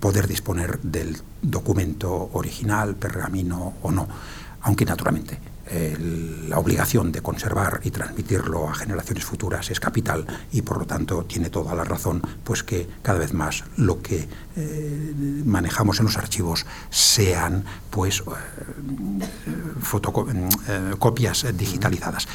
poder 0.00 0.28
disponer 0.28 0.78
del 0.80 1.16
documento 1.42 2.30
original, 2.32 2.94
pergamino 2.94 3.74
o 3.82 3.90
no, 3.90 4.06
aunque 4.62 4.84
naturalmente 4.84 5.38
la 6.48 6.58
obligación 6.58 7.12
de 7.12 7.22
conservar 7.22 7.80
y 7.84 7.90
transmitirlo 7.90 8.68
a 8.68 8.74
generaciones 8.74 9.24
futuras 9.24 9.70
es 9.70 9.80
capital 9.80 10.26
y 10.52 10.62
por 10.62 10.78
lo 10.78 10.86
tanto 10.86 11.24
tiene 11.24 11.48
toda 11.48 11.74
la 11.74 11.84
razón 11.84 12.22
pues 12.44 12.62
que 12.62 12.86
cada 13.00 13.18
vez 13.18 13.32
más 13.32 13.64
lo 13.76 14.02
que 14.02 14.28
eh, 14.56 15.14
manejamos 15.46 15.98
en 16.00 16.06
los 16.06 16.18
archivos 16.18 16.66
sean 16.90 17.64
pues 17.90 18.20
eh, 18.20 18.22
eh, 20.68 20.94
copias 20.98 21.46
digitalizadas. 21.56 22.28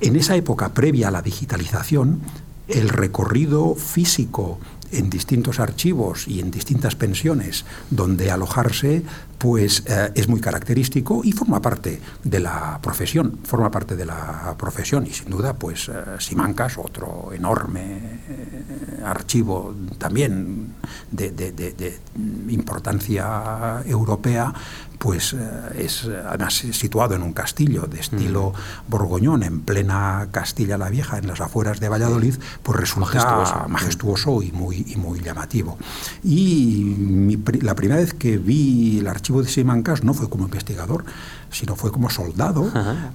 En 0.00 0.16
esa 0.16 0.34
época 0.34 0.72
previa 0.72 1.08
a 1.08 1.10
la 1.10 1.20
digitalización, 1.20 2.22
el 2.68 2.88
recorrido 2.88 3.74
físico 3.74 4.58
en 4.92 5.10
distintos 5.10 5.60
archivos 5.60 6.26
y 6.28 6.40
en 6.40 6.50
distintas 6.50 6.96
pensiones 6.96 7.64
donde 7.90 8.30
alojarse, 8.30 9.02
pues 9.38 9.84
eh, 9.86 10.10
es 10.14 10.28
muy 10.28 10.40
característico 10.40 11.22
y 11.24 11.32
forma 11.32 11.62
parte 11.62 12.00
de 12.24 12.40
la 12.40 12.78
profesión, 12.82 13.38
forma 13.44 13.70
parte 13.70 13.96
de 13.96 14.04
la 14.04 14.54
profesión 14.58 15.06
y 15.06 15.10
sin 15.10 15.30
duda, 15.30 15.54
pues 15.54 15.88
eh, 15.88 15.92
Simancas, 16.18 16.78
otro 16.78 17.32
enorme 17.32 18.20
eh, 18.28 19.02
archivo 19.04 19.74
también 19.98 20.74
de, 21.10 21.30
de 21.30 21.98
importancia 22.48 23.82
europea, 23.86 24.52
pues 25.00 25.32
eh, 25.32 25.38
es 25.78 26.04
además 26.04 26.52
situado 26.72 27.14
en 27.14 27.22
un 27.22 27.32
castillo 27.32 27.86
de 27.86 28.00
estilo 28.00 28.52
borgoñón, 28.86 29.42
en 29.42 29.60
plena 29.62 30.28
Castilla 30.30 30.76
la 30.76 30.90
Vieja, 30.90 31.16
en 31.16 31.26
las 31.26 31.40
afueras 31.40 31.80
de 31.80 31.88
Valladolid, 31.88 32.34
pues 32.62 32.78
resulta 32.78 33.66
majestuoso, 33.66 34.42
y, 34.42 34.52
muy, 34.52 34.84
y 34.86 34.96
muy 34.96 35.20
llamativo. 35.20 35.78
Y 36.22 37.38
la 37.62 37.74
primera 37.74 37.98
vez 37.98 38.12
que 38.12 38.36
vi 38.36 38.98
el 38.98 39.08
archivo 39.08 39.42
de 39.42 39.48
Simancas 39.48 40.04
no 40.04 40.12
fue 40.12 40.28
como 40.28 40.44
investigador, 40.44 41.06
sino 41.50 41.76
fue 41.76 41.90
como 41.90 42.10
soldado, 42.10 42.70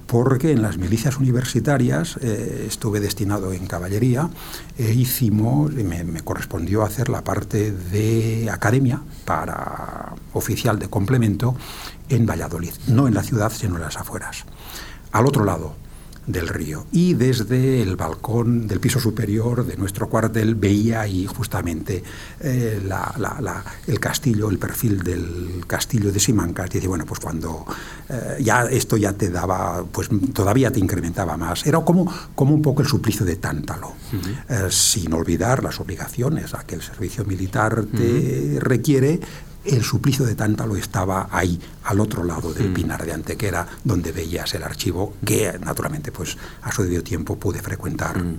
porque 0.06 0.52
en 0.52 0.62
las 0.62 0.78
milicias 0.78 1.16
universitarias 1.18 2.18
eh, 2.20 2.66
estuve 2.68 3.00
destinado 3.00 3.52
en 3.52 3.66
caballería 3.66 4.28
e 4.78 4.92
hicimos, 4.92 5.72
me, 5.72 6.04
me 6.04 6.20
correspondió 6.20 6.82
hacer 6.82 7.08
la 7.08 7.24
parte 7.24 7.72
de 7.72 8.48
academia 8.50 9.00
para 9.24 10.14
oficial 10.32 10.78
de 10.78 10.88
complemento 10.88 11.56
en 12.08 12.26
Valladolid, 12.26 12.72
no 12.88 13.08
en 13.08 13.14
la 13.14 13.22
ciudad, 13.22 13.52
sino 13.52 13.76
en 13.76 13.82
las 13.82 13.96
afueras. 13.96 14.44
Al 15.12 15.26
otro 15.26 15.44
lado, 15.44 15.74
del 16.26 16.48
río. 16.48 16.86
Y 16.92 17.14
desde 17.14 17.82
el 17.82 17.96
balcón 17.96 18.66
del 18.66 18.80
piso 18.80 18.98
superior 18.98 19.64
de 19.64 19.76
nuestro 19.76 20.08
cuartel 20.08 20.54
veía 20.54 21.02
ahí 21.02 21.26
justamente 21.26 22.02
eh, 22.40 22.80
el 23.86 24.00
castillo, 24.00 24.50
el 24.50 24.58
perfil 24.58 25.02
del 25.02 25.64
castillo 25.66 26.10
de 26.10 26.18
Simancas. 26.18 26.70
Y 26.70 26.74
dice, 26.74 26.88
bueno, 26.88 27.04
pues 27.06 27.20
cuando 27.20 27.64
eh, 28.08 28.38
ya 28.42 28.64
esto 28.64 28.96
ya 28.96 29.12
te 29.12 29.30
daba, 29.30 29.84
pues 29.84 30.08
todavía 30.32 30.70
te 30.70 30.80
incrementaba 30.80 31.36
más. 31.36 31.66
Era 31.66 31.80
como, 31.80 32.12
como 32.34 32.54
un 32.54 32.62
poco 32.62 32.82
el 32.82 32.88
suplicio 32.88 33.24
de 33.24 33.36
Tántalo, 33.36 33.92
eh, 34.48 34.68
sin 34.70 35.12
olvidar 35.12 35.62
las 35.62 35.80
obligaciones 35.80 36.54
a 36.54 36.64
que 36.64 36.74
el 36.74 36.82
servicio 36.82 37.24
militar 37.24 37.84
te 37.84 38.58
requiere, 38.60 39.20
el 39.66 39.82
suplicio 39.82 40.24
de 40.24 40.34
Tántalo 40.34 40.76
estaba 40.76 41.28
ahí, 41.30 41.60
al 41.84 42.00
otro 42.00 42.24
lado 42.24 42.52
del 42.52 42.70
mm. 42.70 42.74
Pinar 42.74 43.04
de 43.04 43.12
Antequera, 43.12 43.66
donde 43.84 44.12
veías 44.12 44.54
el 44.54 44.62
archivo 44.62 45.14
que, 45.24 45.58
naturalmente, 45.58 46.12
pues 46.12 46.36
a 46.62 46.72
su 46.72 46.82
debido 46.82 47.02
tiempo 47.02 47.36
pude 47.36 47.60
frecuentar. 47.62 48.22
Mm. 48.22 48.38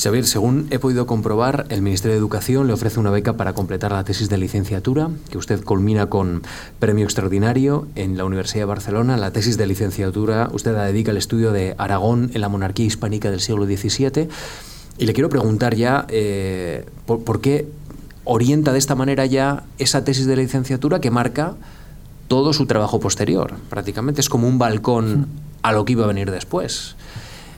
Xavier, 0.00 0.26
según 0.26 0.66
he 0.70 0.78
podido 0.78 1.06
comprobar, 1.06 1.66
el 1.68 1.82
Ministerio 1.82 2.14
de 2.14 2.18
Educación 2.18 2.66
le 2.66 2.72
ofrece 2.72 2.98
una 2.98 3.10
beca 3.10 3.34
para 3.34 3.52
completar 3.52 3.92
la 3.92 4.02
tesis 4.02 4.30
de 4.30 4.38
licenciatura, 4.38 5.10
que 5.30 5.36
usted 5.36 5.62
culmina 5.62 6.06
con 6.06 6.42
premio 6.78 7.04
extraordinario 7.04 7.86
en 7.96 8.16
la 8.16 8.24
Universidad 8.24 8.62
de 8.62 8.66
Barcelona. 8.66 9.18
La 9.18 9.30
tesis 9.30 9.58
de 9.58 9.66
licenciatura 9.66 10.48
usted 10.52 10.72
la 10.72 10.86
dedica 10.86 11.10
al 11.10 11.18
estudio 11.18 11.52
de 11.52 11.74
Aragón 11.76 12.30
en 12.32 12.40
la 12.40 12.48
monarquía 12.48 12.86
hispánica 12.86 13.30
del 13.30 13.40
siglo 13.40 13.66
XVII. 13.66 14.28
Y 14.96 15.04
le 15.04 15.12
quiero 15.12 15.28
preguntar 15.28 15.74
ya 15.74 16.06
eh, 16.08 16.86
por, 17.04 17.42
qué 17.42 17.68
orienta 18.24 18.72
de 18.72 18.78
esta 18.78 18.94
manera 18.94 19.26
ya 19.26 19.64
esa 19.78 20.04
tesis 20.04 20.26
de 20.26 20.36
licenciatura 20.36 21.00
que 21.00 21.10
marca 21.10 21.54
todo 22.28 22.52
su 22.52 22.66
trabajo 22.66 23.00
posterior. 23.00 23.54
Prácticamente 23.68 24.20
es 24.20 24.28
como 24.28 24.46
un 24.46 24.58
balcón 24.58 25.26
a 25.62 25.72
lo 25.72 25.84
que 25.84 25.92
iba 25.92 26.04
a 26.04 26.08
venir 26.08 26.30
después. 26.30 26.96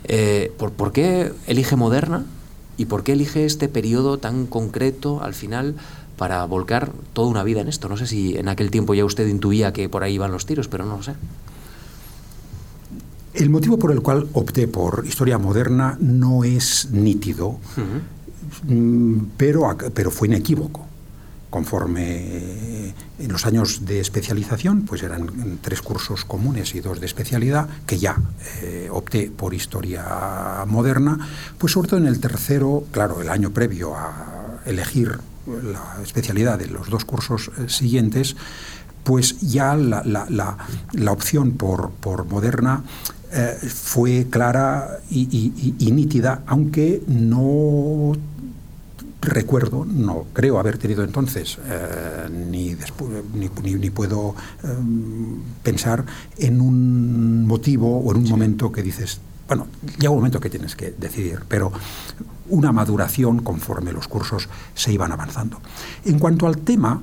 Eh, 0.05 0.53
¿por, 0.57 0.93
qué 0.93 1.33
elige 1.47 1.77
Moderna 1.77 2.25
y 2.77 2.87
por 2.87 3.05
qué 3.05 3.13
elige 3.13 3.45
este 3.45 3.69
periodo 3.69 4.19
tan 4.19 4.47
concreto 4.47 5.23
al 5.23 5.35
final 5.35 5.75
para 6.17 6.45
volcar 6.47 6.91
toda 7.13 7.29
una 7.29 7.45
vida 7.45 7.61
en 7.61 7.69
esto? 7.69 7.89
No 7.89 7.97
sé 7.97 8.07
si 8.07 8.37
en 8.37 8.49
aquel 8.49 8.71
tiempo 8.71 8.95
ya 8.95 9.05
usted 9.05 9.27
intuía 9.29 9.73
que 9.73 9.89
por 9.89 10.03
ahí 10.03 10.15
iban 10.15 10.33
los 10.33 10.47
tiros, 10.47 10.69
pero 10.69 10.87
no 10.87 10.97
lo 10.97 11.03
sé. 11.03 11.15
El 13.35 13.49
motivo 13.49 13.79
por 13.79 13.93
el 13.93 14.03
cual 14.03 14.29
opté 14.35 14.69
por 14.69 15.05
historia 15.07 15.39
moderna 15.39 15.97
no 16.01 16.45
es 16.45 16.91
nítido. 16.91 17.59
Pero, 19.37 19.77
pero 19.95 20.11
fue 20.11 20.29
inequívoco. 20.29 20.87
Conforme 21.51 22.95
en 23.19 23.31
los 23.31 23.45
años 23.45 23.85
de 23.85 24.01
especialización, 24.01 24.87
pues 24.87 25.03
eran 25.03 25.59
tres 25.61 25.83
cursos 25.83 26.25
comunes 26.25 26.75
y 26.75 26.81
dos 26.81 26.99
de 26.99 27.05
especialidad, 27.05 27.69
que 27.87 27.99
ya 27.99 28.17
eh, 28.63 28.89
opté 28.91 29.31
por 29.31 29.53
historia 29.53 30.65
moderna, 30.67 31.19
pues 31.59 31.75
sobre 31.75 31.89
todo 31.89 32.01
en 32.01 32.07
el 32.07 32.21
tercero, 32.21 32.85
claro, 32.91 33.21
el 33.21 33.29
año 33.29 33.51
previo 33.51 33.95
a 33.95 34.61
elegir 34.65 35.19
la 35.47 36.03
especialidad 36.03 36.59
de 36.59 36.69
los 36.69 36.89
dos 36.89 37.05
cursos 37.05 37.51
eh, 37.59 37.69
siguientes, 37.69 38.37
pues 39.05 39.41
ya 39.41 39.75
la, 39.75 40.03
la, 40.05 41.13
opción 41.13 41.53
por, 41.53 41.91
por 41.91 42.25
moderna 42.25 42.85
eh, 43.33 43.57
fue 43.69 44.29
clara 44.31 45.01
y, 45.11 45.91
nítida, 45.93 46.43
aunque 46.47 47.03
no 47.09 48.13
recuerdo, 49.23 49.85
no 49.85 50.27
creo 50.33 50.59
haber 50.59 50.79
tenido 50.79 51.05
entonces, 51.05 51.59
eh, 51.65 52.29
ni, 52.31 52.77
ni, 53.35 53.75
ni, 53.75 53.91
puedo 53.91 54.35
em, 54.65 55.41
pensar 55.63 56.05
en 56.37 56.61
un 56.61 57.47
motivo 57.47 58.01
o 58.01 58.11
en 58.11 58.19
un 58.19 58.29
momento 58.29 58.73
que 58.73 58.83
dices, 58.83 59.21
bueno, 59.47 59.69
llega 59.99 60.11
un 60.11 60.17
momento 60.17 60.41
que 60.41 60.51
tienes 60.51 60.75
que 60.75 60.91
decidir, 60.99 61.41
pero 61.49 61.73
una 62.51 62.73
maduración 62.73 63.43
conforme 63.43 63.93
los 63.93 64.09
cursos 64.09 64.49
se 64.75 64.93
iban 64.93 65.13
avanzando. 65.13 65.61
En 66.05 66.19
cuanto 66.19 66.47
al 66.47 66.59
tema, 66.59 67.03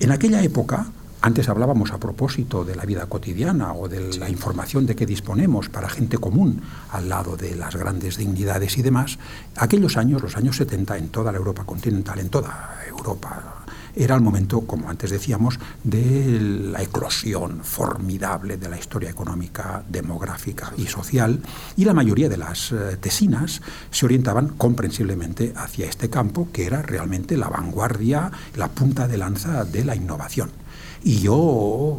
en 0.00 0.10
aquella 0.10 0.42
época, 0.42 0.86
antes 1.22 1.48
hablábamos 1.48 1.92
a 1.92 1.98
propósito 1.98 2.64
de 2.64 2.74
la 2.74 2.84
vida 2.84 3.06
cotidiana 3.06 3.72
o 3.74 3.88
de 3.88 4.18
la 4.18 4.28
información 4.28 4.86
de 4.86 4.96
que 4.96 5.06
disponemos 5.06 5.68
para 5.68 5.88
gente 5.88 6.18
común 6.18 6.62
al 6.90 7.08
lado 7.08 7.36
de 7.36 7.54
las 7.54 7.76
grandes 7.76 8.16
dignidades 8.16 8.76
y 8.76 8.82
demás. 8.82 9.18
Aquellos 9.56 9.96
años, 9.96 10.20
los 10.20 10.36
años 10.36 10.56
70, 10.56 10.98
en 10.98 11.08
toda 11.10 11.30
la 11.30 11.38
Europa 11.38 11.64
continental, 11.64 12.18
en 12.18 12.28
toda 12.28 12.76
Europa, 12.88 13.62
era 13.94 14.16
el 14.16 14.20
momento, 14.20 14.62
como 14.62 14.88
antes 14.88 15.10
decíamos, 15.10 15.60
de 15.84 16.40
la 16.40 16.82
eclosión 16.82 17.62
formidable 17.62 18.56
de 18.56 18.68
la 18.68 18.78
historia 18.78 19.10
económica, 19.10 19.84
demográfica 19.88 20.72
y 20.76 20.86
social, 20.86 21.40
y 21.76 21.84
la 21.84 21.94
mayoría 21.94 22.28
de 22.28 22.38
las 22.38 22.72
eh, 22.72 22.96
tesinas 23.00 23.60
se 23.90 24.06
orientaban 24.06 24.48
comprensiblemente 24.48 25.52
hacia 25.54 25.86
este 25.86 26.10
campo, 26.10 26.48
que 26.52 26.66
era 26.66 26.82
realmente 26.82 27.36
la 27.36 27.48
vanguardia, 27.48 28.32
la 28.56 28.68
punta 28.68 29.06
de 29.06 29.18
lanza 29.18 29.64
de 29.64 29.84
la 29.84 29.94
innovación. 29.94 30.61
Y 31.04 31.18
yo 31.18 31.98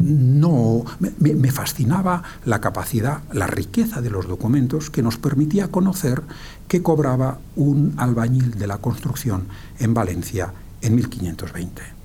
no 0.00 0.84
me, 1.20 1.52
fascinaba 1.52 2.22
la 2.44 2.60
capacidad, 2.60 3.22
la 3.32 3.46
riqueza 3.46 4.00
de 4.00 4.10
los 4.10 4.26
documentos 4.26 4.90
que 4.90 5.02
nos 5.02 5.16
permitía 5.16 5.68
conocer 5.68 6.22
qué 6.66 6.82
cobraba 6.82 7.38
un 7.56 7.94
albañil 7.96 8.58
de 8.58 8.66
la 8.66 8.78
construcción 8.78 9.46
en 9.78 9.94
Valencia 9.94 10.52
en 10.80 10.96
1520 10.96 12.01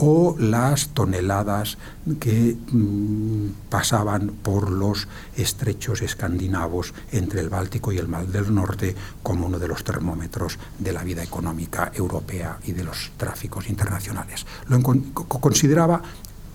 o 0.00 0.36
las 0.38 0.90
toneladas 0.90 1.76
que 2.20 2.56
mm, 2.70 3.68
pasaban 3.68 4.28
por 4.42 4.70
los 4.70 5.08
estrechos 5.36 6.02
escandinavos 6.02 6.94
entre 7.10 7.40
el 7.40 7.48
Báltico 7.48 7.92
y 7.92 7.98
el 7.98 8.08
Mar 8.08 8.26
del 8.26 8.54
Norte 8.54 8.94
como 9.22 9.46
uno 9.46 9.58
de 9.58 9.68
los 9.68 9.82
termómetros 9.84 10.58
de 10.78 10.92
la 10.92 11.02
vida 11.02 11.22
económica 11.22 11.90
europea 11.94 12.58
y 12.64 12.72
de 12.72 12.84
los 12.84 13.10
tráficos 13.16 13.68
internacionales. 13.68 14.46
Lo 14.68 14.80
consideraba 14.82 16.02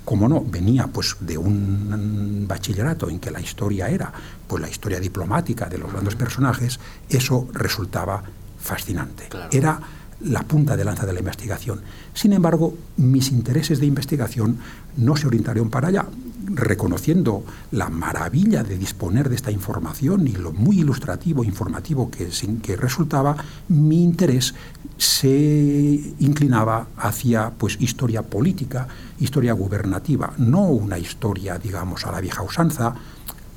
como 0.05 0.27
no, 0.27 0.43
venía 0.45 0.87
pues 0.87 1.15
de 1.21 1.37
un 1.37 2.45
bachillerato 2.47 3.09
en 3.09 3.19
que 3.19 3.31
la 3.31 3.39
historia 3.39 3.87
era 3.87 4.11
pues 4.47 4.61
la 4.61 4.69
historia 4.69 4.99
diplomática 4.99 5.67
de 5.67 5.77
los 5.77 5.91
grandes 5.91 6.15
personajes, 6.15 6.79
eso 7.09 7.47
resultaba 7.53 8.23
fascinante. 8.59 9.29
Era 9.51 9.79
la 10.23 10.43
punta 10.43 10.77
de 10.77 10.85
lanza 10.85 11.05
de 11.05 11.13
la 11.13 11.19
investigación. 11.19 11.81
Sin 12.13 12.33
embargo, 12.33 12.75
mis 12.97 13.31
intereses 13.31 13.79
de 13.79 13.85
investigación 13.85 14.57
no 14.97 15.15
se 15.15 15.27
orientaron 15.27 15.69
para 15.69 15.89
allá, 15.89 16.05
reconociendo 16.45 17.43
la 17.71 17.89
maravilla 17.89 18.63
de 18.63 18.77
disponer 18.77 19.29
de 19.29 19.35
esta 19.35 19.51
información 19.51 20.27
y 20.27 20.33
lo 20.33 20.51
muy 20.51 20.79
ilustrativo, 20.79 21.43
informativo 21.43 22.09
que, 22.09 22.29
que 22.61 22.75
resultaba, 22.75 23.35
mi 23.69 24.03
interés 24.03 24.53
se 24.97 26.13
inclinaba 26.19 26.87
hacia 26.97 27.51
pues 27.51 27.77
historia 27.79 28.21
política, 28.21 28.87
historia 29.19 29.53
gubernativa, 29.53 30.33
no 30.37 30.67
una 30.67 30.97
historia, 30.97 31.57
digamos, 31.57 32.05
a 32.05 32.11
la 32.11 32.21
vieja 32.21 32.43
usanza, 32.43 32.95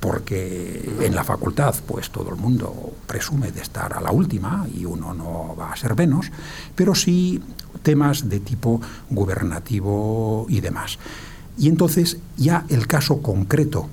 porque 0.07 0.89
en 1.01 1.17
la 1.17 1.25
facultad 1.25 1.75
pues 1.85 2.11
todo 2.11 2.31
el 2.31 2.37
mundo 2.37 2.93
presume 3.09 3.51
de 3.51 3.61
estar 3.61 3.93
a 3.93 4.01
la 4.01 4.13
última 4.13 4.65
y 4.73 4.85
uno 4.85 5.13
no 5.13 5.57
va 5.59 5.73
a 5.73 5.77
ser 5.77 5.97
menos, 5.97 6.31
pero 6.77 6.95
sí 6.95 7.43
temas 7.83 8.29
de 8.29 8.39
tipo 8.39 8.81
gubernativo 9.11 10.47
y 10.49 10.61
demás. 10.61 11.01
Y 11.59 11.69
entonces 11.69 12.19
ya 12.37 12.65
el 12.69 12.87
caso 12.87 13.21
concreto 13.21 13.89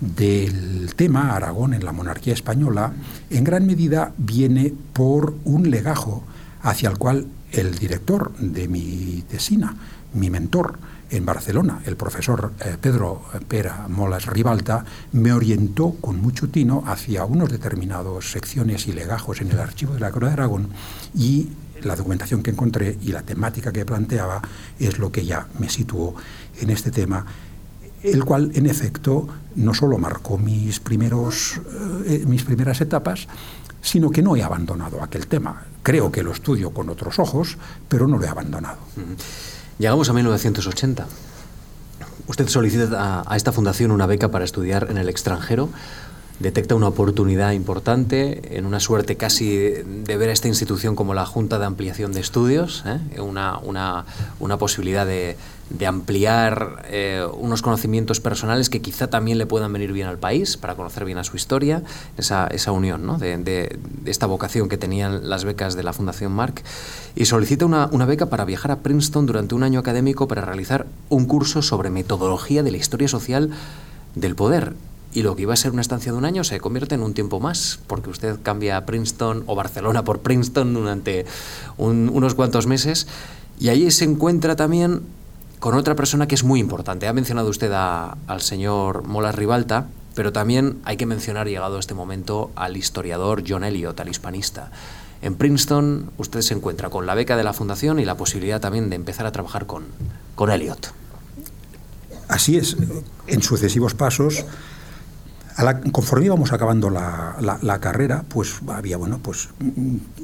del 0.00 0.94
tema 0.94 1.34
Aragón 1.34 1.74
en 1.74 1.84
la 1.84 1.90
monarquía 1.90 2.34
española 2.34 2.92
en 3.28 3.42
gran 3.42 3.66
medida 3.66 4.12
viene 4.18 4.72
por 4.92 5.34
un 5.44 5.68
legajo 5.68 6.22
hacia 6.62 6.90
el 6.90 6.96
cual 6.96 7.26
el 7.50 7.76
director 7.76 8.36
de 8.38 8.68
mi 8.68 9.24
tesina, 9.28 9.74
mi 10.14 10.30
mentor, 10.30 10.78
en 11.10 11.24
Barcelona, 11.24 11.80
el 11.86 11.96
profesor 11.96 12.52
eh, 12.64 12.76
Pedro 12.80 13.22
Pera 13.48 13.86
Molas 13.88 14.26
Ribalta 14.26 14.84
me 15.12 15.32
orientó 15.32 15.92
con 16.00 16.20
mucho 16.20 16.48
tino 16.48 16.82
hacia 16.86 17.24
unos 17.24 17.50
determinados 17.50 18.30
secciones 18.32 18.86
y 18.86 18.92
legajos 18.92 19.40
en 19.40 19.50
el 19.50 19.60
archivo 19.60 19.94
de 19.94 20.00
la 20.00 20.10
Corona 20.10 20.30
de 20.30 20.42
Aragón 20.42 20.68
y 21.14 21.50
la 21.82 21.94
documentación 21.94 22.42
que 22.42 22.50
encontré 22.50 22.98
y 23.02 23.12
la 23.12 23.22
temática 23.22 23.72
que 23.72 23.84
planteaba 23.84 24.42
es 24.78 24.98
lo 24.98 25.12
que 25.12 25.24
ya 25.24 25.46
me 25.58 25.68
situó 25.68 26.14
en 26.60 26.70
este 26.70 26.90
tema 26.90 27.26
el 28.02 28.24
cual 28.24 28.50
en 28.54 28.66
efecto 28.66 29.26
no 29.56 29.74
solo 29.74 29.98
marcó 29.98 30.38
mis, 30.38 30.80
primeros, 30.80 31.60
eh, 32.06 32.24
mis 32.26 32.44
primeras 32.44 32.80
etapas, 32.80 33.26
sino 33.80 34.10
que 34.10 34.22
no 34.22 34.36
he 34.36 34.42
abandonado 34.42 35.02
aquel 35.02 35.26
tema. 35.26 35.64
Creo 35.82 36.10
que 36.10 36.22
lo 36.22 36.32
estudio 36.32 36.70
con 36.70 36.88
otros 36.88 37.18
ojos, 37.18 37.56
pero 37.88 38.06
no 38.06 38.18
lo 38.18 38.24
he 38.24 38.28
abandonado. 38.28 38.78
Llegamos 39.78 40.08
a 40.08 40.14
1980. 40.14 41.06
Usted 42.28 42.48
solicita 42.48 43.22
a, 43.26 43.36
esta 43.36 43.52
fundación 43.52 43.90
una 43.90 44.06
beca 44.06 44.30
para 44.30 44.44
estudiar 44.44 44.88
en 44.90 44.96
el 44.96 45.08
extranjero. 45.10 45.68
Detecta 46.38 46.74
una 46.74 46.88
oportunidad 46.88 47.52
importante, 47.52 48.58
en 48.58 48.66
una 48.66 48.78
suerte 48.78 49.16
casi 49.16 49.56
de 49.56 50.16
ver 50.18 50.28
a 50.28 50.32
esta 50.32 50.48
institución 50.48 50.94
como 50.94 51.14
la 51.14 51.24
Junta 51.24 51.58
de 51.58 51.64
Ampliación 51.64 52.12
de 52.12 52.20
Estudios, 52.20 52.84
¿eh? 52.84 53.20
una, 53.22 53.58
una 54.38 54.58
posibilidad 54.58 55.06
de, 55.06 55.38
ampliar 55.86 56.84
eh, 56.90 57.26
unos 57.38 57.62
conocimientos 57.62 58.20
personales 58.20 58.68
que 58.68 58.82
quizá 58.82 59.08
también 59.08 59.38
le 59.38 59.46
puedan 59.46 59.72
venir 59.72 59.92
bien 59.92 60.08
al 60.08 60.18
país 60.18 60.58
para 60.58 60.74
conocer 60.74 61.06
bien 61.06 61.16
a 61.16 61.24
su 61.24 61.36
historia, 61.36 61.82
esa, 62.18 62.48
esa 62.48 62.70
unión 62.70 63.06
¿no? 63.06 63.16
de, 63.16 63.38
de, 63.38 63.78
esta 64.04 64.26
vocación 64.26 64.68
que 64.68 64.76
tenían 64.76 65.30
las 65.30 65.44
becas 65.44 65.74
de 65.74 65.84
la 65.84 65.94
Fundación 65.94 66.32
Mark, 66.32 66.62
y 67.14 67.24
solicita 67.24 67.64
una, 67.64 67.88
una, 67.92 68.04
beca 68.04 68.26
para 68.26 68.44
viajar 68.44 68.72
a 68.72 68.80
Princeton 68.80 69.24
durante 69.24 69.54
un 69.54 69.62
año 69.62 69.80
académico 69.80 70.28
para 70.28 70.42
realizar 70.42 70.86
un 71.08 71.24
curso 71.24 71.62
sobre 71.62 71.88
metodología 71.88 72.62
de 72.62 72.72
la 72.72 72.76
historia 72.76 73.08
social 73.08 73.48
del 74.14 74.34
poder. 74.34 74.74
Y 75.16 75.22
lo 75.22 75.34
que 75.34 75.40
iba 75.40 75.54
a 75.54 75.56
ser 75.56 75.72
una 75.72 75.80
estancia 75.80 76.12
de 76.12 76.18
un 76.18 76.26
año 76.26 76.44
se 76.44 76.60
convierte 76.60 76.94
en 76.94 77.02
un 77.02 77.14
tiempo 77.14 77.40
más, 77.40 77.78
porque 77.86 78.10
usted 78.10 78.38
cambia 78.42 78.76
a 78.76 78.84
Princeton 78.84 79.44
o 79.46 79.54
Barcelona 79.54 80.04
por 80.04 80.20
Princeton 80.20 80.74
durante 80.74 81.24
unos 81.78 82.34
cuantos 82.34 82.66
meses, 82.66 83.06
y 83.58 83.70
ahí 83.70 83.90
se 83.90 84.04
encuentra 84.04 84.56
también 84.56 85.00
con 85.58 85.74
otra 85.74 85.94
persona 85.94 86.28
que 86.28 86.34
es 86.34 86.44
muy 86.44 86.60
importante. 86.60 87.08
Ha 87.08 87.14
mencionado 87.14 87.48
usted 87.48 87.72
al 87.72 88.42
señor 88.42 89.04
Molas 89.06 89.34
Ribalta, 89.34 89.86
pero 90.14 90.34
también 90.34 90.80
hay 90.84 90.98
que 90.98 91.06
mencionar, 91.06 91.48
llegado 91.48 91.78
a 91.78 91.80
este 91.80 91.94
momento, 91.94 92.50
al 92.54 92.76
historiador 92.76 93.42
John 93.48 93.64
Elliot, 93.64 93.98
al 93.98 94.10
hispanista. 94.10 94.70
En 95.22 95.34
Princeton 95.36 96.10
usted 96.18 96.42
se 96.42 96.52
encuentra 96.52 96.90
con 96.90 97.06
la 97.06 97.14
beca 97.14 97.38
de 97.38 97.42
la 97.42 97.54
fundación 97.54 98.00
y 98.00 98.04
la 98.04 98.18
posibilidad 98.18 98.60
también 98.60 98.90
de 98.90 98.96
empezar 98.96 99.24
a 99.24 99.32
trabajar 99.32 99.64
con, 99.64 99.84
con 100.34 100.50
Elliot. 100.50 100.92
Así 102.28 102.58
es, 102.58 102.76
en 103.26 103.42
sucesivos 103.42 103.94
pasos 103.94 104.44
conforme 105.92 106.26
íbamos 106.26 106.52
acabando 106.52 106.90
la, 106.90 107.78
carrera, 107.80 108.24
pues 108.28 108.60
había, 108.68 108.96
bueno, 108.96 109.18
pues, 109.22 109.48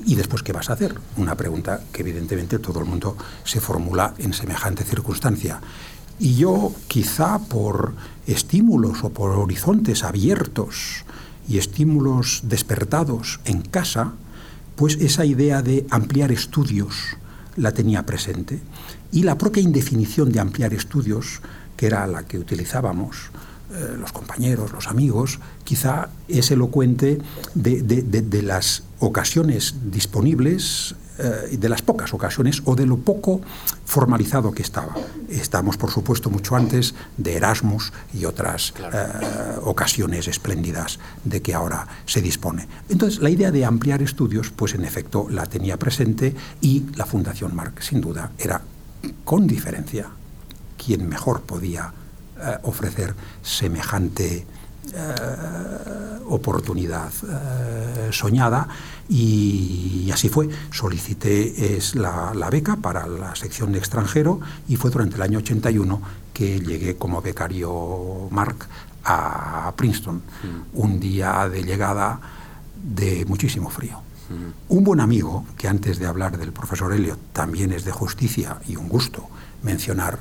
¿y 0.05 0.15
después 0.15 0.43
qué 0.43 0.53
vas 0.53 0.69
a 0.69 0.75
hacer? 0.75 0.95
Una 1.17 1.37
pregunta 1.37 1.81
que 1.93 2.03
evidentemente 2.03 2.59
todo 2.59 2.81
el 2.81 2.87
mundo 2.87 3.17
se 3.45 3.61
formula 3.61 4.15
en 4.19 4.35
semejante 4.35 4.85
circunstancia. 4.85 5.61
Y 6.19 6.37
yo, 6.37 6.73
quizá 6.87 7.39
por 7.39 7.95
estímulos 8.27 9.05
o 9.05 9.11
por 9.11 9.31
horizontes 9.31 10.05
abiertos 10.05 11.05
y 11.49 11.59
estímulos 11.59 12.43
despertados 12.45 13.41
en 13.45 13.63
casa, 13.63 14.13
pues 14.77 14.97
esa 14.97 15.25
idea 15.25 15.63
de 15.63 15.87
ampliar 15.91 16.31
estudios 16.31 17.17
la 17.57 17.73
tenía 17.73 18.05
presente. 18.05 18.61
Y 19.11 19.23
la 19.23 19.39
propia 19.39 19.63
indefinición 19.63 20.31
de 20.31 20.41
ampliar 20.41 20.75
estudios, 20.75 21.41
que 21.77 21.87
era 21.87 22.07
la 22.07 22.25
que 22.25 22.39
utilizábamos, 22.39 23.31
eh, 23.75 23.97
los 23.99 24.13
compañeros, 24.13 24.73
los 24.73 24.89
amigos, 24.89 25.39
quizá 25.65 26.11
es 26.29 26.51
elocuente 26.51 27.19
de, 27.55 28.43
las 28.43 28.83
ocasiones 28.99 29.77
disponibles, 29.91 30.95
eh, 31.19 31.57
de 31.57 31.69
las 31.71 31.81
pocas 31.81 32.13
ocasiones 32.13 32.61
o 32.67 32.75
de 32.75 32.85
lo 32.85 32.99
poco 32.99 33.41
formalizado 33.87 34.53
que 34.53 34.61
estaba. 34.61 34.95
Estamos, 35.31 35.79
por 35.79 35.91
supuesto, 35.91 36.29
mucho 36.29 36.55
antes 36.55 36.95
de 37.17 37.37
Erasmus 37.37 37.95
y 38.13 38.27
otras 38.27 38.75
eh, 38.79 39.57
ocasiones 39.63 40.29
espléndidas 40.29 40.99
de 41.25 41.41
que 41.41 41.55
ahora 41.55 41.87
se 42.05 42.21
dispone. 42.21 42.69
Entonces, 42.91 43.23
la 43.23 43.31
idea 43.31 43.51
de 43.51 43.65
ampliar 43.65 44.03
estudios, 44.03 44.51
pues 44.51 44.75
en 44.75 44.85
efecto 44.85 45.29
la 45.31 45.47
tenía 45.47 45.79
presente 45.79 46.35
y 46.61 46.85
la 46.95 47.07
Fundación 47.07 47.55
Marc, 47.55 47.81
sin 47.81 48.03
duda, 48.03 48.33
era 48.39 48.61
con 49.25 49.47
diferencia 49.47 50.11
quien 50.77 51.09
mejor 51.09 51.43
podía 51.43 51.95
eh, 52.43 52.59
ofrecer 52.63 53.15
semejante 53.43 54.47
eh, 54.95 55.15
oportunidad 56.27 57.13
eh, 57.29 58.09
soñada 58.11 58.67
y, 59.09 60.11
así 60.13 60.29
fue. 60.29 60.49
Solicité 60.71 61.77
es 61.77 61.95
la, 61.95 62.33
beca 62.51 62.77
para 62.77 63.07
la 63.07 63.35
sección 63.37 63.73
de 63.73 63.79
extranjero 63.79 64.41
y 64.69 64.77
fue 64.77 64.91
durante 64.91 65.17
el 65.17 65.23
año 65.23 65.39
81 65.39 66.03
que 66.35 66.61
llegué 66.61 66.97
como 66.97 67.23
becario 67.23 68.29
Mark 68.31 68.67
a 69.05 69.73
Princeton, 69.77 70.17
mm. 70.17 70.79
un 70.79 71.01
día 71.01 71.49
de 71.49 71.63
llegada 71.63 72.21
de 72.83 73.25
muchísimo 73.27 73.71
frío. 73.71 73.99
Mm. 74.29 74.75
Un 74.75 74.85
buen 74.85 75.01
amigo, 75.01 75.47
que 75.57 75.69
antes 75.69 75.99
de 75.99 76.07
hablar 76.07 76.39
del 76.39 76.53
profesor 76.53 76.93
Elliot 76.93 77.19
también 77.33 77.73
es 77.73 77.85
de 77.85 77.93
justicia 77.93 78.59
y 78.67 78.77
un 78.77 78.89
gusto 78.89 79.29
mencionar, 79.63 80.19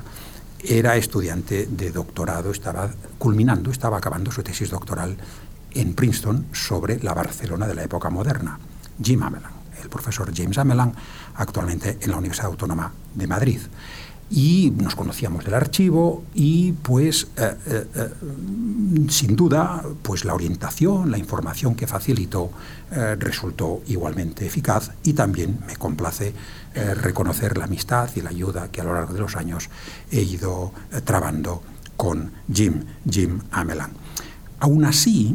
era 0.64 0.96
estudiante 0.96 1.66
de 1.66 1.90
doctorado, 1.90 2.50
estaba 2.50 2.90
culminando, 3.18 3.70
estaba 3.70 3.98
acabando 3.98 4.30
su 4.30 4.42
tesis 4.42 4.70
doctoral 4.70 5.16
en 5.74 5.94
Princeton 5.94 6.46
sobre 6.52 7.02
la 7.02 7.14
Barcelona 7.14 7.66
de 7.66 7.74
la 7.74 7.84
época 7.84 8.10
moderna, 8.10 8.58
Jim 9.02 9.22
Amelan, 9.22 9.52
el 9.82 9.88
profesor 9.88 10.32
James 10.34 10.58
Amelan, 10.58 10.94
actualmente 11.36 11.98
en 12.00 12.10
la 12.10 12.18
Universidad 12.18 12.50
Autónoma 12.50 12.92
de 13.14 13.26
Madrid 13.26 13.60
y 14.32 14.72
nos 14.78 14.94
conocíamos 14.94 15.44
del 15.44 15.52
archivo 15.52 16.24
y 16.34 16.72
pues 16.72 17.28
eh, 17.36 17.54
eh, 17.66 17.86
eh, 17.94 18.08
sin 19.10 19.36
duda 19.36 19.84
pues 20.02 20.24
la 20.24 20.32
orientación, 20.32 21.10
la 21.10 21.18
información 21.18 21.74
que 21.74 21.86
facilitó 21.86 22.50
resultó 23.18 23.80
igualmente 23.86 24.44
eficaz 24.44 24.90
y 25.02 25.14
también 25.14 25.60
me 25.66 25.76
complace 25.76 26.34
reconocer 26.74 27.56
la 27.56 27.64
amistad 27.64 28.10
y 28.14 28.20
la 28.20 28.28
ayuda 28.28 28.68
que 28.70 28.82
a 28.82 28.84
lo 28.84 28.92
largo 28.92 29.14
de 29.14 29.20
los 29.20 29.34
años 29.34 29.70
he 30.10 30.20
ido 30.20 30.72
trabando 31.04 31.62
con 31.96 32.32
Jim, 32.52 32.84
Jim 33.08 33.40
Amelan. 33.50 33.92
Aún 34.60 34.84
así, 34.84 35.34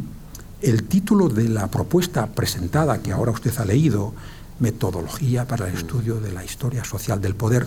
el 0.62 0.84
título 0.84 1.28
de 1.28 1.48
la 1.48 1.66
propuesta 1.66 2.28
presentada 2.28 3.02
que 3.02 3.10
ahora 3.10 3.32
usted 3.32 3.52
ha 3.58 3.64
leído, 3.64 4.14
Metodología 4.60 5.44
para 5.46 5.68
el 5.68 5.74
estudio 5.74 6.20
de 6.20 6.30
la 6.30 6.44
historia 6.44 6.84
social 6.84 7.20
del 7.20 7.34
poder, 7.34 7.66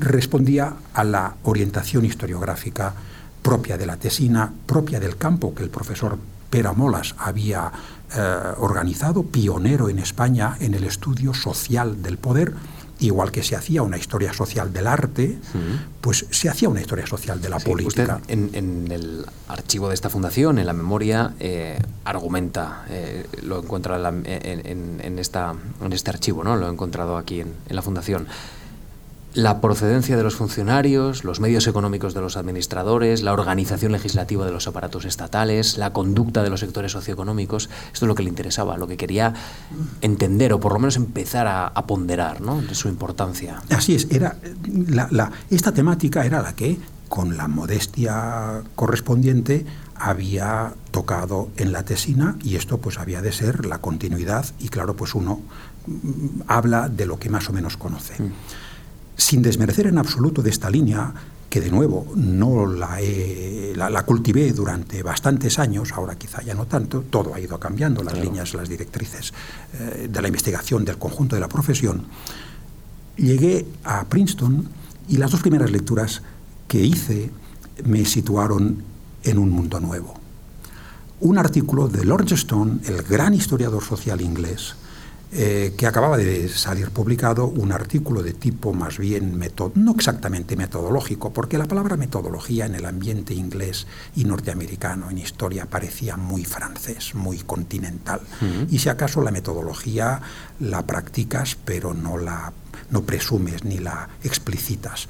respondía 0.00 0.74
a 0.94 1.04
la 1.04 1.34
orientación 1.44 2.04
historiográfica 2.04 2.94
propia 3.42 3.78
de 3.78 3.86
la 3.86 3.96
tesina, 3.96 4.52
propia 4.66 5.00
del 5.00 5.16
campo 5.16 5.54
que 5.54 5.62
el 5.62 5.70
profesor 5.70 6.18
Pera 6.50 6.72
Molas 6.72 7.14
había 7.18 7.70
eh, 8.14 8.42
organizado, 8.58 9.22
pionero 9.22 9.88
en 9.88 9.98
España 9.98 10.56
en 10.60 10.74
el 10.74 10.84
estudio 10.84 11.32
social 11.32 12.02
del 12.02 12.18
poder, 12.18 12.54
igual 12.98 13.30
que 13.30 13.42
se 13.42 13.56
hacía 13.56 13.82
una 13.82 13.96
historia 13.96 14.32
social 14.32 14.72
del 14.72 14.86
arte, 14.86 15.38
pues 16.00 16.26
se 16.30 16.48
hacía 16.48 16.68
una 16.68 16.80
historia 16.80 17.06
social 17.06 17.40
de 17.40 17.48
la 17.48 17.58
política. 17.58 18.20
en, 18.28 18.88
el 18.90 19.24
archivo 19.48 19.88
de 19.88 19.94
esta 19.94 20.10
fundación, 20.10 20.58
en 20.58 20.66
la 20.66 20.74
memoria, 20.74 21.32
eh, 21.40 21.78
argumenta, 22.04 22.84
eh, 22.90 23.26
lo 23.42 23.62
encuentra 23.62 23.96
en, 23.96 25.18
esta, 25.18 25.54
en 25.82 25.92
este 25.92 26.10
archivo, 26.10 26.44
¿no? 26.44 26.56
lo 26.56 26.68
he 26.68 26.70
encontrado 26.70 27.16
aquí 27.16 27.40
en 27.40 27.54
la 27.68 27.80
fundación 27.80 28.26
la 29.34 29.60
procedencia 29.60 30.16
de 30.16 30.22
los 30.22 30.34
funcionarios, 30.34 31.24
los 31.24 31.40
medios 31.40 31.66
económicos 31.66 32.14
de 32.14 32.20
los 32.20 32.36
administradores, 32.36 33.22
la 33.22 33.32
organización 33.32 33.92
legislativa 33.92 34.44
de 34.44 34.52
los 34.52 34.66
aparatos 34.66 35.04
estatales, 35.04 35.78
la 35.78 35.92
conducta 35.92 36.42
de 36.42 36.50
los 36.50 36.60
sectores 36.60 36.92
socioeconómicos. 36.92 37.70
Esto 37.92 38.06
es 38.06 38.08
lo 38.08 38.14
que 38.14 38.24
le 38.24 38.28
interesaba, 38.28 38.76
lo 38.76 38.88
que 38.88 38.96
quería 38.96 39.34
entender 40.00 40.52
o 40.52 40.60
por 40.60 40.72
lo 40.72 40.80
menos 40.80 40.96
empezar 40.96 41.46
a, 41.46 41.70
ponderar 41.86 42.40
¿no? 42.40 42.60
de 42.60 42.74
su 42.74 42.88
importancia. 42.88 43.62
Así 43.70 43.94
es, 43.94 44.06
era 44.10 44.36
la, 44.86 45.30
esta 45.50 45.72
temática 45.72 46.24
era 46.24 46.42
la 46.42 46.54
que, 46.54 46.78
con 47.08 47.36
la 47.36 47.48
modestia 47.48 48.62
correspondiente, 48.76 49.64
había 49.94 50.74
tocado 50.90 51.48
en 51.56 51.72
la 51.72 51.84
tesina 51.84 52.36
y 52.42 52.56
esto 52.56 52.78
pues 52.78 52.98
había 52.98 53.22
de 53.22 53.32
ser 53.32 53.66
la 53.66 53.78
continuidad 53.78 54.46
y 54.58 54.68
claro, 54.68 54.94
pues 54.94 55.14
uno 55.14 55.40
mm, 55.86 56.42
habla 56.46 56.88
de 56.88 57.06
lo 57.06 57.18
que 57.18 57.30
más 57.30 57.48
o 57.48 57.52
menos 57.52 57.76
conoce. 57.76 58.22
Mm 58.22 58.32
sin 59.20 59.42
desmerecer 59.42 59.86
en 59.86 59.98
absoluto 59.98 60.42
de 60.42 60.48
esta 60.48 60.70
línea, 60.70 61.12
que 61.50 61.60
de 61.60 61.70
nuevo 61.70 62.06
no 62.16 62.66
la, 62.66 62.98
la, 63.74 64.02
cultivé 64.04 64.52
durante 64.52 65.02
bastantes 65.02 65.58
años, 65.58 65.92
ahora 65.92 66.16
quizá 66.16 66.42
ya 66.42 66.54
no 66.54 66.66
tanto, 66.66 67.02
todo 67.02 67.34
ha 67.34 67.40
ido 67.40 67.58
cambiando, 67.60 68.02
las 68.02 68.18
líneas, 68.18 68.54
las 68.54 68.68
directrices 68.68 69.34
eh, 69.74 70.08
de 70.10 70.22
la 70.22 70.28
investigación 70.28 70.84
del 70.84 70.96
conjunto 70.96 71.36
de 71.36 71.40
la 71.40 71.48
profesión. 71.48 72.06
Llegué 73.16 73.66
a 73.84 74.04
Princeton 74.04 74.68
y 75.08 75.18
las 75.18 75.32
dos 75.32 75.42
primeras 75.42 75.70
lecturas 75.70 76.22
que 76.66 76.80
hice 76.80 77.30
me 77.84 78.06
situaron 78.06 78.82
en 79.24 79.38
un 79.38 79.50
mundo 79.50 79.80
nuevo. 79.80 80.14
Un 81.20 81.36
artículo 81.36 81.88
de 81.88 82.06
Lord 82.06 82.32
Stone, 82.32 82.80
el 82.86 83.02
gran 83.02 83.34
historiador 83.34 83.84
social 83.84 84.22
inglés, 84.22 84.76
eh, 85.32 85.74
que 85.76 85.86
acababa 85.86 86.16
de 86.16 86.48
salir 86.48 86.90
publicado 86.90 87.46
un 87.46 87.70
artículo 87.70 88.22
de 88.22 88.32
tipo 88.32 88.72
más 88.72 88.98
bien, 88.98 89.38
no 89.76 89.92
exactamente 89.92 90.56
metodológico, 90.56 91.32
porque 91.32 91.56
la 91.56 91.66
palabra 91.66 91.96
metodología 91.96 92.66
en 92.66 92.74
el 92.74 92.84
ambiente 92.84 93.32
inglés 93.32 93.86
y 94.16 94.24
norteamericano 94.24 95.08
en 95.08 95.18
historia 95.18 95.66
parecía 95.66 96.16
muy 96.16 96.44
francés, 96.44 97.14
muy 97.14 97.38
continental. 97.38 98.20
Y 98.70 98.80
si 98.80 98.88
acaso 98.88 99.22
la 99.22 99.30
metodología 99.30 100.20
la 100.58 100.82
practicas, 100.82 101.56
pero 101.64 101.94
no 101.94 102.18
la 102.18 102.52
no 102.90 103.02
presumes 103.02 103.64
ni 103.64 103.78
la 103.78 104.08
explicitas 104.24 105.08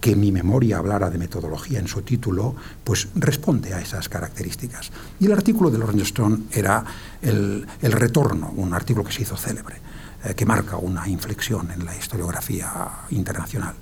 que 0.00 0.14
mi 0.14 0.32
memoria 0.32 0.78
hablara 0.78 1.10
de 1.10 1.18
metodología 1.18 1.78
en 1.78 1.88
su 1.88 2.02
título, 2.02 2.54
pues 2.84 3.08
responde 3.14 3.74
a 3.74 3.80
esas 3.80 4.08
características. 4.08 4.90
Y 5.18 5.26
el 5.26 5.32
artículo 5.32 5.70
de 5.70 5.78
Lawrence 5.78 6.04
Stone 6.04 6.44
era 6.52 6.84
el, 7.22 7.66
retorno, 7.82 8.52
un 8.56 8.74
artículo 8.74 9.04
que 9.04 9.12
se 9.12 9.22
hizo 9.22 9.36
célebre, 9.36 9.76
eh, 10.24 10.34
que 10.34 10.46
marca 10.46 10.76
una 10.76 11.08
inflexión 11.08 11.70
en 11.70 11.84
la 11.84 11.96
historiografía 11.96 12.72
internacional, 13.10 13.74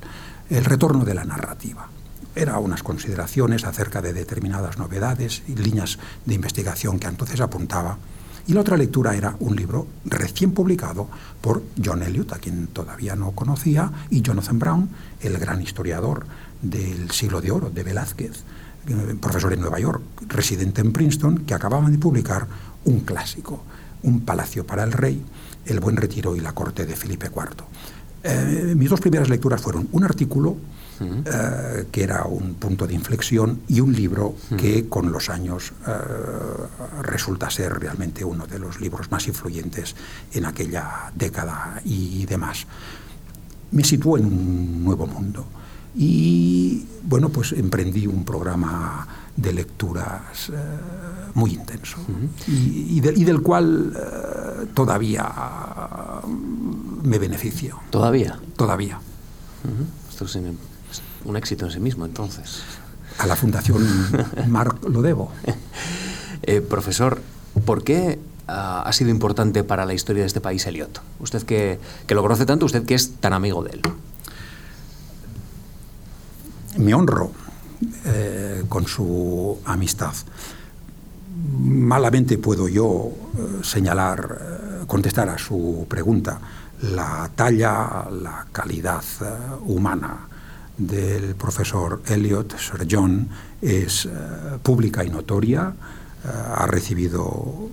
el 0.49 0.65
retorno 0.65 1.05
de 1.05 1.15
la 1.15 1.25
narrativa. 1.25 1.89
Era 2.35 2.59
unas 2.59 2.83
consideraciones 2.83 3.65
acerca 3.65 4.03
de 4.03 4.13
determinadas 4.13 4.79
novedades 4.79 5.43
y 5.49 5.55
líneas 5.55 5.99
de 6.25 6.35
investigación 6.35 6.99
que 6.99 7.07
entonces 7.07 7.41
apuntaba 7.41 7.99
y 8.49 8.53
la 8.53 8.61
otra 8.61 8.77
lectura 8.77 9.17
era 9.17 9.35
un 9.41 9.57
libro 9.57 9.89
recién 10.05 10.53
publicado 10.53 11.09
por 11.41 11.65
John 11.85 12.03
Elliot, 12.03 12.33
a 12.33 12.39
quien 12.39 12.69
todavía 12.69 13.17
no 13.17 13.33
conocía, 13.33 13.91
y 14.09 14.23
Jonathan 14.23 14.59
Brown, 14.59 14.89
el 15.21 15.39
gran 15.39 15.63
historiador 15.63 16.27
del 16.63 17.11
siglo 17.11 17.41
de 17.41 17.51
oro 17.51 17.71
de 17.71 17.83
Velázquez, 17.83 18.43
profesor 19.21 19.53
en 19.53 19.61
Nueva 19.61 19.81
York, 19.81 20.03
residente 20.29 20.81
en 20.81 20.93
Princeton, 20.93 21.39
que 21.39 21.55
acababan 21.55 21.93
de 21.93 21.99
publicar 21.99 22.47
un 22.85 23.01
clásico, 23.01 23.65
Un 24.03 24.21
palacio 24.21 24.65
para 24.65 24.85
el 24.85 24.93
rey, 24.93 25.25
El 25.65 25.81
buen 25.81 25.97
retiro 25.97 26.37
y 26.37 26.41
la 26.41 26.53
corte 26.53 26.87
de 26.87 26.95
Felipe 26.95 27.27
IV. 27.27 27.65
Eh, 28.23 28.75
mis 28.77 28.89
dos 28.89 29.01
primeras 29.01 29.29
lecturas 29.29 29.61
fueron 29.61 29.89
un 29.93 30.05
artículo 30.05 30.57
eh, 30.99 31.87
que 31.93 32.03
era 32.03 32.25
un 32.25 32.55
punto 32.55 32.87
de 32.87 32.95
inflexión, 32.95 33.61
y 33.69 33.81
un 33.81 33.93
libro 33.93 34.35
que 34.57 34.89
con 34.89 35.13
los 35.13 35.29
años 35.29 35.73
eh, 35.87 35.93
resulta 37.03 37.51
ser 37.51 37.79
realmente 37.79 38.25
uno 38.25 38.47
de 38.47 38.59
los 38.59 38.81
libros 38.81 39.11
más 39.11 39.27
influyentes 39.27 39.95
en 40.33 40.47
aquella 40.47 41.13
década 41.15 41.83
y 41.85 42.25
demás. 42.25 42.67
Me 43.71 43.85
situó 43.85 44.19
en 44.19 44.27
un 44.27 44.85
nuevo 44.85 45.07
mundo 45.07 45.47
y 45.95 46.85
bueno, 47.03 47.31
pues 47.31 47.53
emprendí 47.53 48.07
un 48.07 48.25
programa 48.25 49.07
de 49.35 49.53
lecturas 49.53 50.51
eh, 50.51 50.55
muy 51.35 51.53
intenso 51.55 51.99
y, 52.47 53.01
del 53.01 53.43
cual 53.43 53.93
todavía 54.75 55.31
me 57.03 57.19
beneficio. 57.19 57.81
¿Todavía? 57.91 58.39
Todavía. 58.57 58.99
Esto 60.09 60.25
es 60.25 60.39
un 61.25 61.37
éxito 61.37 61.67
en 61.67 61.73
sí 61.73 61.81
mismo, 61.81 62.05
entonces. 62.05 62.63
A 63.19 63.27
la 63.27 63.37
Fundación 63.37 63.83
Marc 64.49 64.85
lo 64.89 65.03
debo. 65.03 65.33
Eh, 66.43 66.61
profesor, 66.61 67.21
¿por 67.65 67.83
qué 67.83 68.19
ha 68.47 68.93
sido 68.93 69.11
importante 69.11 69.65
para 69.65 69.85
la 69.85 69.95
historia 69.95 70.23
de 70.23 70.29
este 70.29 70.41
país 70.41 70.67
Eliot? 70.67 71.01
Usted 71.21 71.43
que, 71.43 71.79
lo 72.09 72.23
conoce 72.23 72.47
tanto, 72.47 72.67
usted 72.67 72.85
que 72.85 72.95
es 72.95 73.17
tan 73.17 73.33
amigo 73.33 73.63
de 73.63 73.71
él. 73.71 73.83
Me 76.79 76.95
honro 76.95 77.33
eh, 78.05 78.65
con 78.69 78.87
su 78.87 79.59
amistad. 79.65 80.15
Malamente 81.59 82.39
puedo 82.39 82.69
yo 82.69 83.11
eh, 83.37 83.65
señalar, 83.65 84.85
contestar 84.87 85.29
a 85.29 85.39
su 85.39 85.87
pregunta, 85.89 86.41
la 86.83 87.31
talla, 87.35 88.07
la 88.11 88.47
calidad 88.53 89.03
humana 89.65 90.29
del 90.77 91.35
profesor 91.35 92.03
Elliot, 92.07 92.59
Sir 92.59 92.87
John, 92.91 93.29
es 93.63 94.07
eh, 94.07 94.09
pública 94.63 95.05
y 95.05 95.11
notoria, 95.11 95.73
eh, 96.25 96.29
ha 96.29 96.67
recibido 96.67 97.69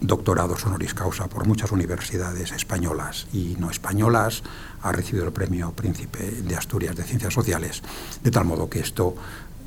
doctorados 0.00 0.64
honoris 0.64 0.94
causa 0.94 1.28
por 1.28 1.46
muchas 1.46 1.72
universidades 1.72 2.52
españolas 2.52 3.26
y 3.32 3.56
no 3.58 3.70
españolas, 3.70 4.42
ha 4.82 4.92
recibido 4.92 5.24
el 5.24 5.32
premio 5.32 5.72
Príncipe 5.72 6.30
de 6.30 6.56
Asturias 6.56 6.96
de 6.96 7.04
Ciencias 7.04 7.34
Sociales, 7.34 7.82
de 8.22 8.30
tal 8.30 8.44
modo 8.44 8.68
que 8.68 8.80
esto 8.80 9.14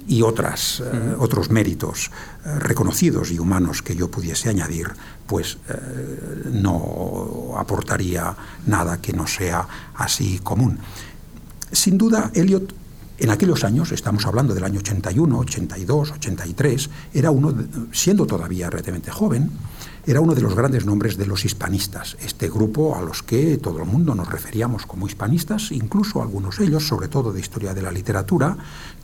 y 0.08 0.22
otras, 0.22 0.82
eh, 0.82 1.16
otros 1.20 1.50
méritos 1.50 2.10
eh, 2.46 2.60
reconocidos 2.60 3.32
y 3.32 3.40
humanos 3.40 3.82
que 3.82 3.96
yo 3.96 4.10
pudiese 4.10 4.50
añadir, 4.50 4.88
pues 5.28 5.58
eh, 5.70 6.50
no 6.52 7.54
aportaría 7.58 8.36
nada 8.66 9.00
que 9.00 9.14
no 9.14 9.28
sea 9.28 9.68
así 9.96 10.40
común. 10.40 10.80
Sin 11.72 11.98
duda, 11.98 12.32
Eliot 12.34 12.74
en 13.20 13.30
aquellos 13.32 13.66
años, 13.66 13.92
estamos 13.92 14.26
hablando 14.26 14.54
del 14.54 14.64
año 14.64 14.80
81, 14.80 15.40
82, 15.40 16.12
83, 16.12 16.90
era 17.14 17.32
uno, 17.32 17.54
siendo 17.92 18.26
todavía 18.26 18.70
relativamente 18.70 19.12
joven, 19.12 19.52
era 20.10 20.22
uno 20.22 20.34
de 20.34 20.42
los 20.42 20.56
grandes 20.56 20.88
nombres 20.88 21.18
de 21.18 21.28
los 21.28 21.46
hispanistas, 21.46 22.18
este 22.20 22.50
grupo 22.50 22.96
a 22.96 23.02
los 23.02 23.22
que 23.22 23.58
todo 23.58 23.78
el 23.78 23.86
mundo 23.86 24.16
nos 24.16 24.28
referíamos 24.28 24.88
como 24.88 25.06
hispanistas, 25.06 25.72
incluso 25.72 26.24
algunos 26.24 26.58
de 26.58 26.66
ellos, 26.66 26.88
sobre 26.88 27.10
todo 27.10 27.32
de 27.32 27.40
historia 27.40 27.76
de 27.76 27.84
la 27.84 27.92
literatura, 27.92 28.58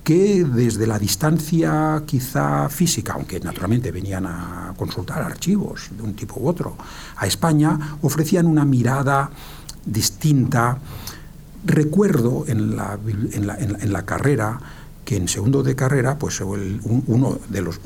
que 0.03 0.43
desde 0.43 0.87
la 0.87 0.97
distancia 0.97 2.01
quizá 2.07 2.69
física, 2.69 3.13
aunque 3.13 3.39
naturalmente 3.39 3.91
venían 3.91 4.25
a 4.25 4.73
consultar 4.75 5.21
archivos 5.21 5.89
de 5.95 6.01
un 6.01 6.15
tipo 6.15 6.39
u 6.39 6.47
otro 6.47 6.75
a 7.17 7.27
España, 7.27 7.97
ofrecían 8.01 8.47
una 8.47 8.65
mirada 8.65 9.29
distinta. 9.85 10.79
Recuerdo 11.65 12.45
en 12.47 12.75
la, 12.75 12.97
en 13.05 13.93
la 13.93 14.05
carrera 14.05 14.59
que 15.05 15.15
en 15.15 15.27
segundo 15.27 15.61
de 15.61 15.75
carrera, 15.75 16.17
pues 16.17 16.41
uno 16.41 17.39
de 17.47 17.61
los 17.61 17.79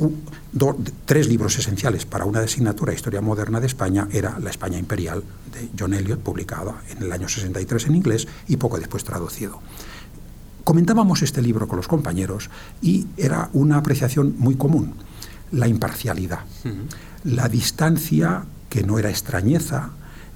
tres 1.06 1.28
libros 1.28 1.60
esenciales 1.60 2.06
para 2.06 2.26
una 2.26 2.40
asignatura 2.40 2.92
de 2.92 2.96
Historia 2.96 3.22
Moderna 3.22 3.60
de 3.60 3.68
España 3.68 4.08
era 4.12 4.40
La 4.40 4.50
España 4.50 4.80
Imperial 4.80 5.24
de 5.54 5.70
John 5.78 5.94
Eliot, 5.94 6.22
publicada 6.22 6.82
en 6.90 7.04
el 7.04 7.12
año 7.12 7.28
63 7.28 7.88
en 7.88 7.96
inglés 7.96 8.28
y 8.48 8.56
poco 8.56 8.80
después 8.80 9.04
traducido. 9.04 9.60
Comentábamos 10.64 11.22
este 11.22 11.42
libro 11.42 11.68
con 11.68 11.78
los 11.78 11.88
compañeros 11.88 12.50
y 12.82 13.08
era 13.18 13.50
una 13.54 13.78
apreciación 13.78 14.36
muy 14.38 14.56
común, 14.56 14.94
la 15.52 15.68
imparcialidad, 15.68 16.46
la 17.26 17.50
distancia 17.50 18.46
que 18.70 18.84
no 18.84 18.98
era 18.98 19.10
extrañeza 19.10 19.90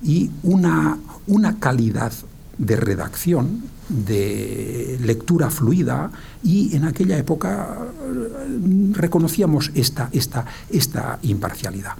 y 0.04 0.32
una, 0.44 0.98
una 1.28 1.60
calidad 1.60 2.12
de 2.58 2.76
redacción, 2.76 3.64
de 3.90 4.98
lectura 5.02 5.50
fluida, 5.50 6.12
y 6.44 6.76
en 6.76 6.86
aquella 6.86 7.18
época 7.18 7.78
eh, 7.78 8.92
reconocíamos 8.94 9.72
esta, 9.76 10.10
esta, 10.12 10.46
esta 10.70 11.20
imparcialidad. 11.24 11.94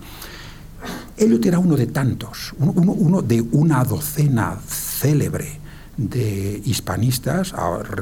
Eliot 1.18 1.46
era 1.46 1.60
uno 1.60 1.76
de 1.76 1.88
tantos, 1.88 2.54
uno, 2.58 3.22
de 3.22 3.42
una 3.42 3.84
docena 3.84 4.58
célebre 4.68 5.60
de 5.96 6.60
hispanistas, 6.66 7.54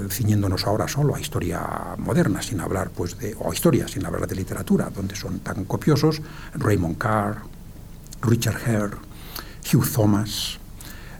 ciñéndonos 0.09 0.65
ahora 0.65 0.87
solo 0.87 1.13
a 1.13 1.19
historia 1.19 1.61
moderna, 1.97 2.41
sin 2.41 2.61
hablar 2.61 2.89
pues 2.89 3.17
de, 3.19 3.35
o 3.37 3.51
historia, 3.51 3.87
sin 3.87 4.05
hablar 4.05 4.27
de 4.27 4.35
literatura, 4.35 4.89
donde 4.89 5.15
son 5.15 5.39
tan 5.39 5.65
copiosos, 5.65 6.21
Raymond 6.53 6.97
Carr, 6.97 7.41
Richard 8.21 8.61
Hare, 8.65 8.95
Hugh 9.71 9.85
Thomas, 9.93 10.57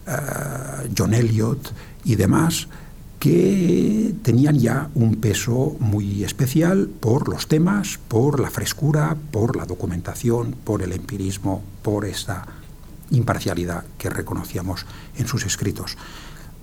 eh, 0.08 0.90
John 0.98 1.14
Eliot 1.14 1.74
y 2.04 2.16
demás, 2.16 2.68
que 3.20 4.16
tenían 4.24 4.58
ya 4.58 4.90
un 4.96 5.16
peso 5.16 5.76
muy 5.80 6.24
especial 6.24 6.90
por 7.00 7.30
los 7.30 7.48
temas, 7.48 8.00
por 8.08 8.40
la 8.40 8.50
frescura, 8.50 9.16
por 9.32 9.56
la 9.56 9.66
documentación, 9.66 10.56
por 10.64 10.82
el 10.82 10.92
empirismo, 10.92 11.62
por 11.84 12.06
esa 12.06 12.46
imparcialidad 13.12 13.84
que 13.98 14.10
reconocíamos 14.10 14.86
en 15.18 15.28
sus 15.28 15.46
escritos 15.46 15.98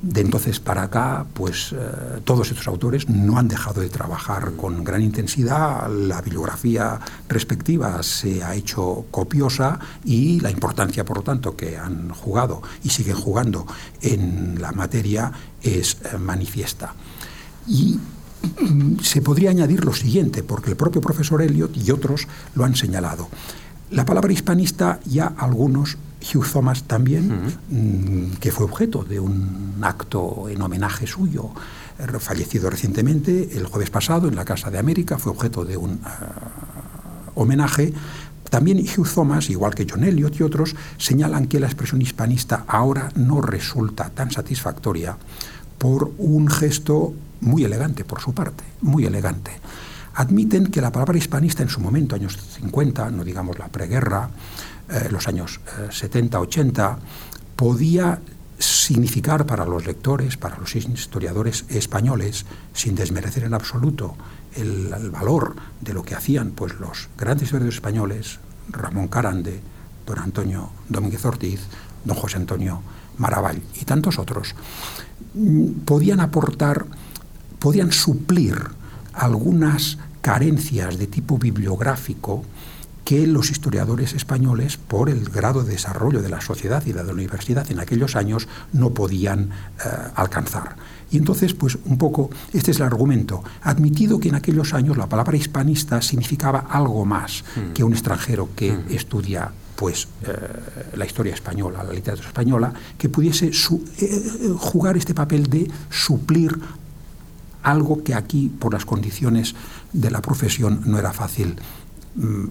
de 0.00 0.20
entonces 0.20 0.60
para 0.60 0.84
acá, 0.84 1.26
pues 1.34 1.72
eh, 1.72 2.20
todos 2.24 2.50
estos 2.50 2.68
autores 2.68 3.08
no 3.08 3.38
han 3.38 3.48
dejado 3.48 3.80
de 3.80 3.88
trabajar 3.88 4.52
con 4.52 4.84
gran 4.84 5.02
intensidad, 5.02 5.90
la 5.90 6.22
bibliografía 6.22 7.00
respectiva 7.28 8.02
se 8.02 8.44
ha 8.44 8.54
hecho 8.54 9.06
copiosa 9.10 9.80
y 10.04 10.40
la 10.40 10.50
importancia, 10.50 11.04
por 11.04 11.18
lo 11.18 11.22
tanto, 11.24 11.56
que 11.56 11.76
han 11.76 12.10
jugado 12.10 12.62
y 12.84 12.90
siguen 12.90 13.16
jugando 13.16 13.66
en 14.00 14.60
la 14.60 14.72
materia 14.72 15.32
es 15.62 15.98
eh, 16.04 16.18
manifiesta. 16.18 16.94
Y 17.66 17.98
se 19.02 19.20
podría 19.20 19.50
añadir 19.50 19.84
lo 19.84 19.92
siguiente, 19.92 20.44
porque 20.44 20.70
el 20.70 20.76
propio 20.76 21.00
profesor 21.00 21.42
Elliot 21.42 21.76
y 21.76 21.90
otros 21.90 22.28
lo 22.54 22.64
han 22.64 22.76
señalado. 22.76 23.28
La 23.90 24.04
palabra 24.04 24.32
hispanista 24.32 25.00
ya 25.04 25.34
algunos 25.36 25.96
Hugh 26.20 26.46
Thomas 26.52 26.82
también, 26.84 27.54
mm, 27.70 28.36
que 28.40 28.50
fue 28.50 28.66
objeto 28.66 29.04
de 29.04 29.20
un 29.20 29.76
acto 29.80 30.48
en 30.48 30.60
homenaje 30.60 31.06
suyo, 31.06 31.50
eh, 31.98 32.18
fallecido 32.18 32.70
recientemente, 32.70 33.56
el 33.56 33.66
jueves 33.66 33.90
pasado 33.90 34.28
en 34.28 34.36
la 34.36 34.44
Casa 34.44 34.70
de 34.70 34.78
América, 34.78 35.18
fue 35.18 35.32
objeto 35.32 35.64
de 35.64 35.76
un 35.76 36.00
ah, 36.04 37.30
homenaje. 37.34 37.92
También 38.50 38.78
Hugh 38.78 39.06
Thomas, 39.06 39.50
igual 39.50 39.74
que 39.74 39.86
John 39.88 40.04
Eliot 40.04 40.40
y 40.40 40.42
otros, 40.42 40.74
señalan 40.96 41.46
que 41.46 41.60
la 41.60 41.66
expresión 41.66 42.02
hispanista 42.02 42.64
ahora 42.66 43.10
no 43.14 43.40
resulta 43.40 44.10
tan 44.10 44.30
satisfactoria 44.30 45.16
por 45.76 46.12
un 46.18 46.48
gesto 46.48 47.14
muy 47.40 47.64
elegante 47.64 48.04
por 48.04 48.20
su 48.20 48.32
parte, 48.32 48.64
muy 48.80 49.04
elegante. 49.04 49.52
Admiten 50.14 50.66
que 50.66 50.80
la 50.80 50.90
palabra 50.90 51.16
hispanista 51.16 51.62
en 51.62 51.68
su 51.68 51.80
momento, 51.80 52.16
años 52.16 52.36
50, 52.36 53.10
no 53.10 53.22
digamos 53.22 53.58
la 53.58 53.68
preguerra, 53.68 54.30
eh, 54.90 55.08
los 55.10 55.28
años 55.28 55.60
70, 55.90 56.36
eh, 56.36 56.40
80, 56.40 56.98
podía 57.56 58.20
significar 58.58 59.46
para 59.46 59.64
los 59.64 59.86
lectores, 59.86 60.36
para 60.36 60.58
los 60.58 60.74
historiadores 60.74 61.64
españoles, 61.68 62.44
sin 62.72 62.94
desmerecer 62.94 63.44
en 63.44 63.54
absoluto 63.54 64.16
el, 64.56 65.10
valor 65.10 65.54
de 65.80 65.92
lo 65.92 66.02
que 66.02 66.14
hacían 66.14 66.50
pues, 66.50 66.78
los 66.80 67.08
grandes 67.16 67.44
historiadores 67.44 67.76
españoles, 67.76 68.40
Ramón 68.70 69.08
Carande, 69.08 69.60
don 70.06 70.18
Antonio 70.18 70.70
Domínguez 70.88 71.24
Ortiz, 71.24 71.60
don 72.04 72.16
José 72.16 72.38
Antonio 72.38 72.82
Maravall 73.18 73.62
y 73.80 73.84
tantos 73.84 74.18
otros, 74.18 74.54
mm, 75.34 75.84
podían 75.84 76.20
aportar, 76.20 76.86
podían 77.58 77.92
suplir 77.92 78.56
algunas 79.12 79.98
carencias 80.20 80.98
de 80.98 81.06
tipo 81.06 81.38
bibliográfico 81.38 82.44
que 83.08 83.26
los 83.26 83.50
historiadores 83.50 84.12
españoles, 84.12 84.76
por 84.76 85.08
el 85.08 85.30
grado 85.30 85.64
de 85.64 85.72
desarrollo 85.72 86.20
de 86.20 86.28
la 86.28 86.42
sociedad 86.42 86.84
y 86.84 86.92
de 86.92 87.02
la 87.02 87.14
universidad 87.14 87.70
en 87.70 87.80
aquellos 87.80 88.16
años, 88.16 88.48
no 88.74 88.90
podían 88.90 89.44
eh, 89.48 89.88
alcanzar. 90.14 90.76
Y 91.10 91.16
entonces, 91.16 91.54
pues 91.54 91.78
un 91.86 91.96
poco, 91.96 92.28
este 92.52 92.72
es 92.72 92.80
el 92.80 92.82
argumento. 92.82 93.42
Admitido 93.62 94.20
que 94.20 94.28
en 94.28 94.34
aquellos 94.34 94.74
años 94.74 94.98
la 94.98 95.08
palabra 95.08 95.38
hispanista 95.38 96.02
significaba 96.02 96.66
algo 96.68 97.06
más 97.06 97.44
mm. 97.56 97.72
que 97.72 97.82
un 97.82 97.94
extranjero 97.94 98.50
que 98.54 98.72
mm. 98.72 98.90
estudia 98.90 99.52
pues 99.74 100.06
eh, 100.24 100.34
la 100.94 101.06
historia 101.06 101.32
española, 101.32 101.82
la 101.82 101.94
literatura 101.94 102.28
española, 102.28 102.74
que 102.98 103.08
pudiese 103.08 103.46
eh, 103.46 104.52
jugar 104.58 104.98
este 104.98 105.14
papel 105.14 105.46
de 105.46 105.70
suplir 105.88 106.60
algo 107.62 108.04
que 108.04 108.14
aquí, 108.14 108.50
por 108.50 108.74
las 108.74 108.84
condiciones 108.84 109.54
de 109.94 110.10
la 110.10 110.20
profesión, 110.20 110.82
no 110.84 110.98
era 110.98 111.14
fácil 111.14 111.56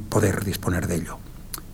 poder 0.09 0.43
disponer 0.43 0.87
de 0.87 0.95
ello. 0.95 1.17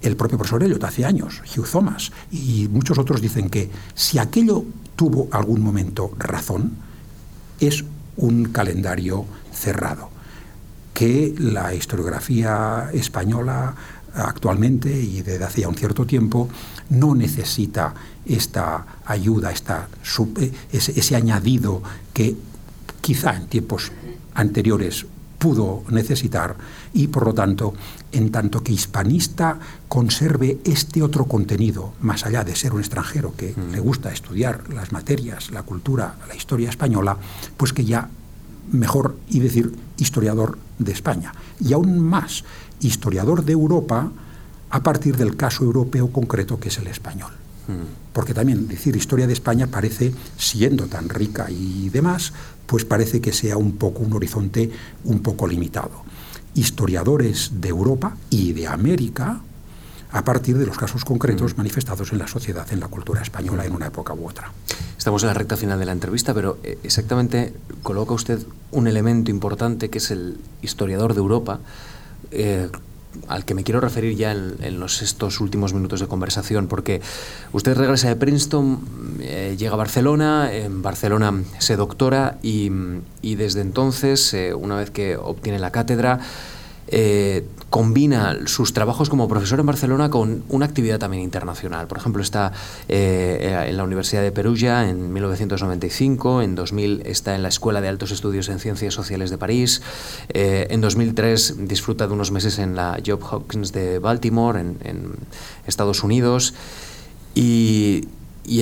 El 0.01 0.17
propio 0.17 0.37
profesor 0.37 0.63
Elliot 0.63 0.83
hace 0.83 1.05
años, 1.05 1.41
Hugh 1.55 1.67
Thomas 1.69 2.11
y 2.31 2.67
muchos 2.69 2.97
otros 2.97 3.21
dicen 3.21 3.49
que 3.49 3.69
si 3.95 4.19
aquello 4.19 4.65
tuvo 4.95 5.29
algún 5.31 5.61
momento 5.61 6.11
razón, 6.17 6.73
es 7.59 7.85
un 8.17 8.45
calendario 8.45 9.25
cerrado, 9.53 10.09
que 10.93 11.33
la 11.37 11.73
historiografía 11.73 12.89
española 12.93 13.75
actualmente 14.15 14.91
y 14.91 15.21
desde 15.21 15.43
hace 15.43 15.65
un 15.65 15.75
cierto 15.75 16.05
tiempo 16.05 16.49
no 16.89 17.15
necesita 17.15 17.93
esta 18.25 18.85
ayuda, 19.05 19.51
esta, 19.51 19.87
ese, 20.71 20.99
ese 20.99 21.15
añadido 21.15 21.81
que 22.13 22.35
quizá 23.01 23.35
en 23.35 23.47
tiempos 23.47 23.91
anteriores 24.33 25.05
pudo 25.39 25.83
necesitar 25.89 26.55
y 26.93 27.07
por 27.07 27.25
lo 27.25 27.33
tanto, 27.33 27.73
en 28.11 28.31
tanto 28.31 28.63
que 28.63 28.71
hispanista 28.71 29.59
conserve 29.87 30.59
este 30.63 31.01
otro 31.01 31.25
contenido, 31.25 31.93
más 32.01 32.25
allá 32.25 32.43
de 32.43 32.55
ser 32.55 32.73
un 32.73 32.79
extranjero 32.79 33.33
que 33.35 33.53
mm. 33.55 33.71
le 33.71 33.79
gusta 33.79 34.11
estudiar 34.11 34.71
las 34.73 34.91
materias, 34.91 35.51
la 35.51 35.63
cultura, 35.63 36.15
la 36.27 36.35
historia 36.35 36.69
española, 36.69 37.17
pues 37.57 37.73
que 37.73 37.85
ya 37.85 38.09
mejor 38.71 39.17
y 39.29 39.39
decir 39.39 39.75
historiador 39.97 40.57
de 40.77 40.91
España. 40.91 41.33
Y 41.59 41.73
aún 41.73 41.99
más, 41.99 42.43
historiador 42.79 43.43
de 43.43 43.53
Europa 43.53 44.11
a 44.69 44.83
partir 44.83 45.17
del 45.17 45.35
caso 45.35 45.63
europeo 45.63 46.11
concreto 46.11 46.59
que 46.59 46.69
es 46.69 46.77
el 46.77 46.87
español. 46.87 47.31
Mm. 47.67 48.13
Porque 48.13 48.33
también 48.33 48.67
decir 48.67 48.95
historia 48.95 49.25
de 49.25 49.33
España 49.33 49.67
parece, 49.67 50.13
siendo 50.37 50.85
tan 50.85 51.09
rica 51.09 51.49
y 51.49 51.89
demás, 51.89 52.33
pues 52.65 52.85
parece 52.85 53.21
que 53.21 53.33
sea 53.33 53.57
un 53.57 53.73
poco 53.73 54.03
un 54.03 54.13
horizonte 54.13 54.71
un 55.03 55.21
poco 55.21 55.47
limitado. 55.47 56.03
Historiadores 56.55 57.61
de 57.61 57.69
Europa 57.69 58.15
y 58.29 58.53
de 58.53 58.67
América 58.67 59.41
a 60.11 60.23
partir 60.23 60.57
de 60.57 60.65
los 60.65 60.77
casos 60.77 61.03
concretos 61.03 61.57
manifestados 61.57 62.11
en 62.11 62.19
la 62.19 62.27
sociedad, 62.27 62.71
en 62.71 62.79
la 62.79 62.87
cultura 62.87 63.21
española 63.21 63.65
en 63.65 63.73
una 63.73 63.87
época 63.87 64.13
u 64.13 64.29
otra. 64.29 64.51
Estamos 64.95 65.23
en 65.23 65.27
la 65.27 65.33
recta 65.33 65.57
final 65.57 65.79
de 65.79 65.85
la 65.85 65.91
entrevista, 65.91 66.33
pero 66.35 66.59
eh, 66.63 66.77
exactamente 66.83 67.53
coloca 67.81 68.13
usted 68.13 68.39
un 68.71 68.87
elemento 68.87 69.31
importante 69.31 69.89
que 69.89 69.97
es 69.97 70.11
el 70.11 70.37
historiador 70.61 71.15
de 71.15 71.19
Europa. 71.19 71.59
Eh, 72.29 72.69
al 73.27 73.45
que 73.45 73.53
me 73.53 73.63
quiero 73.63 73.79
referir 73.79 74.15
ya 74.15 74.31
en, 74.31 74.83
estos 74.83 75.39
últimos 75.39 75.73
minutos 75.73 75.99
de 75.99 76.07
conversación, 76.07 76.67
porque 76.67 77.01
usted 77.51 77.75
regresa 77.75 78.07
de 78.09 78.15
Princeton, 78.15 78.79
eh, 79.19 79.55
llega 79.57 79.73
a 79.73 79.77
Barcelona, 79.77 80.53
en 80.53 80.81
Barcelona 80.81 81.43
se 81.59 81.75
doctora 81.75 82.37
y, 82.41 82.69
desde 83.21 83.61
entonces, 83.61 84.33
eh, 84.33 84.53
una 84.53 84.77
vez 84.77 84.89
que 84.89 85.17
obtiene 85.17 85.59
la 85.59 85.71
cátedra, 85.71 86.19
eh, 86.87 87.47
combina 87.73 88.37
sus 88.45 88.71
trabajos 88.71 89.09
como 89.09 89.27
profesor 89.27 89.59
en 89.59 89.65
Barcelona 89.65 90.11
con 90.11 90.43
una 90.49 90.67
actividad 90.67 90.99
también 90.99 91.23
internacional. 91.23 91.87
Por 91.87 91.97
ejemplo, 91.97 92.21
está 92.21 92.51
eh, 92.87 93.65
en 93.67 93.77
la 93.77 93.83
Universidad 93.83 94.21
de 94.21 94.31
Perugia 94.31 94.87
en 94.87 95.11
1995, 95.11 96.43
en 96.43 96.53
2000 96.53 97.01
está 97.07 97.33
en 97.33 97.41
la 97.41 97.49
Escuela 97.49 97.81
de 97.81 97.87
Altos 97.87 98.11
Estudios 98.11 98.47
en 98.49 98.59
Ciencias 98.59 98.93
Sociales 98.93 99.31
de 99.31 99.39
París, 99.39 99.81
eh, 100.29 100.67
en 100.69 100.81
2003 100.81 101.67
disfruta 101.67 102.05
de 102.05 102.13
unos 102.13 102.29
meses 102.29 102.59
en 102.59 102.75
la 102.75 102.99
Job 103.03 103.23
Hopkins 103.23 103.71
de 103.71 103.97
Baltimore, 103.97 104.59
en, 104.59 104.77
Estados 105.65 106.03
Unidos, 106.03 106.53
y 107.33 108.05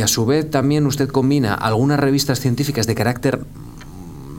a 0.02 0.08
su 0.08 0.26
vez 0.26 0.50
también 0.50 0.86
usted 0.86 1.10
combina 1.10 1.54
algunas 1.54 2.00
revistas 2.00 2.40
científicas 2.40 2.88
de 2.88 2.96
carácter 2.96 3.42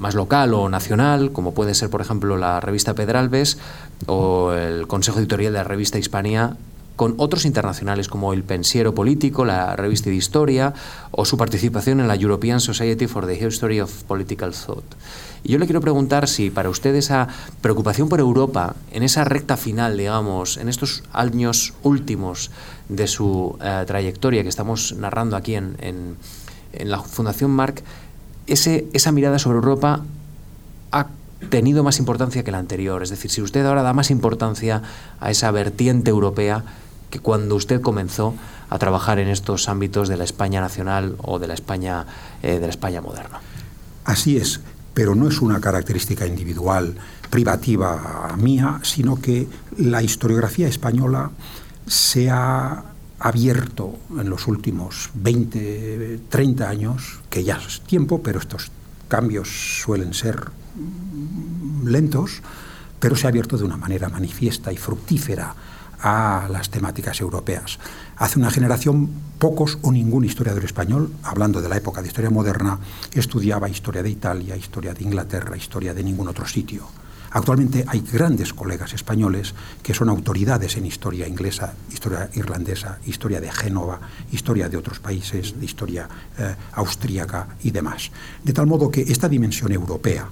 más 0.03 0.15
local 0.17 0.53
o 0.53 0.69
nacional, 0.69 1.31
como 1.33 1.55
puede 1.55 1.75
ser, 1.75 1.89
por 1.89 2.01
ejemplo, 2.01 2.37
la 2.37 2.61
revista 2.61 2.95
Pedralbes 2.95 3.57
o 4.07 4.53
el 4.53 4.89
Consejo 4.89 5.21
Editorial 5.21 5.53
de 5.53 5.59
la 5.61 5.65
revista 5.65 5.97
Hispania, 5.97 6.57
con 6.97 7.15
otros 7.17 7.47
internacionales 7.47 8.09
como 8.09 8.33
el 8.33 8.43
Pensiero 8.43 8.95
Político, 8.95 9.45
la 9.45 9.77
revista 9.77 10.11
de 10.11 10.17
Historia 10.17 10.75
o 11.13 11.25
su 11.25 11.37
participación 11.37 12.01
en 12.01 12.09
la 12.09 12.17
European 12.17 12.61
Society 12.61 13.07
for 13.07 13.27
the 13.27 13.47
History 13.47 13.81
of 13.81 14.03
Political 14.03 14.53
Thought. 14.53 14.85
Y 15.45 15.53
yo 15.53 15.59
le 15.59 15.67
quiero 15.67 15.81
preguntar 15.81 16.29
si 16.29 16.51
para 16.51 16.69
usted 16.69 16.95
esa 16.97 17.29
preocupación 17.61 18.09
por 18.09 18.21
Europa, 18.21 18.75
en 18.91 19.05
esa 19.05 19.25
recta 19.25 19.57
final, 19.57 19.97
digamos, 19.97 20.57
en 20.57 20.69
estos 20.69 21.05
años 21.13 21.75
últimos 21.83 22.51
de 22.89 23.07
su 23.07 23.57
eh, 23.63 23.85
trayectoria 23.87 24.43
que 24.43 24.49
estamos 24.49 24.95
narrando 24.99 25.37
aquí 25.37 25.55
en, 25.55 25.77
en 25.81 26.91
la 26.91 26.99
Fundación 27.01 27.53
Marc, 27.53 27.83
ese, 28.47 28.87
esa 28.93 29.13
mirada 29.13 29.39
sobre 29.39 29.57
Europa 29.57 30.01
ha 30.91 31.07
tenido 31.51 31.83
más 31.83 31.99
importancia 31.99 32.43
que 32.45 32.51
la 32.51 32.59
anterior. 32.59 33.03
Es 33.03 33.11
decir, 33.11 33.31
si 33.31 33.43
usted 33.43 33.65
ahora 33.67 33.83
da 33.83 33.93
más 33.93 34.11
importancia 34.11 34.83
a 35.21 35.31
esa 35.31 35.51
vertiente 35.51 36.11
europea 36.11 36.65
que 37.11 37.19
cuando 37.19 37.57
usted 37.57 37.81
comenzó 37.81 38.35
a 38.71 38.79
trabajar 38.79 39.19
en 39.19 39.29
estos 39.29 39.69
ámbitos 39.69 40.09
de 40.09 40.17
la 40.17 40.25
España 40.25 40.61
nacional 40.61 41.17
o 41.19 41.39
de 41.39 41.47
la 41.47 41.55
España, 41.55 42.07
eh, 42.43 42.55
de 42.55 42.61
la 42.61 42.71
España 42.71 43.01
moderna. 43.03 43.41
Así 44.05 44.39
es, 44.39 44.61
pero 44.95 45.15
no 45.15 45.29
es 45.29 45.43
una 45.43 45.61
característica 45.61 46.27
individual, 46.27 46.95
privativa 47.29 48.35
mía, 48.39 48.81
sino 48.83 49.21
que 49.21 49.47
la 49.77 50.03
historiografía 50.03 50.69
española 50.69 51.31
se 51.87 52.31
ha 52.31 52.92
abierto 53.23 53.95
en 54.19 54.29
los 54.29 54.49
últimos 54.49 55.11
20, 55.15 56.23
30 56.29 56.69
años, 56.69 57.21
que 57.31 57.45
ya 57.45 57.57
es 57.57 57.81
tiempo, 57.83 58.21
pero 58.21 58.41
estos 58.41 58.73
cambios 59.07 59.49
suelen 59.83 60.13
ser 60.13 60.51
lentos, 61.85 62.43
pero 62.99 63.15
se 63.15 63.27
ha 63.27 63.31
abierto 63.31 63.57
de 63.57 63.65
una 63.65 63.77
manera 63.77 64.09
manifiesta 64.09 64.73
y 64.73 64.77
fructífera 64.77 65.55
a 66.01 66.49
las 66.51 66.69
temáticas 66.69 67.21
europeas. 67.21 67.79
Hace 68.17 68.41
una 68.41 68.51
generación, 68.51 69.09
pocos 69.39 69.79
o 69.83 69.93
ningún 69.93 70.25
historiador 70.25 70.65
español, 70.65 71.13
hablando 71.23 71.63
de 71.63 71.69
la 71.69 71.77
época 71.77 72.03
de 72.03 72.09
historia 72.09 72.31
moderna, 72.31 72.81
estudiaba 73.13 73.69
historia 73.69 74.03
de 74.03 74.11
Italia, 74.11 74.57
historia 74.57 74.95
de 74.95 75.05
Inglaterra, 75.05 75.57
historia 75.57 75.95
de 75.95 76.03
ningún 76.03 76.27
otro 76.27 76.47
sitio. 76.47 76.89
Actualmente 77.33 77.85
hay 77.89 78.01
grandes 78.01 78.53
colegas 78.53 78.93
españoles 78.93 79.55
que 79.83 79.95
son 79.95 80.11
autoridades 80.11 80.77
en 80.77 80.85
historia 80.85 81.27
inglesa, 81.27 81.73
historia 81.91 82.29
irlandesa, 82.35 82.99
historia 83.07 83.41
de 83.41 83.51
Génova, 83.51 84.01
historia 84.31 84.69
de 84.69 84.77
otros 84.77 85.01
países, 85.01 85.59
de 85.59 85.65
historia 85.65 86.09
eh, 86.39 86.55
austríaca 86.73 87.57
y 87.63 87.71
demás. 87.71 88.11
De 88.45 88.53
tal 88.53 88.67
modo 88.67 88.91
que 88.91 89.01
esta 89.01 89.31
dimensión 89.31 89.73
europea, 89.73 90.29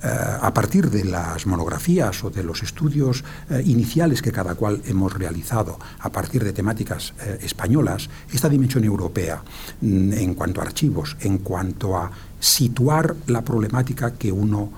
eh, 0.00 0.06
a 0.06 0.54
partir 0.54 0.90
de 0.90 1.04
las 1.04 1.44
monografías 1.46 2.22
o 2.22 2.30
de 2.30 2.44
los 2.44 2.62
estudios 2.62 3.24
eh, 3.50 3.60
iniciales 3.66 4.22
que 4.22 4.30
cada 4.30 4.54
cual 4.54 4.80
hemos 4.86 5.12
realizado 5.12 5.80
a 5.98 6.10
partir 6.10 6.44
de 6.44 6.52
temáticas 6.52 7.14
españolas, 7.40 8.08
esta 8.32 8.48
dimensión 8.48 8.84
europea 8.84 9.42
mm, 9.80 10.12
en 10.12 10.34
cuanto 10.34 10.60
a 10.60 10.64
archivos, 10.64 11.16
en 11.18 11.38
cuanto 11.38 11.96
a 11.96 12.12
situar 12.38 13.16
la 13.26 13.42
problemática 13.42 14.12
que 14.12 14.30
uno 14.30 14.70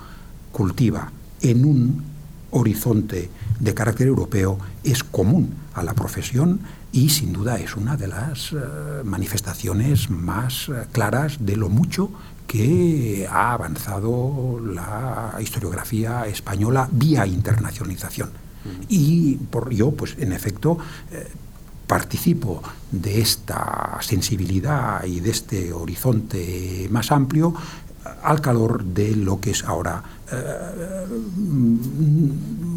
cultiva 0.53 1.13
en 1.43 1.65
un 1.65 2.05
horizonte 2.51 3.31
de 3.61 3.75
carácter 3.75 4.07
europeo 4.07 4.59
es 4.85 5.03
común 5.03 5.55
a 5.75 5.83
la 5.83 5.95
profesión 5.95 6.61
y 6.93 7.11
sin 7.11 7.33
duda 7.33 7.59
es 7.59 7.77
una 7.77 7.97
de 7.97 8.09
las 8.09 8.53
eh, 8.53 8.57
manifestaciones 9.05 10.09
más 10.09 10.69
eh, 10.69 10.87
claras 10.93 11.39
de 11.41 11.57
lo 11.57 11.69
mucho 11.69 12.11
que 12.47 13.27
ha 13.31 13.53
avanzado 13.53 14.61
la 14.65 15.37
historiografía 15.41 16.27
española 16.27 16.89
vía 16.91 17.27
internacionalización. 17.27 18.31
Y 18.89 19.37
por 19.37 19.73
yo, 19.73 19.93
pues 19.93 20.17
en 20.19 20.33
efecto, 20.33 20.79
eh, 21.13 21.29
participo 21.87 22.63
de 22.91 23.21
esta 23.21 23.99
sensibilidad 24.01 25.05
y 25.05 25.21
de 25.21 25.31
este 25.31 25.73
horizonte 25.73 26.89
más 26.91 27.13
amplio 27.13 27.55
al 28.23 28.41
calor 28.41 28.85
de 28.85 29.17
lo 29.17 29.41
que 29.41 29.51
es 29.51 29.65
ahora 29.65 30.03
eh, 30.31 30.37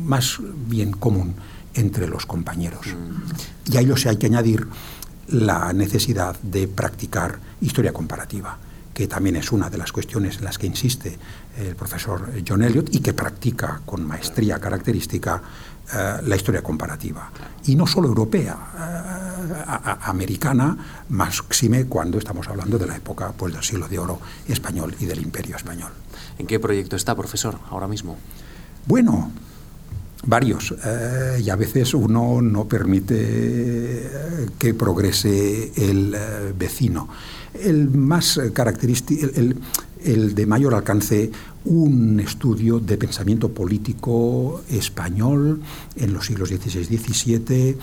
más 0.06 0.38
bien 0.68 0.92
común 0.92 1.36
entre 1.74 2.08
los 2.08 2.26
compañeros. 2.26 2.86
Y 3.66 3.78
a 3.78 3.82
ello 3.82 3.96
se 3.96 4.10
hay 4.10 4.18
que 4.18 4.28
añadir 4.28 4.68
la 5.28 5.72
necesidad 5.74 6.40
de 6.42 6.68
practicar 6.68 7.40
historia 7.62 7.94
comparativa, 7.94 8.58
que 8.94 9.08
también 9.08 9.36
es 9.36 9.52
una 9.52 9.70
de 9.70 9.78
las 9.78 9.92
cuestiones 9.92 10.38
en 10.38 10.46
las 10.46 10.58
que 10.58 10.68
insiste 10.68 11.18
el 11.58 11.76
profesor 11.76 12.32
John 12.48 12.64
Elliot 12.64 12.94
y 12.94 13.00
que 13.00 13.14
practica 13.14 13.82
con 13.86 14.06
maestría 14.06 14.60
característica 14.60 15.42
eh, 15.94 16.18
la 16.24 16.36
historia 16.36 16.62
comparativa. 16.62 17.32
Y 17.66 17.76
no 17.76 17.88
solo 17.88 18.08
europea, 18.08 18.58
eh, 18.78 19.29
americana, 20.04 20.78
más 21.10 21.42
xime 21.50 21.86
cuando 21.86 22.18
estamos 22.18 22.48
hablando 22.48 22.78
de 22.78 22.88
la 22.88 22.96
época 22.96 23.34
pues, 23.36 23.54
del 23.54 23.64
siglo 23.64 23.88
de 23.88 24.00
oro 24.00 24.20
español 24.48 24.96
y 25.00 25.06
del 25.06 25.22
imperio 25.22 25.56
español. 25.56 25.92
¿En 26.38 26.48
qué 26.48 26.60
proyecto 26.60 26.96
está, 26.96 27.16
profesor, 27.16 27.60
ahora 27.70 27.88
mismo? 27.88 28.18
Bueno, 28.86 29.32
varios. 30.26 30.74
Eh, 30.84 31.42
y 31.44 31.50
a 31.50 31.56
veces 31.56 31.94
uno 31.94 32.42
no 32.42 32.66
permite 32.68 34.10
que 34.58 34.74
progrese 34.74 35.72
el 35.76 36.16
vecino. 36.58 37.10
El 37.54 37.90
más 37.90 38.40
característico, 38.54 39.28
el 40.04 40.36
de 40.36 40.46
mayor 40.46 40.76
alcance 40.76 41.32
un 41.66 42.20
estudio 42.20 42.80
de 42.80 42.98
pensamiento 42.98 43.50
político 43.50 44.62
español 44.70 45.62
en 45.96 46.14
los 46.14 46.26
siglos 46.26 46.50
XVI 46.50 46.88
y 46.90 46.98
XVII 46.98 47.78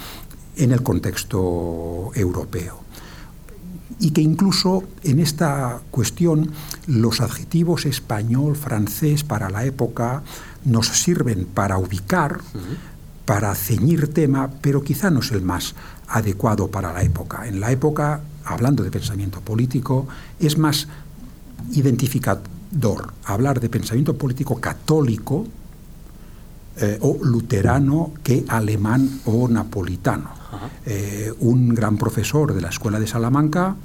en 0.56 0.72
el 0.72 0.82
contexto 0.82 2.10
europeo. 2.14 2.80
Y 3.98 4.10
que 4.10 4.20
incluso 4.20 4.84
en 5.04 5.20
esta 5.20 5.80
cuestión 5.90 6.50
los 6.86 7.20
adjetivos 7.20 7.86
español, 7.86 8.56
francés 8.56 9.24
para 9.24 9.48
la 9.48 9.64
época 9.64 10.22
nos 10.64 10.88
sirven 10.88 11.46
para 11.46 11.78
ubicar, 11.78 12.40
para 13.24 13.54
ceñir 13.54 14.12
tema, 14.12 14.50
pero 14.60 14.82
quizá 14.82 15.10
no 15.10 15.20
es 15.20 15.32
el 15.32 15.42
más 15.42 15.74
adecuado 16.08 16.68
para 16.68 16.92
la 16.92 17.02
época. 17.02 17.46
En 17.48 17.60
la 17.60 17.70
época, 17.70 18.20
hablando 18.44 18.82
de 18.82 18.90
pensamiento 18.90 19.40
político, 19.40 20.06
es 20.40 20.58
más 20.58 20.88
identificado 21.72 22.42
hablar 23.24 23.60
de 23.60 23.68
pensamiento 23.68 24.16
político 24.16 24.60
católico 24.60 25.46
eh, 26.78 26.98
o 27.00 27.18
luterano 27.22 28.12
que 28.22 28.44
alemán 28.48 29.20
o 29.24 29.48
napolitano. 29.48 30.30
Eh, 30.84 31.32
un 31.40 31.74
gran 31.74 31.96
profesor 31.96 32.54
de 32.54 32.60
la 32.60 32.68
Escuela 32.68 33.00
de 33.00 33.06
Salamanca, 33.06 33.76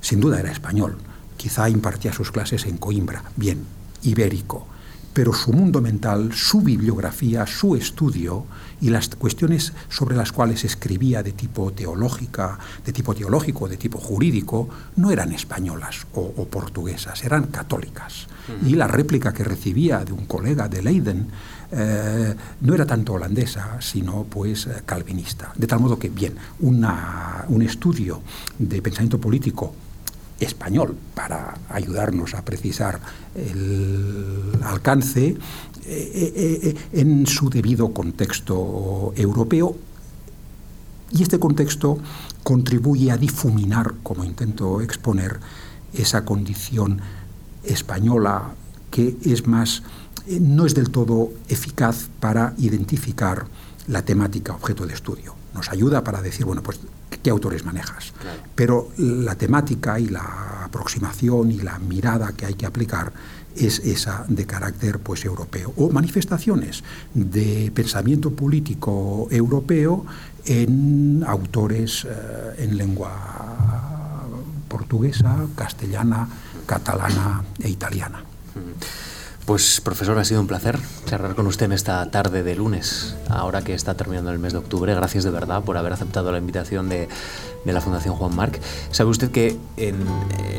sin 0.00 0.20
duda 0.20 0.40
era 0.40 0.52
español, 0.52 0.96
quizá 1.36 1.68
impartía 1.68 2.12
sus 2.12 2.30
clases 2.30 2.66
en 2.66 2.78
Coimbra, 2.78 3.24
bien, 3.36 3.64
ibérico 4.02 4.66
pero 5.12 5.32
su 5.32 5.52
mundo 5.52 5.80
mental, 5.80 6.32
su 6.32 6.62
bibliografía, 6.62 7.46
su 7.46 7.76
estudio 7.76 8.46
y 8.80 8.88
las 8.90 9.08
cuestiones 9.08 9.72
sobre 9.88 10.16
las 10.16 10.32
cuales 10.32 10.64
escribía 10.64 11.22
de 11.22 11.32
tipo 11.32 11.72
teológica, 11.72 12.58
de 12.84 12.92
tipo 12.92 13.14
teológico, 13.14 13.68
de 13.68 13.76
tipo 13.76 13.98
jurídico, 13.98 14.68
no 14.96 15.10
eran 15.10 15.32
españolas 15.32 16.06
o, 16.14 16.46
portuguesas, 16.46 17.24
eran 17.24 17.44
católicas. 17.44 18.26
Y 18.66 18.74
la 18.74 18.88
réplica 18.88 19.32
que 19.32 19.44
recibía 19.44 20.04
de 20.04 20.12
un 20.12 20.26
colega 20.26 20.68
de 20.68 20.82
Leiden 20.82 21.28
eh, 21.72 22.34
no 22.60 22.74
era 22.74 22.86
tanto 22.86 23.14
holandesa, 23.14 23.80
sino 23.80 24.24
pues 24.24 24.68
calvinista. 24.86 25.52
De 25.56 25.66
tal 25.66 25.80
modo 25.80 25.98
que, 25.98 26.08
bien, 26.08 26.34
un 26.60 27.62
estudio 27.62 28.22
de 28.58 28.80
pensamiento 28.82 29.18
político 29.18 29.74
español 30.38 30.96
para 31.14 31.56
ayudarnos 31.68 32.34
a 32.34 32.44
precisar 32.44 33.00
el 33.34 34.58
alcance 34.62 35.28
eh, 35.28 35.38
eh, 35.86 36.60
eh, 36.62 37.00
en 37.00 37.26
su 37.26 37.50
debido 37.50 37.92
contexto 37.92 39.12
europeo. 39.16 39.76
Y 41.10 41.22
este 41.22 41.38
contexto 41.38 41.98
contribuye 42.42 43.10
a 43.10 43.16
difuminar, 43.16 43.94
como 44.02 44.24
intento 44.24 44.80
exponer, 44.80 45.40
esa 45.92 46.24
condición 46.24 47.00
española 47.64 48.54
que 48.92 49.16
es 49.24 49.48
más, 49.48 49.82
no 50.28 50.66
es 50.66 50.76
del 50.76 50.90
todo 50.90 51.30
eficaz 51.48 52.08
para 52.20 52.54
identificar 52.58 53.46
la 53.88 54.02
temática 54.02 54.54
objeto 54.54 54.86
de 54.86 54.94
estudio. 54.94 55.34
Nos 55.54 55.70
ayuda 55.70 56.04
para 56.04 56.22
decir, 56.22 56.44
bueno, 56.46 56.62
pues 56.62 56.78
qué 57.22 57.30
autores 57.30 57.64
manejas. 57.64 58.12
Pero 58.54 58.90
la 58.96 59.34
temática 59.34 59.98
y 59.98 60.06
la 60.06 60.64
aproximación 60.64 61.50
y 61.50 61.60
la 61.60 61.78
mirada 61.78 62.32
que 62.32 62.46
hay 62.46 62.54
que 62.54 62.66
aplicar 62.66 63.12
es 63.56 63.80
esa 63.80 64.24
de 64.28 64.46
carácter 64.46 64.98
pues 64.98 65.24
europeo 65.24 65.74
o 65.76 65.90
manifestaciones 65.90 66.82
de 67.12 67.70
pensamiento 67.74 68.30
político 68.30 69.28
europeo 69.30 70.06
en 70.44 71.22
autores 71.26 72.06
eh, 72.08 72.64
en 72.64 72.76
lengua 72.76 74.26
portuguesa, 74.68 75.46
castellana, 75.54 76.26
catalana 76.66 77.44
e 77.60 77.68
italiana. 77.68 78.31
Pues 79.46 79.80
profesor, 79.80 80.16
ha 80.18 80.24
sido 80.24 80.40
un 80.40 80.46
placer 80.46 80.78
charlar 81.04 81.34
con 81.34 81.48
usted 81.48 81.66
en 81.66 81.72
esta 81.72 82.08
tarde 82.12 82.44
de 82.44 82.54
lunes, 82.54 83.16
ahora 83.28 83.62
que 83.62 83.74
está 83.74 83.94
terminando 83.94 84.30
el 84.30 84.38
mes 84.38 84.52
de 84.52 84.60
octubre. 84.60 84.94
Gracias 84.94 85.24
de 85.24 85.30
verdad 85.30 85.64
por 85.64 85.76
haber 85.76 85.92
aceptado 85.92 86.30
la 86.30 86.38
invitación 86.38 86.88
de, 86.88 87.08
la 87.64 87.80
Fundación 87.80 88.14
Juan 88.14 88.36
Marc. 88.36 88.60
Sabe 88.92 89.10
usted 89.10 89.32
que 89.32 89.58
en, 89.76 89.96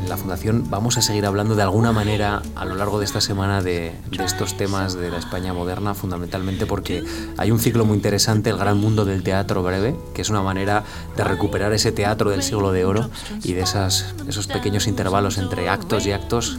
la 0.09 0.17
Fundación 0.17 0.69
vamos 0.69 0.97
a 0.97 1.01
seguir 1.01 1.25
hablando 1.25 1.55
de 1.55 1.61
alguna 1.61 1.93
manera 1.93 2.41
a 2.55 2.65
lo 2.65 2.75
largo 2.75 2.99
de 2.99 3.05
esta 3.05 3.21
semana 3.21 3.61
de, 3.61 3.95
estos 4.19 4.57
temas 4.57 4.95
de 4.95 5.09
la 5.09 5.17
España 5.17 5.53
moderna, 5.53 5.93
fundamentalmente 5.93 6.65
porque 6.65 7.05
hay 7.37 7.51
un 7.51 7.59
ciclo 7.59 7.85
muy 7.85 7.95
interesante, 7.95 8.49
el 8.49 8.57
gran 8.57 8.77
mundo 8.79 9.05
del 9.05 9.23
teatro 9.23 9.63
breve, 9.63 9.95
que 10.13 10.21
es 10.21 10.29
una 10.29 10.41
manera 10.41 10.83
de 11.15 11.23
recuperar 11.23 11.71
ese 11.71 11.93
teatro 11.93 12.31
del 12.31 12.43
siglo 12.43 12.73
de 12.73 12.83
oro 12.83 13.09
y 13.43 13.53
de 13.53 13.61
esos 13.61 14.47
pequeños 14.51 14.87
intervalos 14.87 15.37
entre 15.37 15.69
actos 15.69 16.05
y 16.05 16.11
actos 16.11 16.57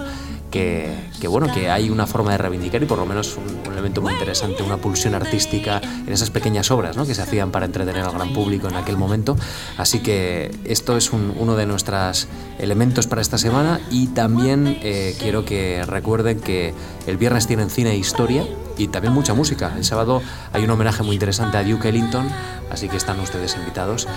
que, 0.54 1.26
bueno, 1.26 1.52
que 1.52 1.68
hay 1.68 1.90
una 1.90 2.06
forma 2.06 2.30
de 2.30 2.38
reivindicar 2.38 2.80
y 2.80 2.86
por 2.86 2.98
lo 2.98 3.06
menos 3.06 3.36
un, 3.36 3.72
elemento 3.72 4.00
muy 4.00 4.12
interesante, 4.12 4.62
una 4.62 4.76
pulsión 4.76 5.14
artística 5.14 5.80
en 6.06 6.12
esas 6.12 6.30
pequeñas 6.30 6.70
obras 6.70 6.96
¿no? 6.96 7.04
que 7.04 7.14
se 7.14 7.22
hacían 7.22 7.50
para 7.50 7.66
entretener 7.66 8.04
al 8.04 8.12
gran 8.12 8.32
público 8.32 8.68
en 8.68 8.76
aquel 8.76 8.96
momento. 8.96 9.36
Así 9.76 9.98
que 9.98 10.54
esto 10.64 10.96
es 10.96 11.12
uno 11.12 11.56
de 11.56 11.66
nuestros 11.66 12.28
elementos 12.58 13.08
para 13.08 13.20
esta 13.20 13.36
semana 13.36 13.80
y 13.90 14.08
también 14.08 14.78
eh, 14.82 15.16
quiero 15.18 15.44
que 15.44 15.84
recuerden 15.86 16.38
que 16.38 16.72
el 17.08 17.16
viernes 17.16 17.48
tienen 17.48 17.68
cine 17.68 17.90
e 17.90 17.96
historia 17.96 18.44
y 18.76 18.88
también 18.88 19.12
mucha 19.12 19.34
música. 19.34 19.72
El 19.76 19.84
sábado 19.84 20.22
hay 20.52 20.64
un 20.64 20.70
homenaje 20.70 21.02
muy 21.02 21.14
interesante 21.14 21.56
a 21.56 21.62
Duke 21.62 21.88
Ellington, 21.88 22.28
así 22.70 22.88
que 22.88 22.96
están 22.96 23.20
ustedes 23.20 23.56
invitados. 23.56 24.08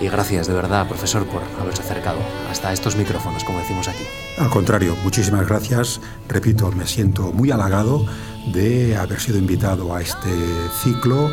Y 0.00 0.08
gracias 0.08 0.46
de 0.46 0.54
verdad, 0.54 0.88
profesor, 0.88 1.26
por 1.26 1.42
haberse 1.60 1.82
acercado 1.82 2.18
hasta 2.50 2.72
estos 2.72 2.96
micrófonos, 2.96 3.44
como 3.44 3.58
decimos 3.58 3.88
aquí. 3.88 4.04
Al 4.38 4.50
contrario, 4.50 4.96
muchísimas 5.02 5.46
gracias. 5.46 6.00
Repito, 6.28 6.70
me 6.72 6.86
siento 6.86 7.32
muy 7.32 7.50
halagado 7.50 8.06
de 8.52 8.96
haber 8.96 9.20
sido 9.20 9.38
invitado 9.38 9.94
a 9.94 10.00
este 10.00 10.30
ciclo 10.82 11.30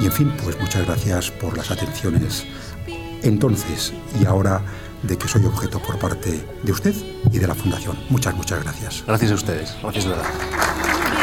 y, 0.00 0.06
en 0.06 0.12
fin, 0.12 0.32
pues 0.42 0.58
muchas 0.60 0.86
gracias 0.86 1.30
por 1.30 1.56
las 1.56 1.70
atenciones. 1.70 2.44
Entonces 3.22 3.92
y 4.20 4.26
ahora 4.26 4.62
de 5.02 5.16
que 5.18 5.28
soy 5.28 5.44
objeto 5.44 5.80
por 5.80 5.98
parte 5.98 6.44
de 6.62 6.72
usted 6.72 6.94
y 7.32 7.38
de 7.38 7.46
la 7.46 7.54
Fundación. 7.54 7.96
Muchas, 8.08 8.34
muchas 8.34 8.62
gracias. 8.62 9.04
Gracias 9.06 9.32
a 9.32 9.34
ustedes. 9.34 9.76
Gracias 9.82 10.04
de 10.04 10.10
verdad. 10.10 11.21